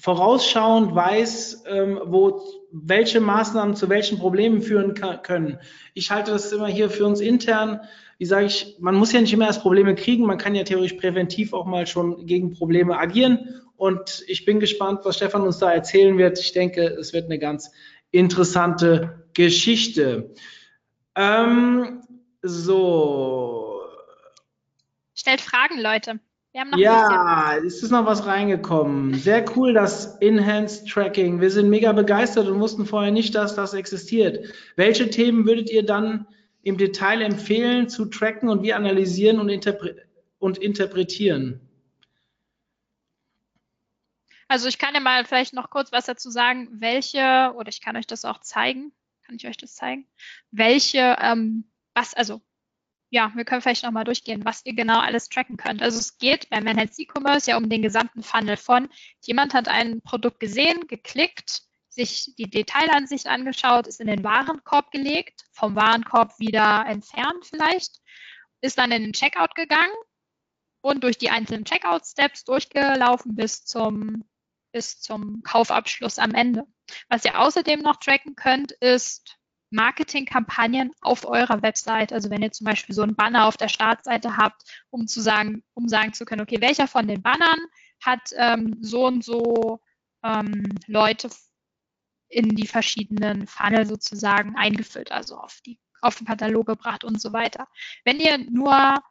vorausschauend 0.00 0.94
weiß, 0.94 1.64
ähm, 1.66 2.00
wo 2.04 2.42
welche 2.70 3.20
Maßnahmen 3.20 3.76
zu 3.76 3.88
welchen 3.88 4.18
Problemen 4.18 4.62
führen 4.62 4.94
können. 5.22 5.58
Ich 5.94 6.10
halte 6.10 6.30
das 6.30 6.52
immer 6.52 6.68
hier 6.68 6.90
für 6.90 7.06
uns 7.06 7.20
intern. 7.20 7.80
Wie 8.18 8.26
sage 8.26 8.46
ich, 8.46 8.76
man 8.78 8.94
muss 8.94 9.12
ja 9.12 9.20
nicht 9.20 9.32
immer 9.32 9.46
erst 9.46 9.62
Probleme 9.62 9.94
kriegen, 9.94 10.26
man 10.26 10.38
kann 10.38 10.54
ja 10.54 10.64
theoretisch 10.64 10.98
präventiv 10.98 11.52
auch 11.52 11.66
mal 11.66 11.86
schon 11.86 12.26
gegen 12.26 12.52
Probleme 12.52 12.98
agieren. 12.98 13.60
Und 13.76 14.24
ich 14.26 14.44
bin 14.44 14.60
gespannt, 14.60 15.00
was 15.04 15.16
Stefan 15.16 15.42
uns 15.42 15.58
da 15.58 15.72
erzählen 15.72 16.18
wird. 16.18 16.38
Ich 16.38 16.52
denke, 16.52 16.82
es 16.82 17.12
wird 17.12 17.26
eine 17.26 17.38
ganz 17.38 17.70
interessante 18.10 19.24
Geschichte. 19.34 20.34
Ähm, 21.14 22.02
so. 22.42 23.80
Stellt 25.14 25.40
Fragen, 25.40 25.80
Leute 25.80 26.20
ja, 26.76 27.56
es 27.64 27.82
ist 27.82 27.90
noch 27.90 28.06
was 28.06 28.26
reingekommen. 28.26 29.14
Sehr 29.14 29.44
cool, 29.56 29.72
das 29.72 30.16
Enhanced 30.20 30.88
Tracking. 30.88 31.40
Wir 31.40 31.50
sind 31.50 31.68
mega 31.68 31.92
begeistert 31.92 32.48
und 32.48 32.60
wussten 32.60 32.86
vorher 32.86 33.12
nicht, 33.12 33.34
dass 33.34 33.54
das 33.54 33.74
existiert. 33.74 34.52
Welche 34.76 35.10
Themen 35.10 35.46
würdet 35.46 35.70
ihr 35.70 35.84
dann 35.84 36.26
im 36.62 36.76
Detail 36.76 37.22
empfehlen 37.22 37.88
zu 37.88 38.06
tracken 38.06 38.48
und 38.48 38.62
wie 38.62 38.74
analysieren 38.74 39.40
und, 39.40 39.48
interpre 39.48 39.96
und 40.38 40.58
interpretieren? 40.58 41.60
Also 44.48 44.66
ich 44.68 44.78
kann 44.78 44.94
ja 44.94 45.00
mal 45.00 45.24
vielleicht 45.24 45.52
noch 45.52 45.70
kurz 45.70 45.92
was 45.92 46.06
dazu 46.06 46.30
sagen, 46.30 46.68
welche, 46.72 47.52
oder 47.56 47.68
ich 47.68 47.80
kann 47.80 47.96
euch 47.96 48.06
das 48.06 48.24
auch 48.24 48.40
zeigen. 48.40 48.92
Kann 49.26 49.36
ich 49.36 49.46
euch 49.46 49.58
das 49.58 49.74
zeigen? 49.74 50.06
Welche, 50.50 51.16
ähm, 51.20 51.70
was, 51.94 52.14
also 52.14 52.40
ja, 53.10 53.32
wir 53.34 53.44
können 53.44 53.62
vielleicht 53.62 53.84
nochmal 53.84 54.04
durchgehen, 54.04 54.44
was 54.44 54.64
ihr 54.64 54.74
genau 54.74 55.00
alles 55.00 55.28
tracken 55.28 55.56
könnt. 55.56 55.82
Also 55.82 55.98
es 55.98 56.18
geht 56.18 56.50
bei 56.50 56.60
Manhattan 56.60 56.94
E-Commerce 56.98 57.50
ja 57.50 57.56
um 57.56 57.68
den 57.68 57.82
gesamten 57.82 58.22
Funnel 58.22 58.56
von, 58.56 58.88
jemand 59.24 59.54
hat 59.54 59.68
ein 59.68 60.02
Produkt 60.02 60.40
gesehen, 60.40 60.86
geklickt, 60.86 61.62
sich 61.88 62.34
die 62.36 62.50
Detailansicht 62.50 63.26
angeschaut, 63.26 63.86
ist 63.86 64.00
in 64.00 64.06
den 64.06 64.24
Warenkorb 64.24 64.90
gelegt, 64.90 65.44
vom 65.52 65.74
Warenkorb 65.74 66.38
wieder 66.38 66.84
entfernt 66.86 67.44
vielleicht, 67.44 67.96
ist 68.60 68.78
dann 68.78 68.92
in 68.92 69.02
den 69.02 69.12
Checkout 69.12 69.54
gegangen 69.54 69.94
und 70.80 71.02
durch 71.02 71.18
die 71.18 71.30
einzelnen 71.30 71.64
Checkout-Steps 71.64 72.44
durchgelaufen 72.44 73.34
bis 73.34 73.64
zum, 73.64 74.24
bis 74.72 75.00
zum 75.00 75.42
Kaufabschluss 75.42 76.18
am 76.18 76.34
Ende. 76.34 76.64
Was 77.08 77.24
ihr 77.24 77.38
außerdem 77.38 77.80
noch 77.80 77.96
tracken 77.96 78.36
könnt, 78.36 78.72
ist 78.72 79.38
Marketingkampagnen 79.70 80.90
auf 81.00 81.26
eurer 81.26 81.62
Website. 81.62 82.12
Also 82.12 82.30
wenn 82.30 82.42
ihr 82.42 82.52
zum 82.52 82.64
Beispiel 82.64 82.94
so 82.94 83.02
einen 83.02 83.16
Banner 83.16 83.46
auf 83.46 83.56
der 83.56 83.68
Startseite 83.68 84.36
habt, 84.36 84.62
um 84.90 85.06
zu 85.06 85.20
sagen, 85.20 85.62
um 85.74 85.88
sagen 85.88 86.12
zu 86.12 86.24
können, 86.24 86.42
okay, 86.42 86.60
welcher 86.60 86.88
von 86.88 87.06
den 87.06 87.22
Bannern 87.22 87.58
hat 88.02 88.30
ähm, 88.36 88.76
so 88.80 89.06
und 89.06 89.24
so 89.24 89.80
ähm, 90.24 90.68
Leute 90.86 91.30
in 92.28 92.50
die 92.50 92.66
verschiedenen 92.66 93.46
Funnel 93.46 93.86
sozusagen 93.86 94.56
eingefüllt, 94.56 95.12
also 95.12 95.36
auf 95.36 95.60
die 95.64 95.78
auf 96.00 96.16
den 96.16 96.26
Katalog 96.26 96.66
gebracht 96.66 97.04
und 97.04 97.20
so 97.20 97.32
weiter. 97.32 97.66
Wenn 98.04 98.20
ihr 98.20 98.38
nur 98.38 99.02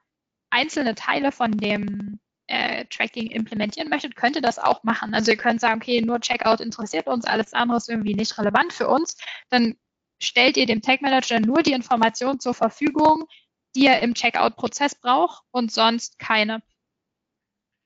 einzelne 0.50 0.96
Teile 0.96 1.32
von 1.32 1.52
dem 1.52 2.20
äh, 2.48 2.86
Tracking 2.86 3.28
implementieren 3.28 3.90
möchtet, 3.90 4.16
könnt 4.16 4.38
ihr 4.38 4.42
das 4.42 4.58
auch 4.58 4.84
machen. 4.84 5.14
Also 5.14 5.32
ihr 5.32 5.38
könnt 5.38 5.60
sagen, 5.60 5.82
okay, 5.82 6.02
nur 6.02 6.22
Checkout 6.22 6.62
interessiert 6.62 7.08
uns, 7.08 7.26
alles 7.26 7.54
andere 7.54 7.78
ist 7.78 7.90
irgendwie 7.90 8.16
nicht 8.16 8.38
relevant 8.38 8.72
für 8.72 8.88
uns. 8.88 9.18
Dann 9.50 9.76
stellt 10.20 10.58
ihr 10.58 10.66
dem 10.66 10.82
Tag 10.82 11.02
Manager 11.02 11.40
nur 11.40 11.64
die 11.64 11.74
Informationen 11.74 12.40
zur 12.40 12.54
Verfügung, 12.54 13.28
die 13.76 13.86
er 13.86 14.02
im 14.02 14.14
Checkout-Prozess 14.14 14.96
braucht 14.96 15.44
und 15.52 15.72
sonst 15.72 16.20
keine. 16.20 16.62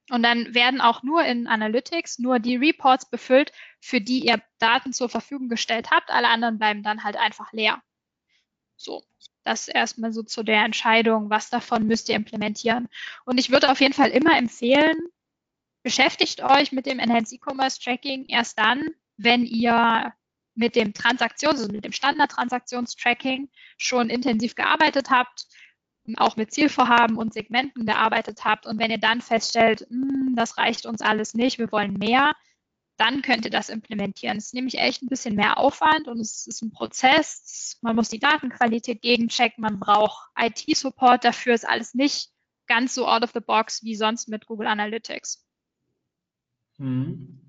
Und 0.09 0.23
dann 0.23 0.53
werden 0.53 0.81
auch 0.81 1.03
nur 1.03 1.23
in 1.23 1.47
Analytics 1.47 2.19
nur 2.19 2.39
die 2.39 2.57
Reports 2.57 3.09
befüllt, 3.09 3.51
für 3.79 4.01
die 4.01 4.25
ihr 4.25 4.41
Daten 4.59 4.93
zur 4.93 5.09
Verfügung 5.09 5.47
gestellt 5.47 5.89
habt. 5.91 6.09
Alle 6.09 6.27
anderen 6.27 6.57
bleiben 6.57 6.83
dann 6.83 7.03
halt 7.03 7.15
einfach 7.15 7.51
leer. 7.53 7.81
So. 8.75 9.03
Das 9.43 9.67
erstmal 9.67 10.13
so 10.13 10.21
zu 10.21 10.43
der 10.43 10.63
Entscheidung, 10.63 11.31
was 11.31 11.49
davon 11.49 11.87
müsst 11.87 12.09
ihr 12.09 12.15
implementieren. 12.15 12.89
Und 13.25 13.39
ich 13.39 13.49
würde 13.49 13.71
auf 13.71 13.81
jeden 13.81 13.93
Fall 13.93 14.11
immer 14.11 14.37
empfehlen, 14.37 14.97
beschäftigt 15.81 16.43
euch 16.43 16.71
mit 16.71 16.85
dem 16.85 16.99
Enhanced 16.99 17.33
E-Commerce 17.33 17.79
Tracking 17.79 18.27
erst 18.27 18.59
dann, 18.59 18.91
wenn 19.17 19.43
ihr 19.45 20.13
mit 20.55 20.75
dem 20.75 20.93
Transaktions-, 20.93 21.61
also 21.61 21.71
mit 21.71 21.85
dem 21.85 21.91
Standard-Transaktionstracking 21.91 23.49
schon 23.77 24.09
intensiv 24.09 24.55
gearbeitet 24.55 25.09
habt, 25.09 25.47
auch 26.17 26.35
mit 26.35 26.51
Zielvorhaben 26.51 27.17
und 27.17 27.33
Segmenten 27.33 27.85
gearbeitet 27.85 28.43
habt 28.43 28.65
und 28.65 28.79
wenn 28.79 28.91
ihr 28.91 28.97
dann 28.97 29.21
feststellt, 29.21 29.87
hm, 29.89 30.33
das 30.35 30.57
reicht 30.57 30.85
uns 30.85 31.01
alles 31.01 31.33
nicht, 31.33 31.59
wir 31.59 31.71
wollen 31.71 31.93
mehr, 31.93 32.33
dann 32.97 33.21
könnt 33.21 33.45
ihr 33.45 33.51
das 33.51 33.69
implementieren. 33.69 34.37
Es 34.37 34.47
ist 34.47 34.53
nämlich 34.53 34.77
echt 34.77 35.01
ein 35.01 35.07
bisschen 35.07 35.35
mehr 35.35 35.57
Aufwand 35.57 36.07
und 36.07 36.19
es 36.19 36.45
ist 36.45 36.61
ein 36.61 36.71
Prozess. 36.71 37.77
Man 37.81 37.95
muss 37.95 38.09
die 38.09 38.19
Datenqualität 38.19 39.01
gegenchecken, 39.01 39.61
man 39.61 39.79
braucht 39.79 40.29
IT-Support 40.37 41.23
dafür, 41.23 41.55
ist 41.55 41.67
alles 41.67 41.95
nicht 41.95 42.29
ganz 42.67 42.93
so 42.93 43.07
out 43.07 43.23
of 43.23 43.31
the 43.33 43.39
box 43.39 43.83
wie 43.83 43.95
sonst 43.95 44.27
mit 44.27 44.45
Google 44.45 44.67
Analytics. 44.67 45.43
Mhm. 46.77 47.41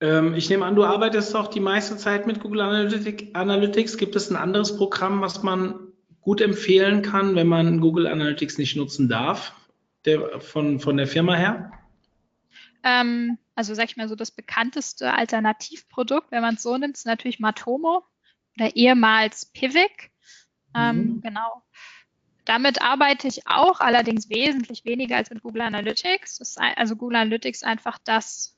Ähm, 0.00 0.34
ich 0.34 0.48
nehme 0.48 0.64
an, 0.64 0.76
du 0.76 0.84
arbeitest 0.84 1.34
auch 1.34 1.48
die 1.48 1.60
meiste 1.60 1.96
Zeit 1.96 2.26
mit 2.26 2.40
Google 2.40 2.60
Analytics. 2.60 3.96
Gibt 3.96 4.16
es 4.16 4.30
ein 4.30 4.36
anderes 4.36 4.76
Programm, 4.76 5.20
was 5.20 5.42
man 5.42 5.88
gut 6.20 6.40
empfehlen 6.40 7.02
kann, 7.02 7.34
wenn 7.34 7.46
man 7.46 7.80
Google 7.80 8.06
Analytics 8.06 8.58
nicht 8.58 8.76
nutzen 8.76 9.08
darf, 9.08 9.54
der, 10.04 10.40
von, 10.40 10.78
von 10.78 10.96
der 10.96 11.06
Firma 11.06 11.34
her? 11.34 11.72
Ähm, 12.84 13.38
also 13.54 13.74
sag 13.74 13.86
ich 13.86 13.96
mal 13.96 14.08
so, 14.08 14.14
das 14.14 14.30
bekannteste 14.30 15.12
Alternativprodukt, 15.14 16.30
wenn 16.30 16.42
man 16.42 16.54
es 16.54 16.62
so 16.62 16.76
nimmt, 16.76 16.96
ist 16.96 17.06
natürlich 17.06 17.40
Matomo 17.40 18.04
oder 18.56 18.76
ehemals 18.76 19.46
Pivik. 19.46 20.12
Ähm, 20.76 20.96
mhm. 20.96 21.20
Genau. 21.22 21.62
Damit 22.44 22.80
arbeite 22.80 23.28
ich 23.28 23.46
auch, 23.46 23.80
allerdings 23.80 24.30
wesentlich 24.30 24.84
weniger 24.84 25.16
als 25.16 25.30
mit 25.30 25.42
Google 25.42 25.62
Analytics. 25.62 26.40
Ist, 26.40 26.58
also 26.58 26.96
Google 26.96 27.16
Analytics 27.16 27.62
einfach 27.62 27.98
das 28.04 28.57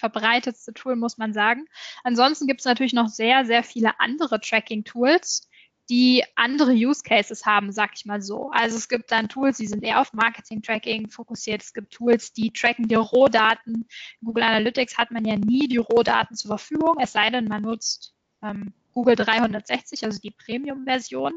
verbreitetste 0.00 0.72
Tool, 0.72 0.96
muss 0.96 1.18
man 1.18 1.32
sagen. 1.32 1.66
Ansonsten 2.02 2.46
gibt 2.46 2.60
es 2.60 2.66
natürlich 2.66 2.92
noch 2.92 3.08
sehr, 3.08 3.44
sehr 3.44 3.62
viele 3.62 4.00
andere 4.00 4.40
Tracking-Tools, 4.40 5.48
die 5.88 6.24
andere 6.36 6.72
Use 6.72 7.02
Cases 7.02 7.44
haben, 7.46 7.72
sag 7.72 7.90
ich 7.94 8.06
mal 8.06 8.22
so. 8.22 8.50
Also 8.52 8.76
es 8.76 8.88
gibt 8.88 9.10
dann 9.10 9.28
Tools, 9.28 9.58
die 9.58 9.66
sind 9.66 9.82
eher 9.82 10.00
auf 10.00 10.12
Marketing-Tracking 10.12 11.10
fokussiert. 11.10 11.62
Es 11.62 11.74
gibt 11.74 11.92
Tools, 11.92 12.32
die 12.32 12.52
tracken 12.52 12.86
die 12.88 12.94
Rohdaten. 12.94 13.86
In 14.20 14.26
Google 14.26 14.44
Analytics 14.44 14.98
hat 14.98 15.10
man 15.10 15.24
ja 15.24 15.36
nie 15.36 15.68
die 15.68 15.78
Rohdaten 15.78 16.36
zur 16.36 16.50
Verfügung, 16.50 16.96
es 17.00 17.12
sei 17.12 17.30
denn, 17.30 17.46
man 17.46 17.62
nutzt 17.62 18.14
ähm, 18.42 18.72
Google 18.92 19.16
360, 19.16 20.04
also 20.04 20.20
die 20.20 20.30
Premium-Version. 20.30 21.34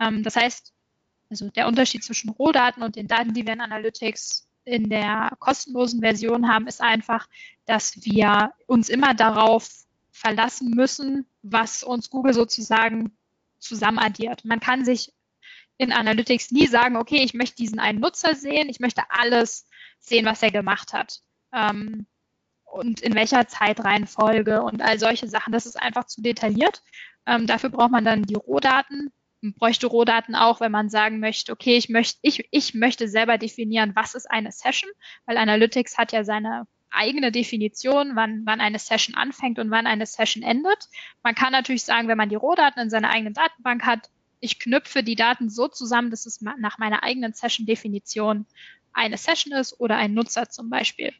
Ähm, 0.00 0.22
das 0.22 0.36
heißt, 0.36 0.72
also 1.30 1.50
der 1.50 1.66
Unterschied 1.66 2.04
zwischen 2.04 2.30
Rohdaten 2.30 2.82
und 2.82 2.96
den 2.96 3.08
Daten, 3.08 3.32
die 3.34 3.46
wir 3.46 3.52
in 3.52 3.60
Analytics 3.60 4.48
in 4.64 4.88
der 4.88 5.32
kostenlosen 5.38 6.00
Version 6.00 6.48
haben, 6.48 6.66
ist 6.66 6.80
einfach, 6.80 7.28
dass 7.66 8.04
wir 8.04 8.52
uns 8.66 8.88
immer 8.88 9.14
darauf 9.14 9.68
verlassen 10.10 10.70
müssen, 10.70 11.26
was 11.42 11.82
uns 11.82 12.10
Google 12.10 12.34
sozusagen 12.34 13.16
zusammenaddiert. 13.58 14.44
Man 14.44 14.60
kann 14.60 14.84
sich 14.84 15.12
in 15.78 15.92
Analytics 15.92 16.50
nie 16.50 16.66
sagen, 16.66 16.96
okay, 16.96 17.22
ich 17.22 17.34
möchte 17.34 17.56
diesen 17.56 17.80
einen 17.80 18.00
Nutzer 18.00 18.34
sehen, 18.34 18.68
ich 18.68 18.80
möchte 18.80 19.02
alles 19.08 19.66
sehen, 19.98 20.26
was 20.26 20.42
er 20.42 20.50
gemacht 20.50 20.92
hat. 20.92 21.22
Ähm, 21.52 22.06
und 22.64 23.00
in 23.00 23.14
welcher 23.14 23.46
Zeitreihenfolge 23.48 24.62
und 24.62 24.80
all 24.80 24.98
solche 24.98 25.28
Sachen. 25.28 25.52
Das 25.52 25.66
ist 25.66 25.80
einfach 25.80 26.04
zu 26.04 26.22
detailliert. 26.22 26.82
Ähm, 27.26 27.46
dafür 27.46 27.70
braucht 27.70 27.90
man 27.90 28.04
dann 28.04 28.22
die 28.22 28.34
Rohdaten. 28.34 29.12
Bräuchte 29.42 29.88
Rohdaten 29.88 30.34
auch, 30.34 30.60
wenn 30.60 30.72
man 30.72 30.88
sagen 30.88 31.18
möchte, 31.18 31.52
okay, 31.52 31.76
ich 31.76 31.88
möchte, 31.88 32.18
ich, 32.22 32.46
ich 32.50 32.74
möchte 32.74 33.08
selber 33.08 33.38
definieren, 33.38 33.92
was 33.94 34.14
ist 34.14 34.30
eine 34.30 34.52
Session, 34.52 34.90
weil 35.26 35.36
Analytics 35.36 35.98
hat 35.98 36.12
ja 36.12 36.22
seine 36.22 36.66
eigene 36.90 37.32
Definition, 37.32 38.14
wann, 38.14 38.42
wann 38.44 38.60
eine 38.60 38.78
Session 38.78 39.16
anfängt 39.16 39.58
und 39.58 39.70
wann 39.70 39.86
eine 39.86 40.06
Session 40.06 40.42
endet. 40.42 40.88
Man 41.22 41.34
kann 41.34 41.52
natürlich 41.52 41.84
sagen, 41.84 42.06
wenn 42.06 42.18
man 42.18 42.28
die 42.28 42.36
Rohdaten 42.36 42.82
in 42.82 42.90
seiner 42.90 43.10
eigenen 43.10 43.34
Datenbank 43.34 43.84
hat, 43.84 44.10
ich 44.40 44.58
knüpfe 44.58 45.02
die 45.02 45.16
Daten 45.16 45.48
so 45.48 45.68
zusammen, 45.68 46.10
dass 46.10 46.26
es 46.26 46.40
nach 46.40 46.78
meiner 46.78 47.02
eigenen 47.02 47.32
Session-Definition 47.32 48.46
eine 48.92 49.16
Session 49.16 49.52
ist 49.52 49.80
oder 49.80 49.96
ein 49.96 50.14
Nutzer 50.14 50.50
zum 50.50 50.68
Beispiel. 50.68 51.12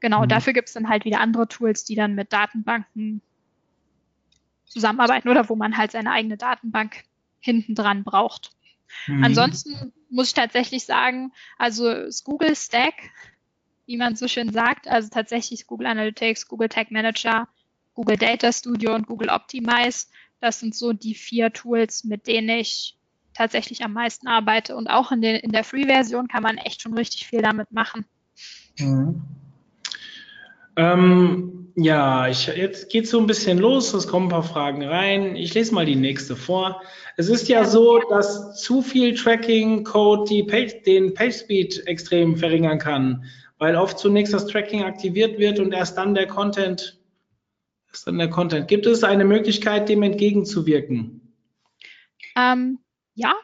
Genau, 0.00 0.22
mhm. 0.22 0.28
dafür 0.28 0.52
gibt 0.52 0.68
es 0.68 0.74
dann 0.74 0.88
halt 0.88 1.04
wieder 1.04 1.20
andere 1.20 1.48
Tools, 1.48 1.84
die 1.84 1.94
dann 1.94 2.14
mit 2.14 2.32
Datenbanken 2.32 3.22
zusammenarbeiten 4.68 5.28
oder 5.28 5.48
wo 5.48 5.56
man 5.56 5.76
halt 5.76 5.92
seine 5.92 6.12
eigene 6.12 6.36
Datenbank 6.36 7.04
hinten 7.40 7.74
dran 7.74 8.04
braucht. 8.04 8.52
Mhm. 9.06 9.24
Ansonsten 9.24 9.92
muss 10.10 10.28
ich 10.28 10.34
tatsächlich 10.34 10.84
sagen, 10.84 11.32
also 11.58 11.92
das 11.92 12.24
Google 12.24 12.56
Stack 12.56 12.94
wie 13.88 13.96
man 13.96 14.14
so 14.14 14.28
schön 14.28 14.52
sagt. 14.52 14.86
Also 14.86 15.08
tatsächlich 15.08 15.66
Google 15.66 15.88
Analytics, 15.88 16.46
Google 16.46 16.68
Tag 16.68 16.90
Manager, 16.92 17.48
Google 17.94 18.18
Data 18.18 18.52
Studio 18.52 18.94
und 18.94 19.06
Google 19.06 19.30
Optimize. 19.30 20.06
Das 20.40 20.60
sind 20.60 20.76
so 20.76 20.92
die 20.92 21.14
vier 21.14 21.52
Tools, 21.52 22.04
mit 22.04 22.26
denen 22.28 22.50
ich 22.50 22.96
tatsächlich 23.32 23.82
am 23.82 23.94
meisten 23.94 24.28
arbeite. 24.28 24.76
Und 24.76 24.88
auch 24.88 25.10
in, 25.10 25.22
den, 25.22 25.36
in 25.36 25.52
der 25.52 25.64
Free-Version 25.64 26.28
kann 26.28 26.42
man 26.42 26.58
echt 26.58 26.82
schon 26.82 26.94
richtig 26.94 27.26
viel 27.26 27.40
damit 27.40 27.72
machen. 27.72 28.04
Mhm. 28.78 29.22
Ähm, 30.78 31.72
ja, 31.76 32.28
ich, 32.28 32.46
jetzt 32.46 32.90
geht 32.90 33.06
so 33.06 33.20
ein 33.20 33.26
bisschen 33.26 33.58
los, 33.58 33.92
es 33.92 34.08
kommen 34.08 34.26
ein 34.26 34.30
paar 34.30 34.42
Fragen 34.42 34.82
rein. 34.82 35.36
Ich 35.36 35.52
lese 35.52 35.74
mal 35.74 35.84
die 35.84 35.96
nächste 35.96 36.34
vor. 36.34 36.80
Es 37.18 37.28
ist 37.28 37.48
ja 37.48 37.66
so, 37.66 37.98
dass 38.08 38.60
zu 38.62 38.80
viel 38.80 39.14
Tracking-Code 39.14 40.46
den 40.86 41.12
PageSpeed 41.12 41.86
extrem 41.86 42.36
verringern 42.36 42.78
kann 42.78 43.24
weil 43.58 43.76
oft 43.76 43.98
zunächst 43.98 44.32
das 44.32 44.46
Tracking 44.46 44.84
aktiviert 44.84 45.38
wird 45.38 45.58
und 45.58 45.72
erst 45.72 45.98
dann 45.98 46.14
der 46.14 46.26
Content, 46.26 46.98
erst 47.88 48.06
dann 48.06 48.18
der 48.18 48.30
Content. 48.30 48.68
Gibt 48.68 48.86
es 48.86 49.04
eine 49.04 49.24
Möglichkeit, 49.24 49.88
dem 49.88 50.02
entgegenzuwirken? 50.02 51.34
Ähm, 52.36 52.78
ja, 53.14 53.34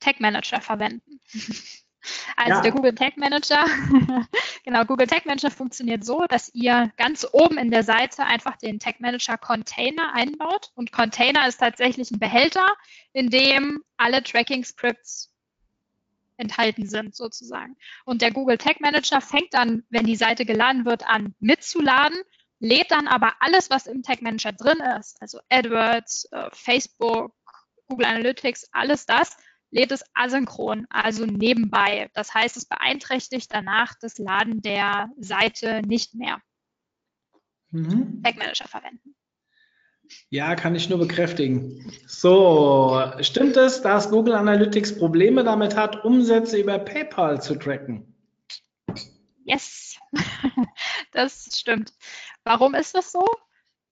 Tag 0.00 0.20
Manager 0.20 0.60
verwenden. 0.60 1.20
Also 2.36 2.54
ja. 2.54 2.60
der 2.60 2.72
Google 2.72 2.94
Tag 2.94 3.16
Manager, 3.16 3.64
genau, 4.64 4.84
Google 4.84 5.06
Tag 5.06 5.26
Manager 5.26 5.50
funktioniert 5.50 6.04
so, 6.04 6.26
dass 6.28 6.54
ihr 6.54 6.92
ganz 6.96 7.26
oben 7.32 7.58
in 7.58 7.70
der 7.70 7.82
Seite 7.82 8.24
einfach 8.24 8.56
den 8.56 8.78
Tag 8.78 9.00
Manager 9.00 9.38
Container 9.38 10.14
einbaut. 10.14 10.70
Und 10.74 10.92
Container 10.92 11.46
ist 11.46 11.58
tatsächlich 11.58 12.10
ein 12.10 12.18
Behälter, 12.18 12.66
in 13.12 13.30
dem 13.30 13.82
alle 13.96 14.22
Tracking 14.22 14.64
Scripts 14.64 15.32
enthalten 16.36 16.86
sind 16.86 17.14
sozusagen. 17.14 17.76
Und 18.04 18.22
der 18.22 18.30
Google 18.30 18.58
Tag 18.58 18.80
Manager 18.80 19.20
fängt 19.20 19.54
dann, 19.54 19.84
wenn 19.88 20.06
die 20.06 20.16
Seite 20.16 20.44
geladen 20.44 20.84
wird, 20.84 21.06
an 21.08 21.34
mitzuladen, 21.40 22.18
lädt 22.58 22.90
dann 22.90 23.08
aber 23.08 23.34
alles, 23.40 23.70
was 23.70 23.86
im 23.86 24.02
Tag 24.02 24.22
Manager 24.22 24.52
drin 24.52 24.78
ist, 24.98 25.20
also 25.20 25.40
AdWords, 25.50 26.28
äh, 26.32 26.48
Facebook, 26.52 27.34
Google 27.88 28.06
Analytics, 28.06 28.68
alles 28.72 29.06
das, 29.06 29.36
lädt 29.70 29.92
es 29.92 30.04
asynchron, 30.14 30.86
also 30.90 31.26
nebenbei. 31.26 32.10
Das 32.14 32.34
heißt, 32.34 32.56
es 32.56 32.66
beeinträchtigt 32.66 33.52
danach 33.52 33.94
das 34.00 34.18
Laden 34.18 34.62
der 34.62 35.10
Seite 35.18 35.82
nicht 35.86 36.14
mehr. 36.14 36.40
Mhm. 37.70 38.22
Tag 38.22 38.36
Manager 38.36 38.68
verwenden. 38.68 39.14
Ja, 40.30 40.54
kann 40.54 40.74
ich 40.74 40.88
nur 40.88 40.98
bekräftigen. 40.98 41.92
So, 42.06 43.02
stimmt 43.20 43.56
es, 43.56 43.82
dass 43.82 44.10
Google 44.10 44.34
Analytics 44.34 44.98
Probleme 44.98 45.44
damit 45.44 45.76
hat, 45.76 46.04
Umsätze 46.04 46.58
über 46.58 46.78
PayPal 46.78 47.42
zu 47.42 47.56
tracken? 47.56 48.14
Yes, 49.44 49.98
das 51.12 51.48
stimmt. 51.58 51.92
Warum 52.44 52.74
ist 52.74 52.94
das 52.94 53.12
so? 53.12 53.24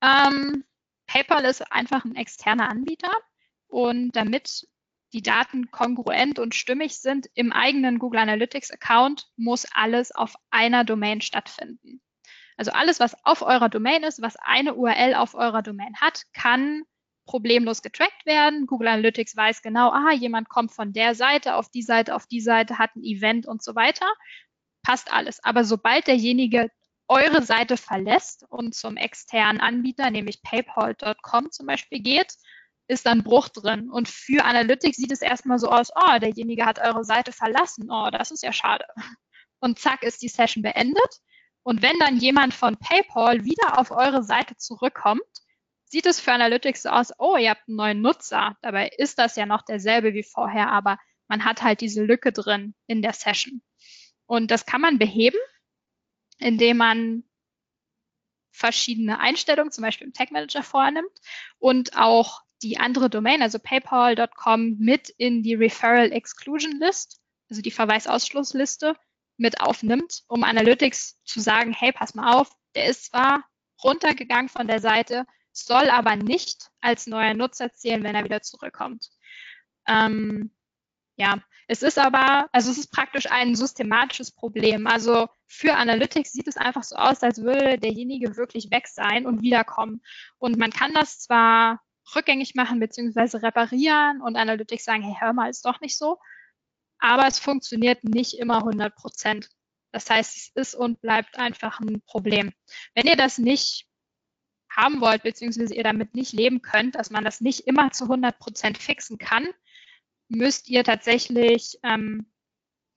Ähm, 0.00 0.64
PayPal 1.06 1.44
ist 1.44 1.70
einfach 1.72 2.04
ein 2.04 2.16
externer 2.16 2.68
Anbieter 2.68 3.12
und 3.68 4.12
damit 4.12 4.66
die 5.14 5.22
Daten 5.22 5.70
kongruent 5.70 6.40
und 6.40 6.56
stimmig 6.56 6.98
sind 6.98 7.28
im 7.34 7.52
eigenen 7.52 8.00
Google 8.00 8.20
Analytics 8.20 8.72
Account, 8.72 9.28
muss 9.36 9.64
alles 9.72 10.10
auf 10.10 10.34
einer 10.50 10.84
Domain 10.84 11.20
stattfinden. 11.20 12.02
Also 12.56 12.72
alles, 12.72 12.98
was 12.98 13.16
auf 13.24 13.42
eurer 13.42 13.68
Domain 13.68 14.02
ist, 14.02 14.20
was 14.20 14.34
eine 14.36 14.74
URL 14.74 15.14
auf 15.14 15.34
eurer 15.34 15.62
Domain 15.62 15.94
hat, 16.00 16.22
kann 16.32 16.82
problemlos 17.26 17.80
getrackt 17.80 18.26
werden. 18.26 18.66
Google 18.66 18.88
Analytics 18.88 19.36
weiß 19.36 19.62
genau, 19.62 19.90
aha, 19.90 20.12
jemand 20.12 20.48
kommt 20.48 20.72
von 20.72 20.92
der 20.92 21.14
Seite 21.14 21.54
auf 21.54 21.70
die 21.70 21.82
Seite, 21.82 22.16
auf 22.16 22.26
die 22.26 22.40
Seite, 22.40 22.78
hat 22.78 22.96
ein 22.96 23.04
Event 23.04 23.46
und 23.46 23.62
so 23.62 23.76
weiter. 23.76 24.06
Passt 24.82 25.12
alles. 25.12 25.42
Aber 25.44 25.64
sobald 25.64 26.08
derjenige 26.08 26.70
eure 27.06 27.42
Seite 27.42 27.76
verlässt 27.76 28.44
und 28.48 28.74
zum 28.74 28.96
externen 28.96 29.60
Anbieter, 29.60 30.10
nämlich 30.10 30.42
paypal.com 30.42 31.52
zum 31.52 31.66
Beispiel 31.66 32.00
geht, 32.00 32.34
ist 32.86 33.06
dann 33.06 33.22
Bruch 33.22 33.48
drin. 33.48 33.90
Und 33.90 34.08
für 34.08 34.44
Analytics 34.44 34.96
sieht 34.96 35.12
es 35.12 35.22
erstmal 35.22 35.58
so 35.58 35.68
aus, 35.68 35.90
oh, 35.94 36.18
derjenige 36.18 36.66
hat 36.66 36.78
eure 36.78 37.04
Seite 37.04 37.32
verlassen. 37.32 37.90
Oh, 37.90 38.10
das 38.10 38.30
ist 38.30 38.42
ja 38.42 38.52
schade. 38.52 38.84
Und 39.60 39.78
zack 39.78 40.02
ist 40.02 40.22
die 40.22 40.28
Session 40.28 40.62
beendet. 40.62 41.20
Und 41.62 41.80
wenn 41.80 41.98
dann 41.98 42.18
jemand 42.18 42.52
von 42.52 42.76
PayPal 42.76 43.44
wieder 43.44 43.78
auf 43.78 43.90
eure 43.90 44.22
Seite 44.22 44.56
zurückkommt, 44.56 45.22
sieht 45.86 46.06
es 46.06 46.20
für 46.20 46.32
Analytics 46.32 46.82
so 46.82 46.90
aus, 46.90 47.12
oh, 47.18 47.36
ihr 47.36 47.50
habt 47.50 47.68
einen 47.68 47.76
neuen 47.76 48.02
Nutzer. 48.02 48.56
Dabei 48.60 48.88
ist 48.88 49.18
das 49.18 49.36
ja 49.36 49.46
noch 49.46 49.62
derselbe 49.62 50.12
wie 50.12 50.22
vorher, 50.22 50.70
aber 50.70 50.98
man 51.28 51.44
hat 51.44 51.62
halt 51.62 51.80
diese 51.80 52.04
Lücke 52.04 52.32
drin 52.32 52.74
in 52.86 53.00
der 53.00 53.14
Session. 53.14 53.62
Und 54.26 54.50
das 54.50 54.66
kann 54.66 54.80
man 54.80 54.98
beheben, 54.98 55.38
indem 56.38 56.78
man 56.78 57.24
verschiedene 58.50 59.18
Einstellungen, 59.18 59.72
zum 59.72 59.82
Beispiel 59.82 60.06
im 60.06 60.12
Tag 60.12 60.30
Manager 60.30 60.62
vornimmt 60.62 61.18
und 61.58 61.96
auch 61.96 62.42
die 62.64 62.78
andere 62.78 63.10
Domain, 63.10 63.42
also 63.42 63.58
paypal.com, 63.58 64.78
mit 64.78 65.10
in 65.10 65.42
die 65.42 65.54
Referral 65.54 66.12
Exclusion 66.12 66.72
List, 66.80 67.20
also 67.50 67.62
die 67.62 67.70
Verweisausschlussliste, 67.70 68.96
mit 69.36 69.60
aufnimmt, 69.60 70.22
um 70.28 70.44
Analytics 70.44 71.22
zu 71.24 71.40
sagen, 71.40 71.72
hey, 71.72 71.92
pass 71.92 72.14
mal 72.14 72.34
auf, 72.34 72.50
der 72.74 72.86
ist 72.86 73.06
zwar 73.06 73.44
runtergegangen 73.82 74.48
von 74.48 74.66
der 74.66 74.80
Seite, 74.80 75.26
soll 75.52 75.90
aber 75.90 76.16
nicht 76.16 76.70
als 76.80 77.06
neuer 77.06 77.34
Nutzer 77.34 77.72
zählen, 77.72 78.02
wenn 78.02 78.14
er 78.14 78.24
wieder 78.24 78.42
zurückkommt. 78.42 79.10
Ähm, 79.86 80.50
ja, 81.16 81.40
es 81.68 81.82
ist 81.82 81.98
aber, 81.98 82.48
also 82.52 82.70
es 82.70 82.78
ist 82.78 82.90
praktisch 82.90 83.30
ein 83.30 83.54
systematisches 83.54 84.32
Problem. 84.32 84.86
Also 84.86 85.28
für 85.46 85.74
Analytics 85.74 86.32
sieht 86.32 86.48
es 86.48 86.56
einfach 86.56 86.82
so 86.82 86.96
aus, 86.96 87.22
als 87.22 87.42
würde 87.42 87.78
derjenige 87.78 88.36
wirklich 88.36 88.70
weg 88.70 88.88
sein 88.88 89.26
und 89.26 89.42
wiederkommen. 89.42 90.02
Und 90.38 90.58
man 90.58 90.70
kann 90.70 90.92
das 90.92 91.20
zwar 91.20 91.80
rückgängig 92.14 92.54
machen 92.54 92.80
bzw. 92.80 93.38
reparieren 93.38 94.20
und 94.20 94.36
Analytics 94.36 94.84
sagen, 94.84 95.02
hey, 95.02 95.16
hör 95.18 95.32
mal, 95.32 95.50
ist 95.50 95.64
doch 95.64 95.80
nicht 95.80 95.96
so. 95.96 96.18
Aber 96.98 97.26
es 97.26 97.38
funktioniert 97.38 98.04
nicht 98.04 98.38
immer 98.38 98.58
100 98.58 98.94
Prozent. 98.94 99.50
Das 99.92 100.10
heißt, 100.10 100.36
es 100.36 100.48
ist 100.54 100.74
und 100.74 101.00
bleibt 101.00 101.38
einfach 101.38 101.80
ein 101.80 102.02
Problem. 102.06 102.52
Wenn 102.94 103.06
ihr 103.06 103.16
das 103.16 103.38
nicht 103.38 103.86
haben 104.68 105.00
wollt, 105.00 105.22
beziehungsweise 105.22 105.74
ihr 105.74 105.84
damit 105.84 106.14
nicht 106.14 106.32
leben 106.32 106.62
könnt, 106.62 106.96
dass 106.96 107.10
man 107.10 107.24
das 107.24 107.40
nicht 107.40 107.66
immer 107.66 107.92
zu 107.92 108.04
100 108.04 108.38
Prozent 108.38 108.78
fixen 108.78 109.18
kann, 109.18 109.46
müsst 110.28 110.68
ihr 110.68 110.82
tatsächlich 110.82 111.78
ähm, 111.82 112.32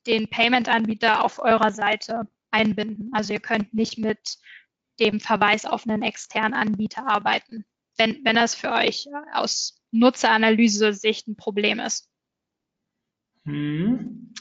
den 0.08 0.30
Payment-Anbieter 0.30 1.24
auf 1.24 1.39
eurer 1.39 1.72
Seite 1.72 2.28
einbinden. 2.49 3.12
Also 3.14 3.34
ihr 3.34 3.41
könnt 3.41 3.74
nicht 3.74 3.97
mit 3.97 4.38
dem 4.99 5.20
Verweis 5.20 5.66
auf 5.66 5.88
einen 5.88 6.01
externen 6.01 6.53
Anbieter 6.53 7.08
arbeiten, 7.08 7.66
wenn, 7.98 8.24
wenn 8.24 8.36
das 8.36 8.56
für 8.56 8.72
euch 8.72 9.08
aus 9.34 9.82
Nutzeranalyse-Sicht 9.91 11.28
ein 11.28 11.36
Problem 11.36 11.80
ist. 11.80 12.10
Hm. 13.45 14.34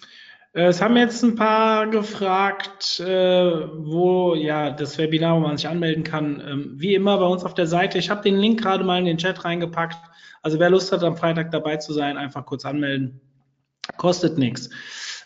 Es 0.59 0.81
haben 0.81 0.97
jetzt 0.97 1.23
ein 1.23 1.35
paar 1.35 1.87
gefragt, 1.87 2.99
äh, 3.01 3.05
wo 3.05 4.35
ja 4.35 4.71
das 4.71 4.97
Webinar, 4.97 5.37
wo 5.37 5.41
man 5.41 5.59
sich 5.59 5.69
anmelden 5.69 6.03
kann. 6.03 6.41
Ähm, 6.41 6.73
wie 6.77 6.95
immer 6.95 7.19
bei 7.19 7.27
uns 7.27 7.45
auf 7.45 7.53
der 7.53 7.67
Seite. 7.67 7.99
Ich 7.99 8.09
habe 8.09 8.23
den 8.23 8.39
Link 8.39 8.63
gerade 8.63 8.83
mal 8.83 8.99
in 8.99 9.05
den 9.05 9.19
Chat 9.19 9.45
reingepackt. 9.45 9.99
Also 10.43 10.59
wer 10.59 10.71
Lust 10.71 10.93
hat, 10.93 11.03
am 11.05 11.19
Freitag 11.19 11.51
dabei 11.51 11.77
zu 11.77 11.93
sein, 11.93 12.17
einfach 12.17 12.47
kurz 12.47 12.65
anmelden. 12.65 13.21
Kostet 13.99 14.39
nichts. 14.39 14.71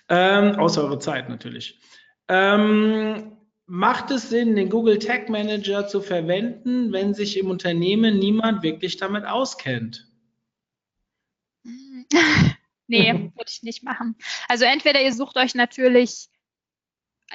Ähm, 0.08 0.56
außer 0.58 0.82
eure 0.82 0.98
Zeit 0.98 1.28
natürlich. 1.28 1.80
Ähm, 2.26 3.36
macht 3.70 4.10
es 4.10 4.28
Sinn, 4.30 4.56
den 4.56 4.68
Google 4.68 4.98
Tag 4.98 5.28
Manager 5.28 5.86
zu 5.86 6.00
verwenden, 6.00 6.92
wenn 6.92 7.14
sich 7.14 7.38
im 7.38 7.48
Unternehmen 7.48 8.18
niemand 8.18 8.64
wirklich 8.64 8.96
damit 8.96 9.24
auskennt? 9.24 10.08
Nee, 12.92 13.12
würde 13.12 13.44
ich 13.46 13.62
nicht 13.62 13.84
machen. 13.84 14.16
Also 14.48 14.64
entweder 14.64 15.00
ihr 15.00 15.12
sucht 15.12 15.36
euch 15.36 15.54
natürlich 15.54 16.28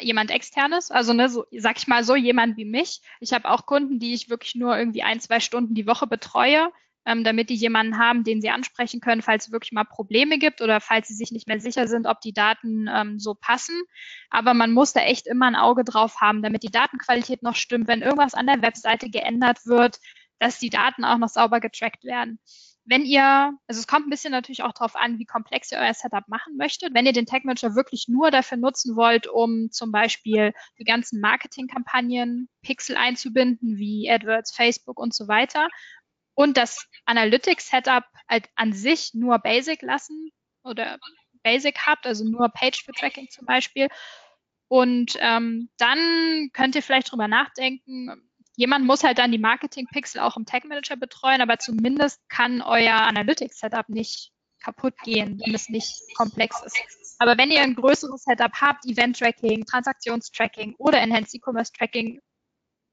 jemand 0.02 0.30
externes, 0.30 0.92
also 0.92 1.14
ne, 1.14 1.30
so, 1.30 1.46
sag 1.58 1.78
ich 1.78 1.88
mal 1.88 2.04
so, 2.04 2.14
jemand 2.14 2.58
wie 2.58 2.66
mich. 2.66 3.00
Ich 3.22 3.32
habe 3.32 3.50
auch 3.50 3.66
Kunden, 3.66 3.98
die 3.98 4.14
ich 4.14 4.30
wirklich 4.30 4.56
nur 4.56 4.78
irgendwie 4.78 5.04
ein, 5.04 5.22
zwei 5.22 5.40
Stunden 5.40 5.74
die 5.74 5.88
Woche 5.88 6.08
betreue, 6.08 6.74
ähm, 7.06 7.24
damit 7.24 7.50
die 7.50 7.56
jemanden 7.56 7.98
haben, 7.98 8.24
den 8.24 8.42
sie 8.42 8.50
ansprechen 8.50 9.02
können, 9.02 9.22
falls 9.22 9.48
es 9.48 9.52
wirklich 9.52 9.72
mal 9.72 9.84
Probleme 9.84 10.38
gibt 10.38 10.62
oder 10.62 10.82
falls 10.82 11.08
sie 11.08 11.14
sich 11.16 11.32
nicht 11.32 11.48
mehr 11.48 11.60
sicher 11.60 11.88
sind, 11.88 12.08
ob 12.08 12.22
die 12.22 12.34
Daten 12.34 12.88
ähm, 12.94 13.20
so 13.20 13.36
passen. 13.36 13.82
Aber 14.30 14.54
man 14.54 14.72
muss 14.72 14.94
da 14.94 15.02
echt 15.02 15.28
immer 15.28 15.48
ein 15.48 15.56
Auge 15.56 15.84
drauf 15.84 16.22
haben, 16.22 16.42
damit 16.42 16.64
die 16.64 16.72
Datenqualität 16.72 17.44
noch 17.44 17.56
stimmt, 17.56 17.88
wenn 17.88 18.02
irgendwas 18.02 18.34
an 18.34 18.48
der 18.48 18.62
Webseite 18.62 19.10
geändert 19.10 19.66
wird, 19.66 20.00
dass 20.40 20.60
die 20.60 20.70
Daten 20.70 21.06
auch 21.06 21.18
noch 21.18 21.30
sauber 21.30 21.60
getrackt 21.60 22.04
werden 22.04 22.40
wenn 22.86 23.04
ihr, 23.04 23.58
also 23.68 23.80
es 23.80 23.88
kommt 23.88 24.06
ein 24.06 24.12
bisschen 24.12 24.32
natürlich 24.32 24.62
auch 24.62 24.72
darauf 24.72 24.96
an, 24.96 25.18
wie 25.18 25.26
komplex 25.26 25.72
ihr 25.72 25.80
euer 25.80 25.94
Setup 25.94 26.28
machen 26.28 26.56
möchtet. 26.56 26.94
Wenn 26.94 27.08
ihr 27.08 27.14
den 27.14 27.26
Tag 27.26 27.44
Manager 27.44 27.76
wirklich 27.76 28.08
nur 28.08 28.30
dafür 28.30 28.58
nutzen 28.58 28.96
wollt, 28.96 29.28
um 29.28 29.72
zum 29.72 29.92
Beispiel 29.92 30.54
die 30.78 30.84
ganzen 30.84 31.20
Marketingkampagnen 31.20 32.48
Pixel 32.62 32.96
einzubinden, 32.96 33.78
wie 33.78 34.10
AdWords, 34.10 34.54
Facebook 34.56 35.00
und 35.00 35.16
so 35.16 35.28
weiter, 35.28 35.68
und 36.36 36.58
das 36.58 36.88
Analytics 37.06 37.70
Setup 37.70 38.04
halt 38.30 38.48
an 38.56 38.74
sich 38.74 39.14
nur 39.14 39.40
Basic 39.40 39.82
lassen 39.82 40.32
oder 40.64 41.00
Basic 41.44 41.78
habt, 41.86 42.06
also 42.06 42.24
nur 42.24 42.50
Page 42.50 42.84
für 42.84 42.92
Tracking 42.92 43.30
zum 43.30 43.46
Beispiel, 43.46 43.88
und 44.68 45.16
ähm, 45.20 45.70
dann 45.78 46.50
könnt 46.54 46.76
ihr 46.76 46.82
vielleicht 46.82 47.12
drüber 47.12 47.28
nachdenken, 47.28 48.30
jemand 48.56 48.86
muss 48.86 49.04
halt 49.04 49.20
dann 49.20 49.32
die 49.32 49.38
Marketing-Pixel 49.38 50.22
auch 50.22 50.38
im 50.38 50.46
Tag 50.46 50.66
Manager 50.66 50.96
betreuen, 50.96 51.42
aber 51.42 51.60
zumindest 51.60 52.28
kann 52.30 52.62
euer 52.62 52.96
Analytics-Setup 52.96 53.90
nicht 53.90 54.32
kaputt 54.64 54.96
gehen, 55.04 55.40
wenn 55.46 55.54
es 55.54 55.70
nicht 55.70 55.94
komplex 56.16 56.64
ist. 56.64 56.76
Aber 57.20 57.38
wenn 57.38 57.52
ihr 57.52 57.62
ein 57.62 57.76
größeres 57.76 58.24
Setup 58.24 58.52
habt, 58.60 58.86
Event-Tracking, 58.86 59.66
Transaktionstracking 59.66 60.76
oder 60.78 61.00
Enhanced 61.00 61.36
E-Commerce 61.36 61.72
Tracking, 61.72 62.20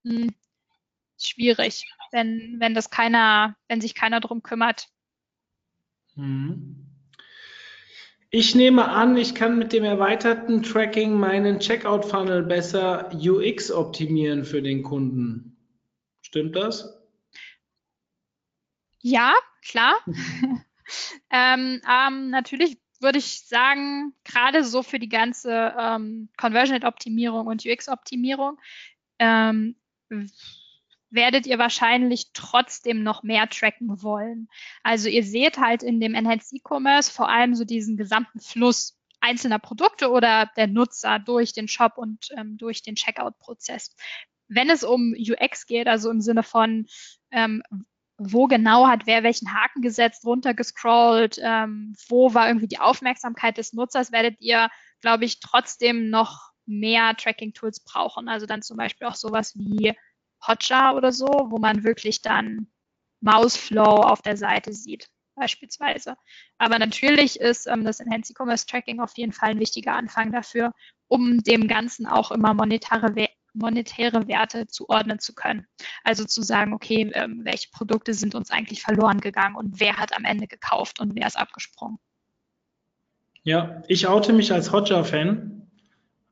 hm, 0.04 0.34
schwierig, 1.26 1.84
wenn, 2.10 2.56
wenn 2.58 2.74
das 2.74 2.90
keiner, 2.90 3.56
wenn 3.68 3.80
sich 3.80 3.94
keiner 3.94 4.20
drum 4.20 4.42
kümmert. 4.42 4.88
Mhm. 6.14 6.86
Ich 8.34 8.54
nehme 8.54 8.88
an, 8.88 9.16
ich 9.18 9.34
kann 9.34 9.58
mit 9.58 9.74
dem 9.74 9.84
erweiterten 9.84 10.62
Tracking 10.62 11.12
meinen 11.12 11.60
Checkout-Funnel 11.60 12.42
besser 12.42 13.10
UX 13.12 13.70
optimieren 13.70 14.46
für 14.46 14.62
den 14.62 14.82
Kunden. 14.82 15.58
Stimmt 16.22 16.56
das? 16.56 16.98
Ja, 19.02 19.34
klar. 19.60 19.96
ähm, 21.30 21.82
ähm, 21.86 22.30
natürlich 22.30 22.78
würde 23.00 23.18
ich 23.18 23.46
sagen, 23.46 24.14
gerade 24.24 24.64
so 24.64 24.82
für 24.82 24.98
die 24.98 25.10
ganze 25.10 25.74
ähm, 25.78 26.30
Conversion-Optimierung 26.38 27.46
und 27.48 27.66
UX-Optimierung 27.66 28.58
ähm, 29.18 29.76
werdet 31.12 31.46
ihr 31.46 31.58
wahrscheinlich 31.58 32.32
trotzdem 32.32 33.02
noch 33.02 33.22
mehr 33.22 33.48
tracken 33.48 34.02
wollen. 34.02 34.48
Also 34.82 35.08
ihr 35.08 35.24
seht 35.24 35.58
halt 35.58 35.82
in 35.82 36.00
dem 36.00 36.14
Enhanced 36.14 36.52
E-Commerce 36.52 37.10
vor 37.12 37.28
allem 37.28 37.54
so 37.54 37.64
diesen 37.64 37.96
gesamten 37.96 38.40
Fluss 38.40 38.98
einzelner 39.20 39.60
Produkte 39.60 40.10
oder 40.10 40.50
der 40.56 40.66
Nutzer 40.66 41.18
durch 41.20 41.52
den 41.52 41.68
Shop 41.68 41.96
und 41.96 42.28
ähm, 42.36 42.56
durch 42.56 42.82
den 42.82 42.96
Checkout-Prozess 42.96 43.94
wenn 44.54 44.70
es 44.70 44.84
um 44.84 45.14
UX 45.18 45.66
geht, 45.66 45.88
also 45.88 46.10
im 46.10 46.20
Sinne 46.20 46.42
von, 46.42 46.86
ähm, 47.30 47.62
wo 48.18 48.46
genau 48.46 48.86
hat 48.86 49.06
wer 49.06 49.22
welchen 49.22 49.52
Haken 49.54 49.82
gesetzt, 49.82 50.24
runtergescrollt, 50.24 51.38
ähm, 51.42 51.94
wo 52.08 52.34
war 52.34 52.48
irgendwie 52.48 52.68
die 52.68 52.78
Aufmerksamkeit 52.78 53.58
des 53.58 53.72
Nutzers, 53.72 54.12
werdet 54.12 54.40
ihr, 54.40 54.68
glaube 55.00 55.24
ich, 55.24 55.40
trotzdem 55.40 56.10
noch 56.10 56.50
mehr 56.66 57.16
Tracking-Tools 57.16 57.80
brauchen. 57.80 58.28
Also 58.28 58.46
dann 58.46 58.62
zum 58.62 58.76
Beispiel 58.76 59.06
auch 59.06 59.16
sowas 59.16 59.54
wie 59.56 59.94
Hotjar 60.46 60.96
oder 60.96 61.12
so, 61.12 61.26
wo 61.26 61.58
man 61.58 61.84
wirklich 61.84 62.22
dann 62.22 62.68
Mouseflow 63.20 64.02
auf 64.02 64.22
der 64.22 64.36
Seite 64.36 64.72
sieht, 64.72 65.08
beispielsweise. 65.34 66.16
Aber 66.58 66.78
natürlich 66.78 67.40
ist 67.40 67.66
ähm, 67.66 67.84
das 67.84 68.00
Enhanced 68.00 68.30
E-Commerce 68.32 68.66
Tracking 68.66 69.00
auf 69.00 69.16
jeden 69.16 69.32
Fall 69.32 69.50
ein 69.50 69.60
wichtiger 69.60 69.94
Anfang 69.94 70.32
dafür, 70.32 70.72
um 71.08 71.42
dem 71.42 71.68
Ganzen 71.68 72.06
auch 72.06 72.30
immer 72.30 72.54
monetäre 72.54 73.14
monetäre 73.54 74.28
Werte 74.28 74.66
zuordnen 74.66 75.18
zu 75.18 75.34
können. 75.34 75.66
Also 76.04 76.24
zu 76.24 76.42
sagen, 76.42 76.72
okay, 76.72 77.10
ähm, 77.14 77.42
welche 77.44 77.68
Produkte 77.70 78.14
sind 78.14 78.34
uns 78.34 78.50
eigentlich 78.50 78.82
verloren 78.82 79.20
gegangen 79.20 79.56
und 79.56 79.78
wer 79.78 79.98
hat 79.98 80.16
am 80.16 80.24
Ende 80.24 80.46
gekauft 80.46 81.00
und 81.00 81.14
wer 81.14 81.26
ist 81.26 81.38
abgesprungen. 81.38 81.98
Ja, 83.42 83.82
ich 83.88 84.06
oute 84.06 84.32
mich 84.32 84.52
als 84.52 84.72
Hotjar-Fan, 84.72 85.70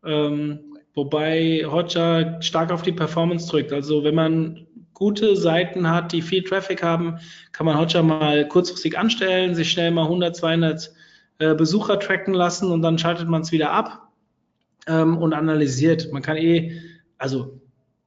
ähm, 0.05 0.70
wobei 0.95 1.65
Hotjar 1.67 2.41
stark 2.43 2.73
auf 2.73 2.83
die 2.83 2.93
Performance 2.93 3.49
drückt. 3.49 3.73
Also 3.73 4.05
wenn 4.05 4.15
man 4.15 4.67
gute 4.95 5.37
Seiten 5.37 5.89
hat, 5.89 6.13
die 6.13 6.23
viel 6.23 6.43
Traffic 6.43 6.83
haben, 6.83 7.19
kann 7.53 7.67
man 7.67 7.79
Hotjar 7.79 8.03
mal 8.03 8.47
kurzfristig 8.49 8.99
anstellen, 8.99 9.55
sich 9.55 9.71
schnell 9.71 9.91
mal 9.91 10.05
100, 10.05 10.37
200 10.37 10.93
äh, 11.39 11.55
Besucher 11.55 11.99
tracken 11.99 12.35
lassen 12.35 12.71
und 12.71 12.83
dann 12.83 12.99
schaltet 12.99 13.29
man 13.29 13.43
es 13.43 13.53
wieder 13.53 13.71
ab 13.71 14.09
ähm, 14.87 15.17
und 15.17 15.33
analysiert. 15.33 16.13
Man 16.13 16.23
kann 16.23 16.37
eh 16.37 16.81
also 17.21 17.61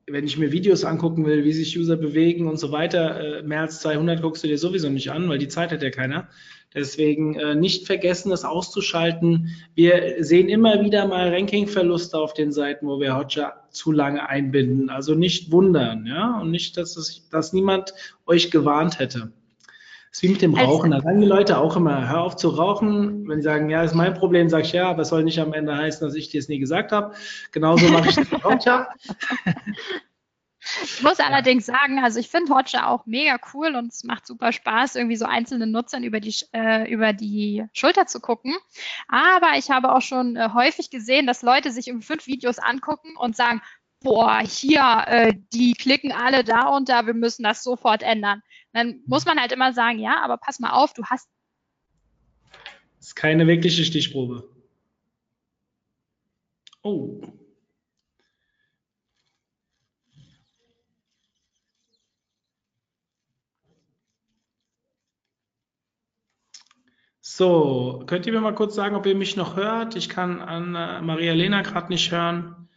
wenn 0.08 0.26
ich 0.26 0.38
mir 0.38 0.52
Videos 0.52 0.84
angucken 0.84 1.26
will, 1.26 1.46
wie 1.46 1.54
sich 1.54 1.78
User 1.78 1.96
bewegen 1.96 2.48
und 2.48 2.58
so 2.58 2.72
weiter, 2.72 3.40
äh, 3.40 3.44
mehr 3.44 3.62
als 3.62 3.80
200 3.80 4.22
guckst 4.22 4.44
du 4.44 4.48
dir 4.48 4.58
sowieso 4.58 4.90
nicht 4.90 5.12
an, 5.12 5.30
weil 5.30 5.38
die 5.38 5.48
Zeit 5.48 5.72
hat 5.72 5.82
ja 5.82 5.92
keiner. 5.92 6.28
Deswegen 6.74 7.36
äh, 7.36 7.56
nicht 7.56 7.86
vergessen, 7.86 8.30
das 8.30 8.46
auszuschalten. 8.46 9.50
Wir 9.76 10.16
sehen 10.20 10.50
immer 10.50 10.82
wieder 10.82 11.08
mal 11.08 11.34
Rankingverluste 11.34 12.18
auf 12.18 12.34
den 12.34 12.52
Seiten, 12.52 12.88
wo 12.88 13.00
wir 13.00 13.16
Hotjar 13.16 13.68
zu 13.70 13.92
lange 13.92 14.28
einbinden. 14.28 14.90
Also 14.90 15.16
nicht 15.16 15.52
wundern, 15.52 16.06
ja, 16.06 16.40
und 16.40 16.52
nicht, 16.52 16.78
dass, 16.78 16.98
es, 16.98 17.28
dass 17.30 17.54
niemand 17.54 17.94
euch 18.26 18.52
gewarnt 18.52 19.00
hätte. 19.00 19.32
Das 20.10 20.20
ist 20.20 20.24
wie 20.24 20.30
mit 20.30 20.42
dem 20.44 20.54
also 20.54 20.70
Rauchen. 20.70 20.92
Da 20.92 21.02
sagen 21.02 21.22
die 21.22 21.28
Leute 21.28 21.58
auch 21.58 21.76
immer, 21.76 22.08
hör 22.08 22.22
auf 22.22 22.36
zu 22.36 22.50
rauchen. 22.50 23.28
Wenn 23.28 23.38
die 23.38 23.44
sagen, 23.44 23.70
ja, 23.70 23.84
ist 23.84 23.96
mein 23.96 24.14
Problem, 24.14 24.48
sag 24.48 24.66
ich 24.66 24.72
ja, 24.72 24.88
aber 24.88 25.02
es 25.02 25.10
soll 25.10 25.24
nicht 25.24 25.40
am 25.40 25.54
Ende 25.54 25.76
heißen, 25.76 26.06
dass 26.06 26.16
ich 26.16 26.30
dir 26.30 26.40
es 26.40 26.50
nie 26.50 26.60
gesagt 26.60 26.92
habe. 26.92 27.16
Genauso 27.52 27.88
mache 27.88 28.10
ich 28.10 28.16
das 28.16 28.30
mit 28.30 28.44
Hotjar. 28.44 28.90
Ich 30.84 31.02
muss 31.02 31.20
allerdings 31.20 31.66
sagen, 31.66 32.00
also 32.04 32.20
ich 32.20 32.30
finde 32.30 32.54
Hotjar 32.54 32.90
auch 32.90 33.06
mega 33.06 33.38
cool 33.54 33.76
und 33.76 33.92
es 33.92 34.04
macht 34.04 34.26
super 34.26 34.52
Spaß, 34.52 34.96
irgendwie 34.96 35.18
so 35.18 35.26
einzelnen 35.26 35.72
Nutzern 35.72 36.04
über 36.04 36.20
die, 36.20 36.36
äh, 36.54 36.90
über 36.90 37.14
die 37.14 37.66
Schulter 37.74 38.08
zu 38.08 38.20
gucken. 38.22 38.56
Aber 39.08 39.58
ich 39.58 39.70
habe 39.70 39.94
auch 39.94 40.02
schon 40.02 40.36
äh, 40.36 40.50
häufig 40.54 40.90
gesehen, 40.90 41.28
dass 41.28 41.42
Leute 41.42 41.72
sich 41.72 41.88
irgendwie 41.88 42.06
fünf 42.06 42.28
Videos 42.28 42.60
angucken 42.60 43.16
und 43.18 43.36
sagen, 43.36 43.62
boah, 44.00 44.40
hier, 44.40 45.04
äh, 45.08 45.34
die 45.54 45.74
klicken 45.74 46.12
alle 46.12 46.44
da 46.44 46.68
und 46.70 46.90
da, 46.90 47.06
wir 47.06 47.14
müssen 47.14 47.44
das 47.44 47.64
sofort 47.64 48.04
ändern. 48.04 48.42
Dann 48.72 49.02
muss 49.06 49.26
man 49.26 49.40
halt 49.40 49.52
immer 49.52 49.74
sagen, 49.74 50.00
ja, 50.00 50.22
aber 50.22 50.38
pass 50.38 50.60
mal 50.60 50.72
auf, 50.72 50.94
du 50.94 51.04
hast. 51.06 51.30
Das 52.98 53.08
ist 53.08 53.16
keine 53.16 53.48
wirkliche 53.48 53.84
Stichprobe. 53.84 54.50
Oh. 56.84 57.22
So, 67.36 68.04
könnt 68.06 68.28
ihr 68.28 68.32
mir 68.32 68.42
mal 68.42 68.54
kurz 68.54 68.76
sagen, 68.76 68.96
ob 68.96 69.08
ihr 69.08 69.16
mich 69.16 69.36
noch 69.36 69.56
hört? 69.56 69.96
Ich 69.96 70.08
kann 70.08 70.40
an 70.40 70.76
äh, 70.76 71.02
Maria 71.02 71.34
Lena 71.34 71.64
gerade 71.64 71.92
nicht 71.92 72.12
hören. 72.12 72.70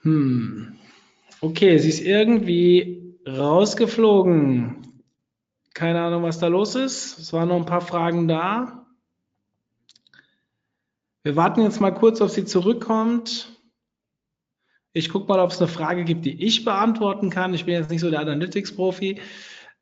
Hm. 0.00 0.76
Okay, 1.40 1.78
sie 1.78 1.88
ist 1.88 2.00
irgendwie 2.00 3.16
rausgeflogen. 3.28 5.04
Keine 5.72 6.02
Ahnung, 6.02 6.24
was 6.24 6.40
da 6.40 6.48
los 6.48 6.74
ist. 6.74 7.16
Es 7.20 7.32
waren 7.32 7.46
noch 7.46 7.58
ein 7.58 7.64
paar 7.64 7.80
Fragen 7.80 8.26
da. 8.26 8.86
Wir 11.22 11.36
warten 11.36 11.62
jetzt 11.62 11.80
mal 11.80 11.92
kurz, 11.92 12.20
ob 12.20 12.30
sie 12.30 12.44
zurückkommt. 12.44 13.56
Ich 14.92 15.10
gucke 15.10 15.28
mal, 15.28 15.38
ob 15.38 15.52
es 15.52 15.60
eine 15.60 15.68
Frage 15.68 16.02
gibt, 16.02 16.24
die 16.24 16.44
ich 16.44 16.64
beantworten 16.64 17.30
kann. 17.30 17.54
Ich 17.54 17.66
bin 17.66 17.74
jetzt 17.74 17.90
nicht 17.90 18.00
so 18.00 18.10
der 18.10 18.18
Analytics-Profi. 18.18 19.20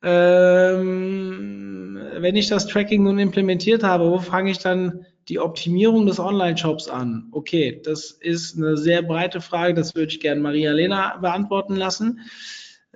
Ähm, 0.03 1.99
wenn 2.19 2.37
ich 2.37 2.49
das 2.49 2.67
Tracking 2.67 3.03
nun 3.03 3.19
implementiert 3.19 3.83
habe, 3.83 4.11
wo 4.11 4.19
fange 4.19 4.51
ich 4.51 4.59
dann 4.59 5.05
die 5.29 5.39
Optimierung 5.39 6.07
des 6.07 6.19
Online-Shops 6.19 6.89
an? 6.89 7.29
Okay, 7.33 7.81
das 7.85 8.11
ist 8.11 8.57
eine 8.57 8.77
sehr 8.77 9.03
breite 9.03 9.41
Frage, 9.41 9.75
das 9.75 9.95
würde 9.95 10.13
ich 10.13 10.21
gerne 10.21 10.41
Maria-Lena 10.41 11.19
beantworten 11.19 11.77
lassen. 11.77 12.21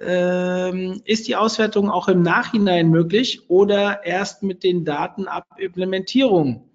Ähm, 0.00 1.02
ist 1.04 1.28
die 1.28 1.36
Auswertung 1.36 1.88
auch 1.88 2.08
im 2.08 2.22
Nachhinein 2.22 2.88
möglich 2.90 3.48
oder 3.48 4.04
erst 4.04 4.42
mit 4.42 4.64
den 4.64 4.84
Daten 4.84 5.28
ab 5.28 5.46
Implementierung? 5.58 6.68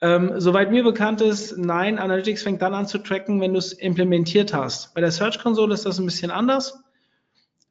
Ähm, 0.00 0.32
soweit 0.38 0.72
mir 0.72 0.82
bekannt 0.82 1.20
ist, 1.20 1.56
nein, 1.56 2.00
Analytics 2.00 2.42
fängt 2.42 2.60
dann 2.60 2.74
an 2.74 2.88
zu 2.88 2.98
tracken, 2.98 3.40
wenn 3.40 3.52
du 3.52 3.60
es 3.60 3.72
implementiert 3.72 4.52
hast. 4.52 4.92
Bei 4.94 5.00
der 5.00 5.12
Search 5.12 5.38
Console 5.38 5.72
ist 5.74 5.86
das 5.86 6.00
ein 6.00 6.06
bisschen 6.06 6.32
anders. 6.32 6.81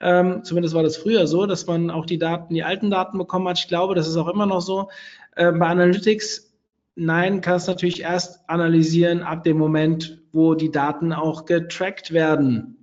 Ähm, 0.02 0.43
zumindest 0.43 0.74
war 0.74 0.82
das 0.82 0.97
früher 0.97 1.28
so, 1.28 1.45
dass 1.45 1.68
man 1.68 1.91
auch 1.91 2.08
die 2.08 2.18
Daten, 2.18 2.56
die 2.56 2.64
alten 2.64 2.89
Daten 2.89 3.20
bekommen 3.20 3.47
hat. 3.47 3.60
Ich 3.60 3.68
glaube, 3.68 3.93
das 3.93 4.08
ist 4.08 4.18
auch 4.18 4.28
immer 4.28 4.47
noch 4.47 4.62
so. 4.62 4.89
Ähm, 5.38 5.60
bei 5.60 5.68
Analytics, 5.68 6.52
nein, 6.95 7.41
kannst 7.41 7.68
du 7.68 7.72
natürlich 7.72 8.02
erst 8.02 8.49
analysieren 8.49 9.22
ab 9.22 9.43
dem 9.43 9.58
Moment, 9.58 10.20
wo 10.32 10.56
die 10.56 10.72
Daten 10.72 11.14
auch 11.14 11.45
getrackt 11.45 12.12
werden. 12.14 12.78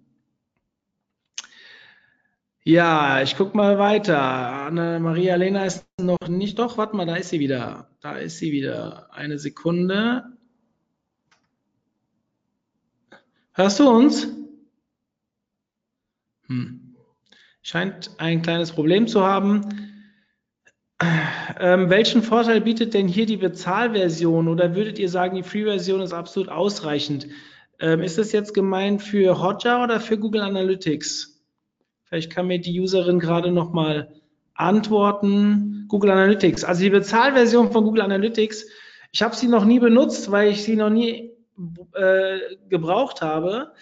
Ja, 2.62 3.22
ich 3.22 3.36
gucke 3.36 3.56
mal 3.56 3.78
weiter. 3.78 4.20
Anna 4.20 4.98
Maria 5.00 5.34
Lena 5.36 5.64
ist 5.64 5.86
noch 6.00 6.28
nicht. 6.28 6.58
Doch, 6.58 6.78
warte 6.78 6.94
mal, 6.94 7.06
da 7.06 7.16
ist 7.16 7.30
sie 7.30 7.40
wieder. 7.40 7.90
Da 8.00 8.16
ist 8.16 8.38
sie 8.38 8.52
wieder. 8.52 9.08
Eine 9.12 9.38
Sekunde. 9.38 10.24
Hörst 13.54 13.80
du 13.80 13.88
uns? 13.88 14.28
Hm 16.46 16.87
scheint 17.68 18.12
ein 18.16 18.40
kleines 18.40 18.72
Problem 18.72 19.06
zu 19.06 19.22
haben. 19.22 19.60
Ähm, 21.60 21.90
welchen 21.90 22.22
Vorteil 22.22 22.62
bietet 22.62 22.94
denn 22.94 23.08
hier 23.08 23.26
die 23.26 23.36
Bezahlversion 23.36 24.48
oder 24.48 24.74
würdet 24.74 24.98
ihr 24.98 25.10
sagen, 25.10 25.36
die 25.36 25.42
Free-Version 25.42 26.00
ist 26.00 26.14
absolut 26.14 26.48
ausreichend? 26.48 27.26
Ähm, 27.78 28.02
ist 28.02 28.16
das 28.16 28.32
jetzt 28.32 28.54
gemeint 28.54 29.02
für 29.02 29.42
Hotjar 29.42 29.84
oder 29.84 30.00
für 30.00 30.18
Google 30.18 30.40
Analytics? 30.40 31.42
Vielleicht 32.04 32.32
kann 32.32 32.46
mir 32.46 32.58
die 32.58 32.80
Userin 32.80 33.20
gerade 33.20 33.52
noch 33.52 33.74
mal 33.74 34.14
antworten. 34.54 35.84
Google 35.88 36.10
Analytics. 36.10 36.64
Also 36.64 36.82
die 36.82 36.90
Bezahlversion 36.90 37.70
von 37.70 37.84
Google 37.84 38.02
Analytics, 38.02 38.66
ich 39.12 39.22
habe 39.22 39.36
sie 39.36 39.46
noch 39.46 39.66
nie 39.66 39.78
benutzt, 39.78 40.30
weil 40.30 40.52
ich 40.52 40.64
sie 40.64 40.74
noch 40.74 40.90
nie 40.90 41.32
äh, 41.92 42.38
gebraucht 42.70 43.20
habe. 43.20 43.72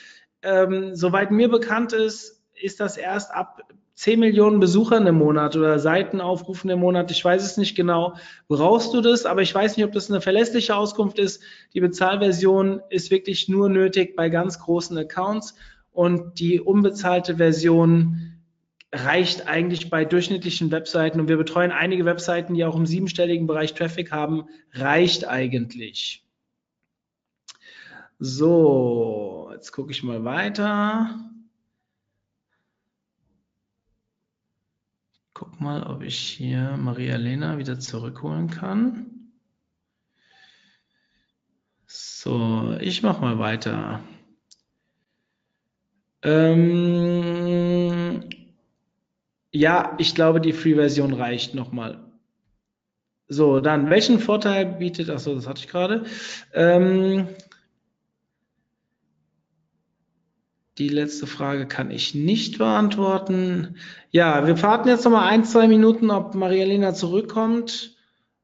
Ähm, 0.43 0.97
soweit 0.97 1.31
mir 1.31 1.49
bekannt 1.49 1.93
ist, 1.93 2.36
ist 2.61 2.81
das 2.81 2.97
erst 2.97 3.33
ab 3.33 3.63
10 3.95 4.21
Millionen 4.21 4.61
Besuchern 4.61 5.07
im 5.07 5.17
Monat 5.17 5.57
oder 5.57 5.79
Seitenaufrufen 5.79 6.69
im 6.69 6.81
Monat. 6.81 7.11
Ich 7.11 7.25
weiß 7.25 7.43
es 7.43 7.57
nicht 7.57 7.75
genau. 7.75 8.15
Brauchst 8.47 8.93
du 8.93 9.01
das? 9.01 9.25
Aber 9.25 9.41
ich 9.41 9.55
weiß 9.55 9.77
nicht, 9.77 9.87
ob 9.87 9.93
das 9.93 10.11
eine 10.11 10.21
verlässliche 10.21 10.77
Auskunft 10.77 11.19
ist. 11.19 11.43
Die 11.73 11.81
Bezahlversion 11.81 12.83
ist 12.91 13.11
wirklich 13.11 13.49
nur 13.49 13.71
nötig 13.71 14.15
bei 14.15 14.29
ganz 14.29 14.59
großen 14.59 14.97
Accounts 14.99 15.55
und 15.93 16.39
die 16.41 16.61
unbezahlte 16.61 17.37
Version 17.37 18.35
reicht 18.93 19.49
eigentlich 19.49 19.89
bei 19.89 20.05
durchschnittlichen 20.05 20.71
Webseiten 20.71 21.19
und 21.19 21.29
wir 21.29 21.39
betreuen 21.39 21.73
einige 21.73 22.05
Webseiten, 22.05 22.55
die 22.55 22.65
auch 22.67 22.77
im 22.77 22.87
siebenstelligen 22.87 23.47
Bereich 23.47 23.73
Traffic 23.75 24.13
haben, 24.13 24.45
reicht 24.73 25.27
eigentlich. 25.27 26.23
So, 28.19 29.51
jetzt 29.53 29.73
gucke 29.73 29.91
ich 29.91 30.03
mal 30.03 30.25
weiter. 30.25 31.19
Guck 35.39 35.61
mal, 35.61 35.83
ob 35.83 36.03
ich 36.03 36.19
hier 36.19 36.79
Maria 36.79 37.19
Lena 37.19 37.59
wieder 37.59 37.79
zurückholen 37.79 38.49
kann. 38.49 39.33
So, 41.87 42.75
ich 42.81 43.03
mache 43.03 43.21
mal 43.21 43.39
weiter. 43.39 44.01
Ähm, 46.23 48.31
ja, 49.51 49.95
ich 49.99 50.15
glaube, 50.15 50.41
die 50.41 50.55
Free-Version 50.55 51.13
reicht 51.13 51.55
nochmal. 51.55 52.11
So, 53.29 53.61
dann, 53.61 53.91
welchen 53.91 54.21
Vorteil 54.21 54.65
bietet, 54.65 55.11
achso, 55.11 55.35
das 55.35 55.47
hatte 55.47 55.61
ich 55.61 55.69
gerade. 55.69 56.07
Ähm, 56.55 57.29
Die 60.79 60.89
letzte 60.89 61.27
Frage 61.27 61.67
kann 61.67 61.91
ich 61.91 62.15
nicht 62.15 62.59
beantworten. 62.59 63.77
Ja, 64.11 64.47
wir 64.47 64.61
warten 64.63 64.89
jetzt 64.89 65.05
noch 65.05 65.13
mal 65.13 65.27
ein, 65.27 65.45
zwei 65.45 65.69
Minuten, 65.69 66.11
ob 66.11 66.35
Maria-Lena 66.35 66.93
zurückkommt. 66.93 67.97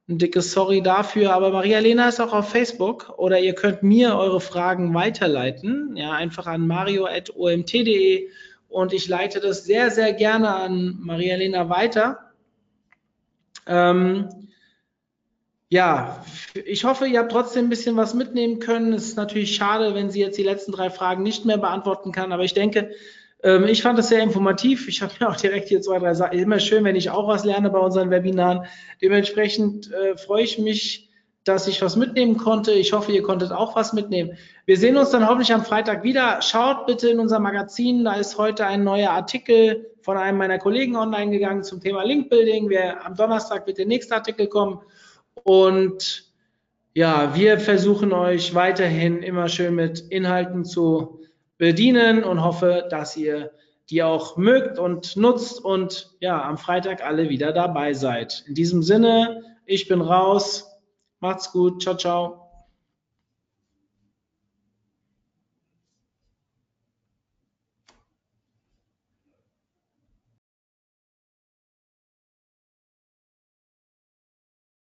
Ein 0.09 0.16
dickes 0.16 0.53
Sorry 0.53 0.83
dafür, 0.83 1.35
aber 1.35 1.51
Maria-Lena 1.51 2.09
ist 2.09 2.20
auch 2.20 2.33
auf 2.33 2.49
Facebook 2.49 3.12
oder 3.18 3.39
ihr 3.39 3.55
könnt 3.55 3.83
mir 3.83 4.16
eure 4.16 4.41
Fragen 4.41 4.95
weiterleiten. 4.95 5.95
Ja, 5.97 6.12
einfach 6.12 6.47
an 6.47 6.66
mario.omt.de 6.66 8.28
und 8.68 8.93
ich 8.95 9.09
leite 9.09 9.41
das 9.41 9.64
sehr, 9.64 9.91
sehr 9.91 10.14
gerne 10.14 10.55
an 10.55 10.97
Maria-Lena 11.01 11.68
weiter. 11.68 12.33
Ähm, 13.66 14.28
ja, 15.73 16.23
ich 16.66 16.85
hoffe, 16.85 17.07
ihr 17.07 17.18
habt 17.18 17.33
trotzdem 17.33 17.64
ein 17.64 17.70
bisschen 17.70 17.97
was 17.97 18.12
mitnehmen 18.12 18.59
können. 18.59 18.93
Es 18.93 19.05
ist 19.05 19.16
natürlich 19.16 19.57
schade, 19.57 19.95
wenn 19.95 20.11
sie 20.11 20.20
jetzt 20.20 20.37
die 20.37 20.43
letzten 20.43 20.70
drei 20.70 20.91
Fragen 20.91 21.23
nicht 21.23 21.47
mehr 21.47 21.57
beantworten 21.57 22.12
kann, 22.12 22.31
aber 22.31 22.45
ich 22.45 22.53
denke, 22.53 22.91
ähm, 23.43 23.64
ich 23.64 23.81
fand 23.81 23.99
es 23.99 24.09
sehr 24.09 24.23
informativ. 24.23 24.87
Ich 24.87 25.01
habe 25.01 25.14
mir 25.18 25.31
auch 25.31 25.37
direkt 25.37 25.70
hier 25.70 25.81
zwei, 25.81 25.99
drei 25.99 26.12
Sachen. 26.12 26.39
Immer 26.39 26.61
schön, 26.61 26.85
wenn 26.85 26.95
ich 26.95 27.09
auch 27.09 27.27
was 27.27 27.47
lerne 27.47 27.70
bei 27.70 27.79
unseren 27.79 28.11
Webinaren. 28.11 28.66
Dementsprechend 29.01 29.91
äh, 29.91 30.14
freue 30.18 30.43
ich 30.43 30.59
mich, 30.59 31.09
dass 31.45 31.66
ich 31.66 31.81
was 31.81 31.97
mitnehmen 31.97 32.37
konnte. 32.37 32.73
Ich 32.73 32.93
hoffe, 32.93 33.11
ihr 33.11 33.23
konntet 33.23 33.51
auch 33.51 33.75
was 33.75 33.95
mitnehmen. 33.95 34.37
Wir 34.66 34.77
sehen 34.77 34.99
uns 34.99 35.09
dann 35.09 35.27
hoffentlich 35.27 35.55
am 35.55 35.64
Freitag 35.64 36.05
wieder. 36.05 36.43
Schaut 36.43 36.85
bitte 36.85 37.09
in 37.09 37.18
unser 37.18 37.39
Magazin. 37.39 38.05
Da 38.05 38.16
ist 38.16 38.37
heute 38.37 38.66
ein 38.66 38.85
neuer 38.85 39.09
Artikel 39.09 39.91
von 40.03 40.18
einem 40.18 40.37
meiner 40.37 40.59
Kollegen 40.59 40.97
online 40.97 41.31
gegangen 41.31 41.62
zum 41.62 41.81
Thema 41.81 42.03
Link 42.03 42.29
Building. 42.29 42.68
Wir, 42.68 43.07
am 43.07 43.16
Donnerstag 43.16 43.66
wird 43.66 43.79
der 43.79 43.87
nächste 43.87 44.14
Artikel 44.14 44.49
kommen. 44.49 44.83
Und 45.45 46.33
ja, 46.95 47.35
wir 47.35 47.59
versuchen 47.59 48.12
euch 48.12 48.55
weiterhin 48.55 49.22
immer 49.22 49.49
schön 49.49 49.74
mit 49.74 50.01
Inhalten 50.01 50.64
zu 50.64 51.20
bedienen 51.59 52.24
und 52.24 52.43
hoffe, 52.43 52.87
dass 52.91 53.16
ihr 53.16 53.53
die 53.89 54.03
auch 54.03 54.37
mögt 54.37 54.78
und 54.78 55.16
nutzt 55.16 55.64
und 55.64 56.11
ja, 56.20 56.43
am 56.43 56.59
Freitag 56.59 57.05
alle 57.05 57.28
wieder 57.28 57.53
dabei 57.53 57.95
seid. 57.95 58.45
In 58.47 58.55
diesem 58.55 58.83
Sinne, 58.83 59.43
ich 59.66 59.89
bin 59.89 60.01
raus. 60.01 60.66
Macht's 61.20 61.53
gut. 61.53 61.83
Ciao, 61.83 61.97
ciao. 61.97 62.41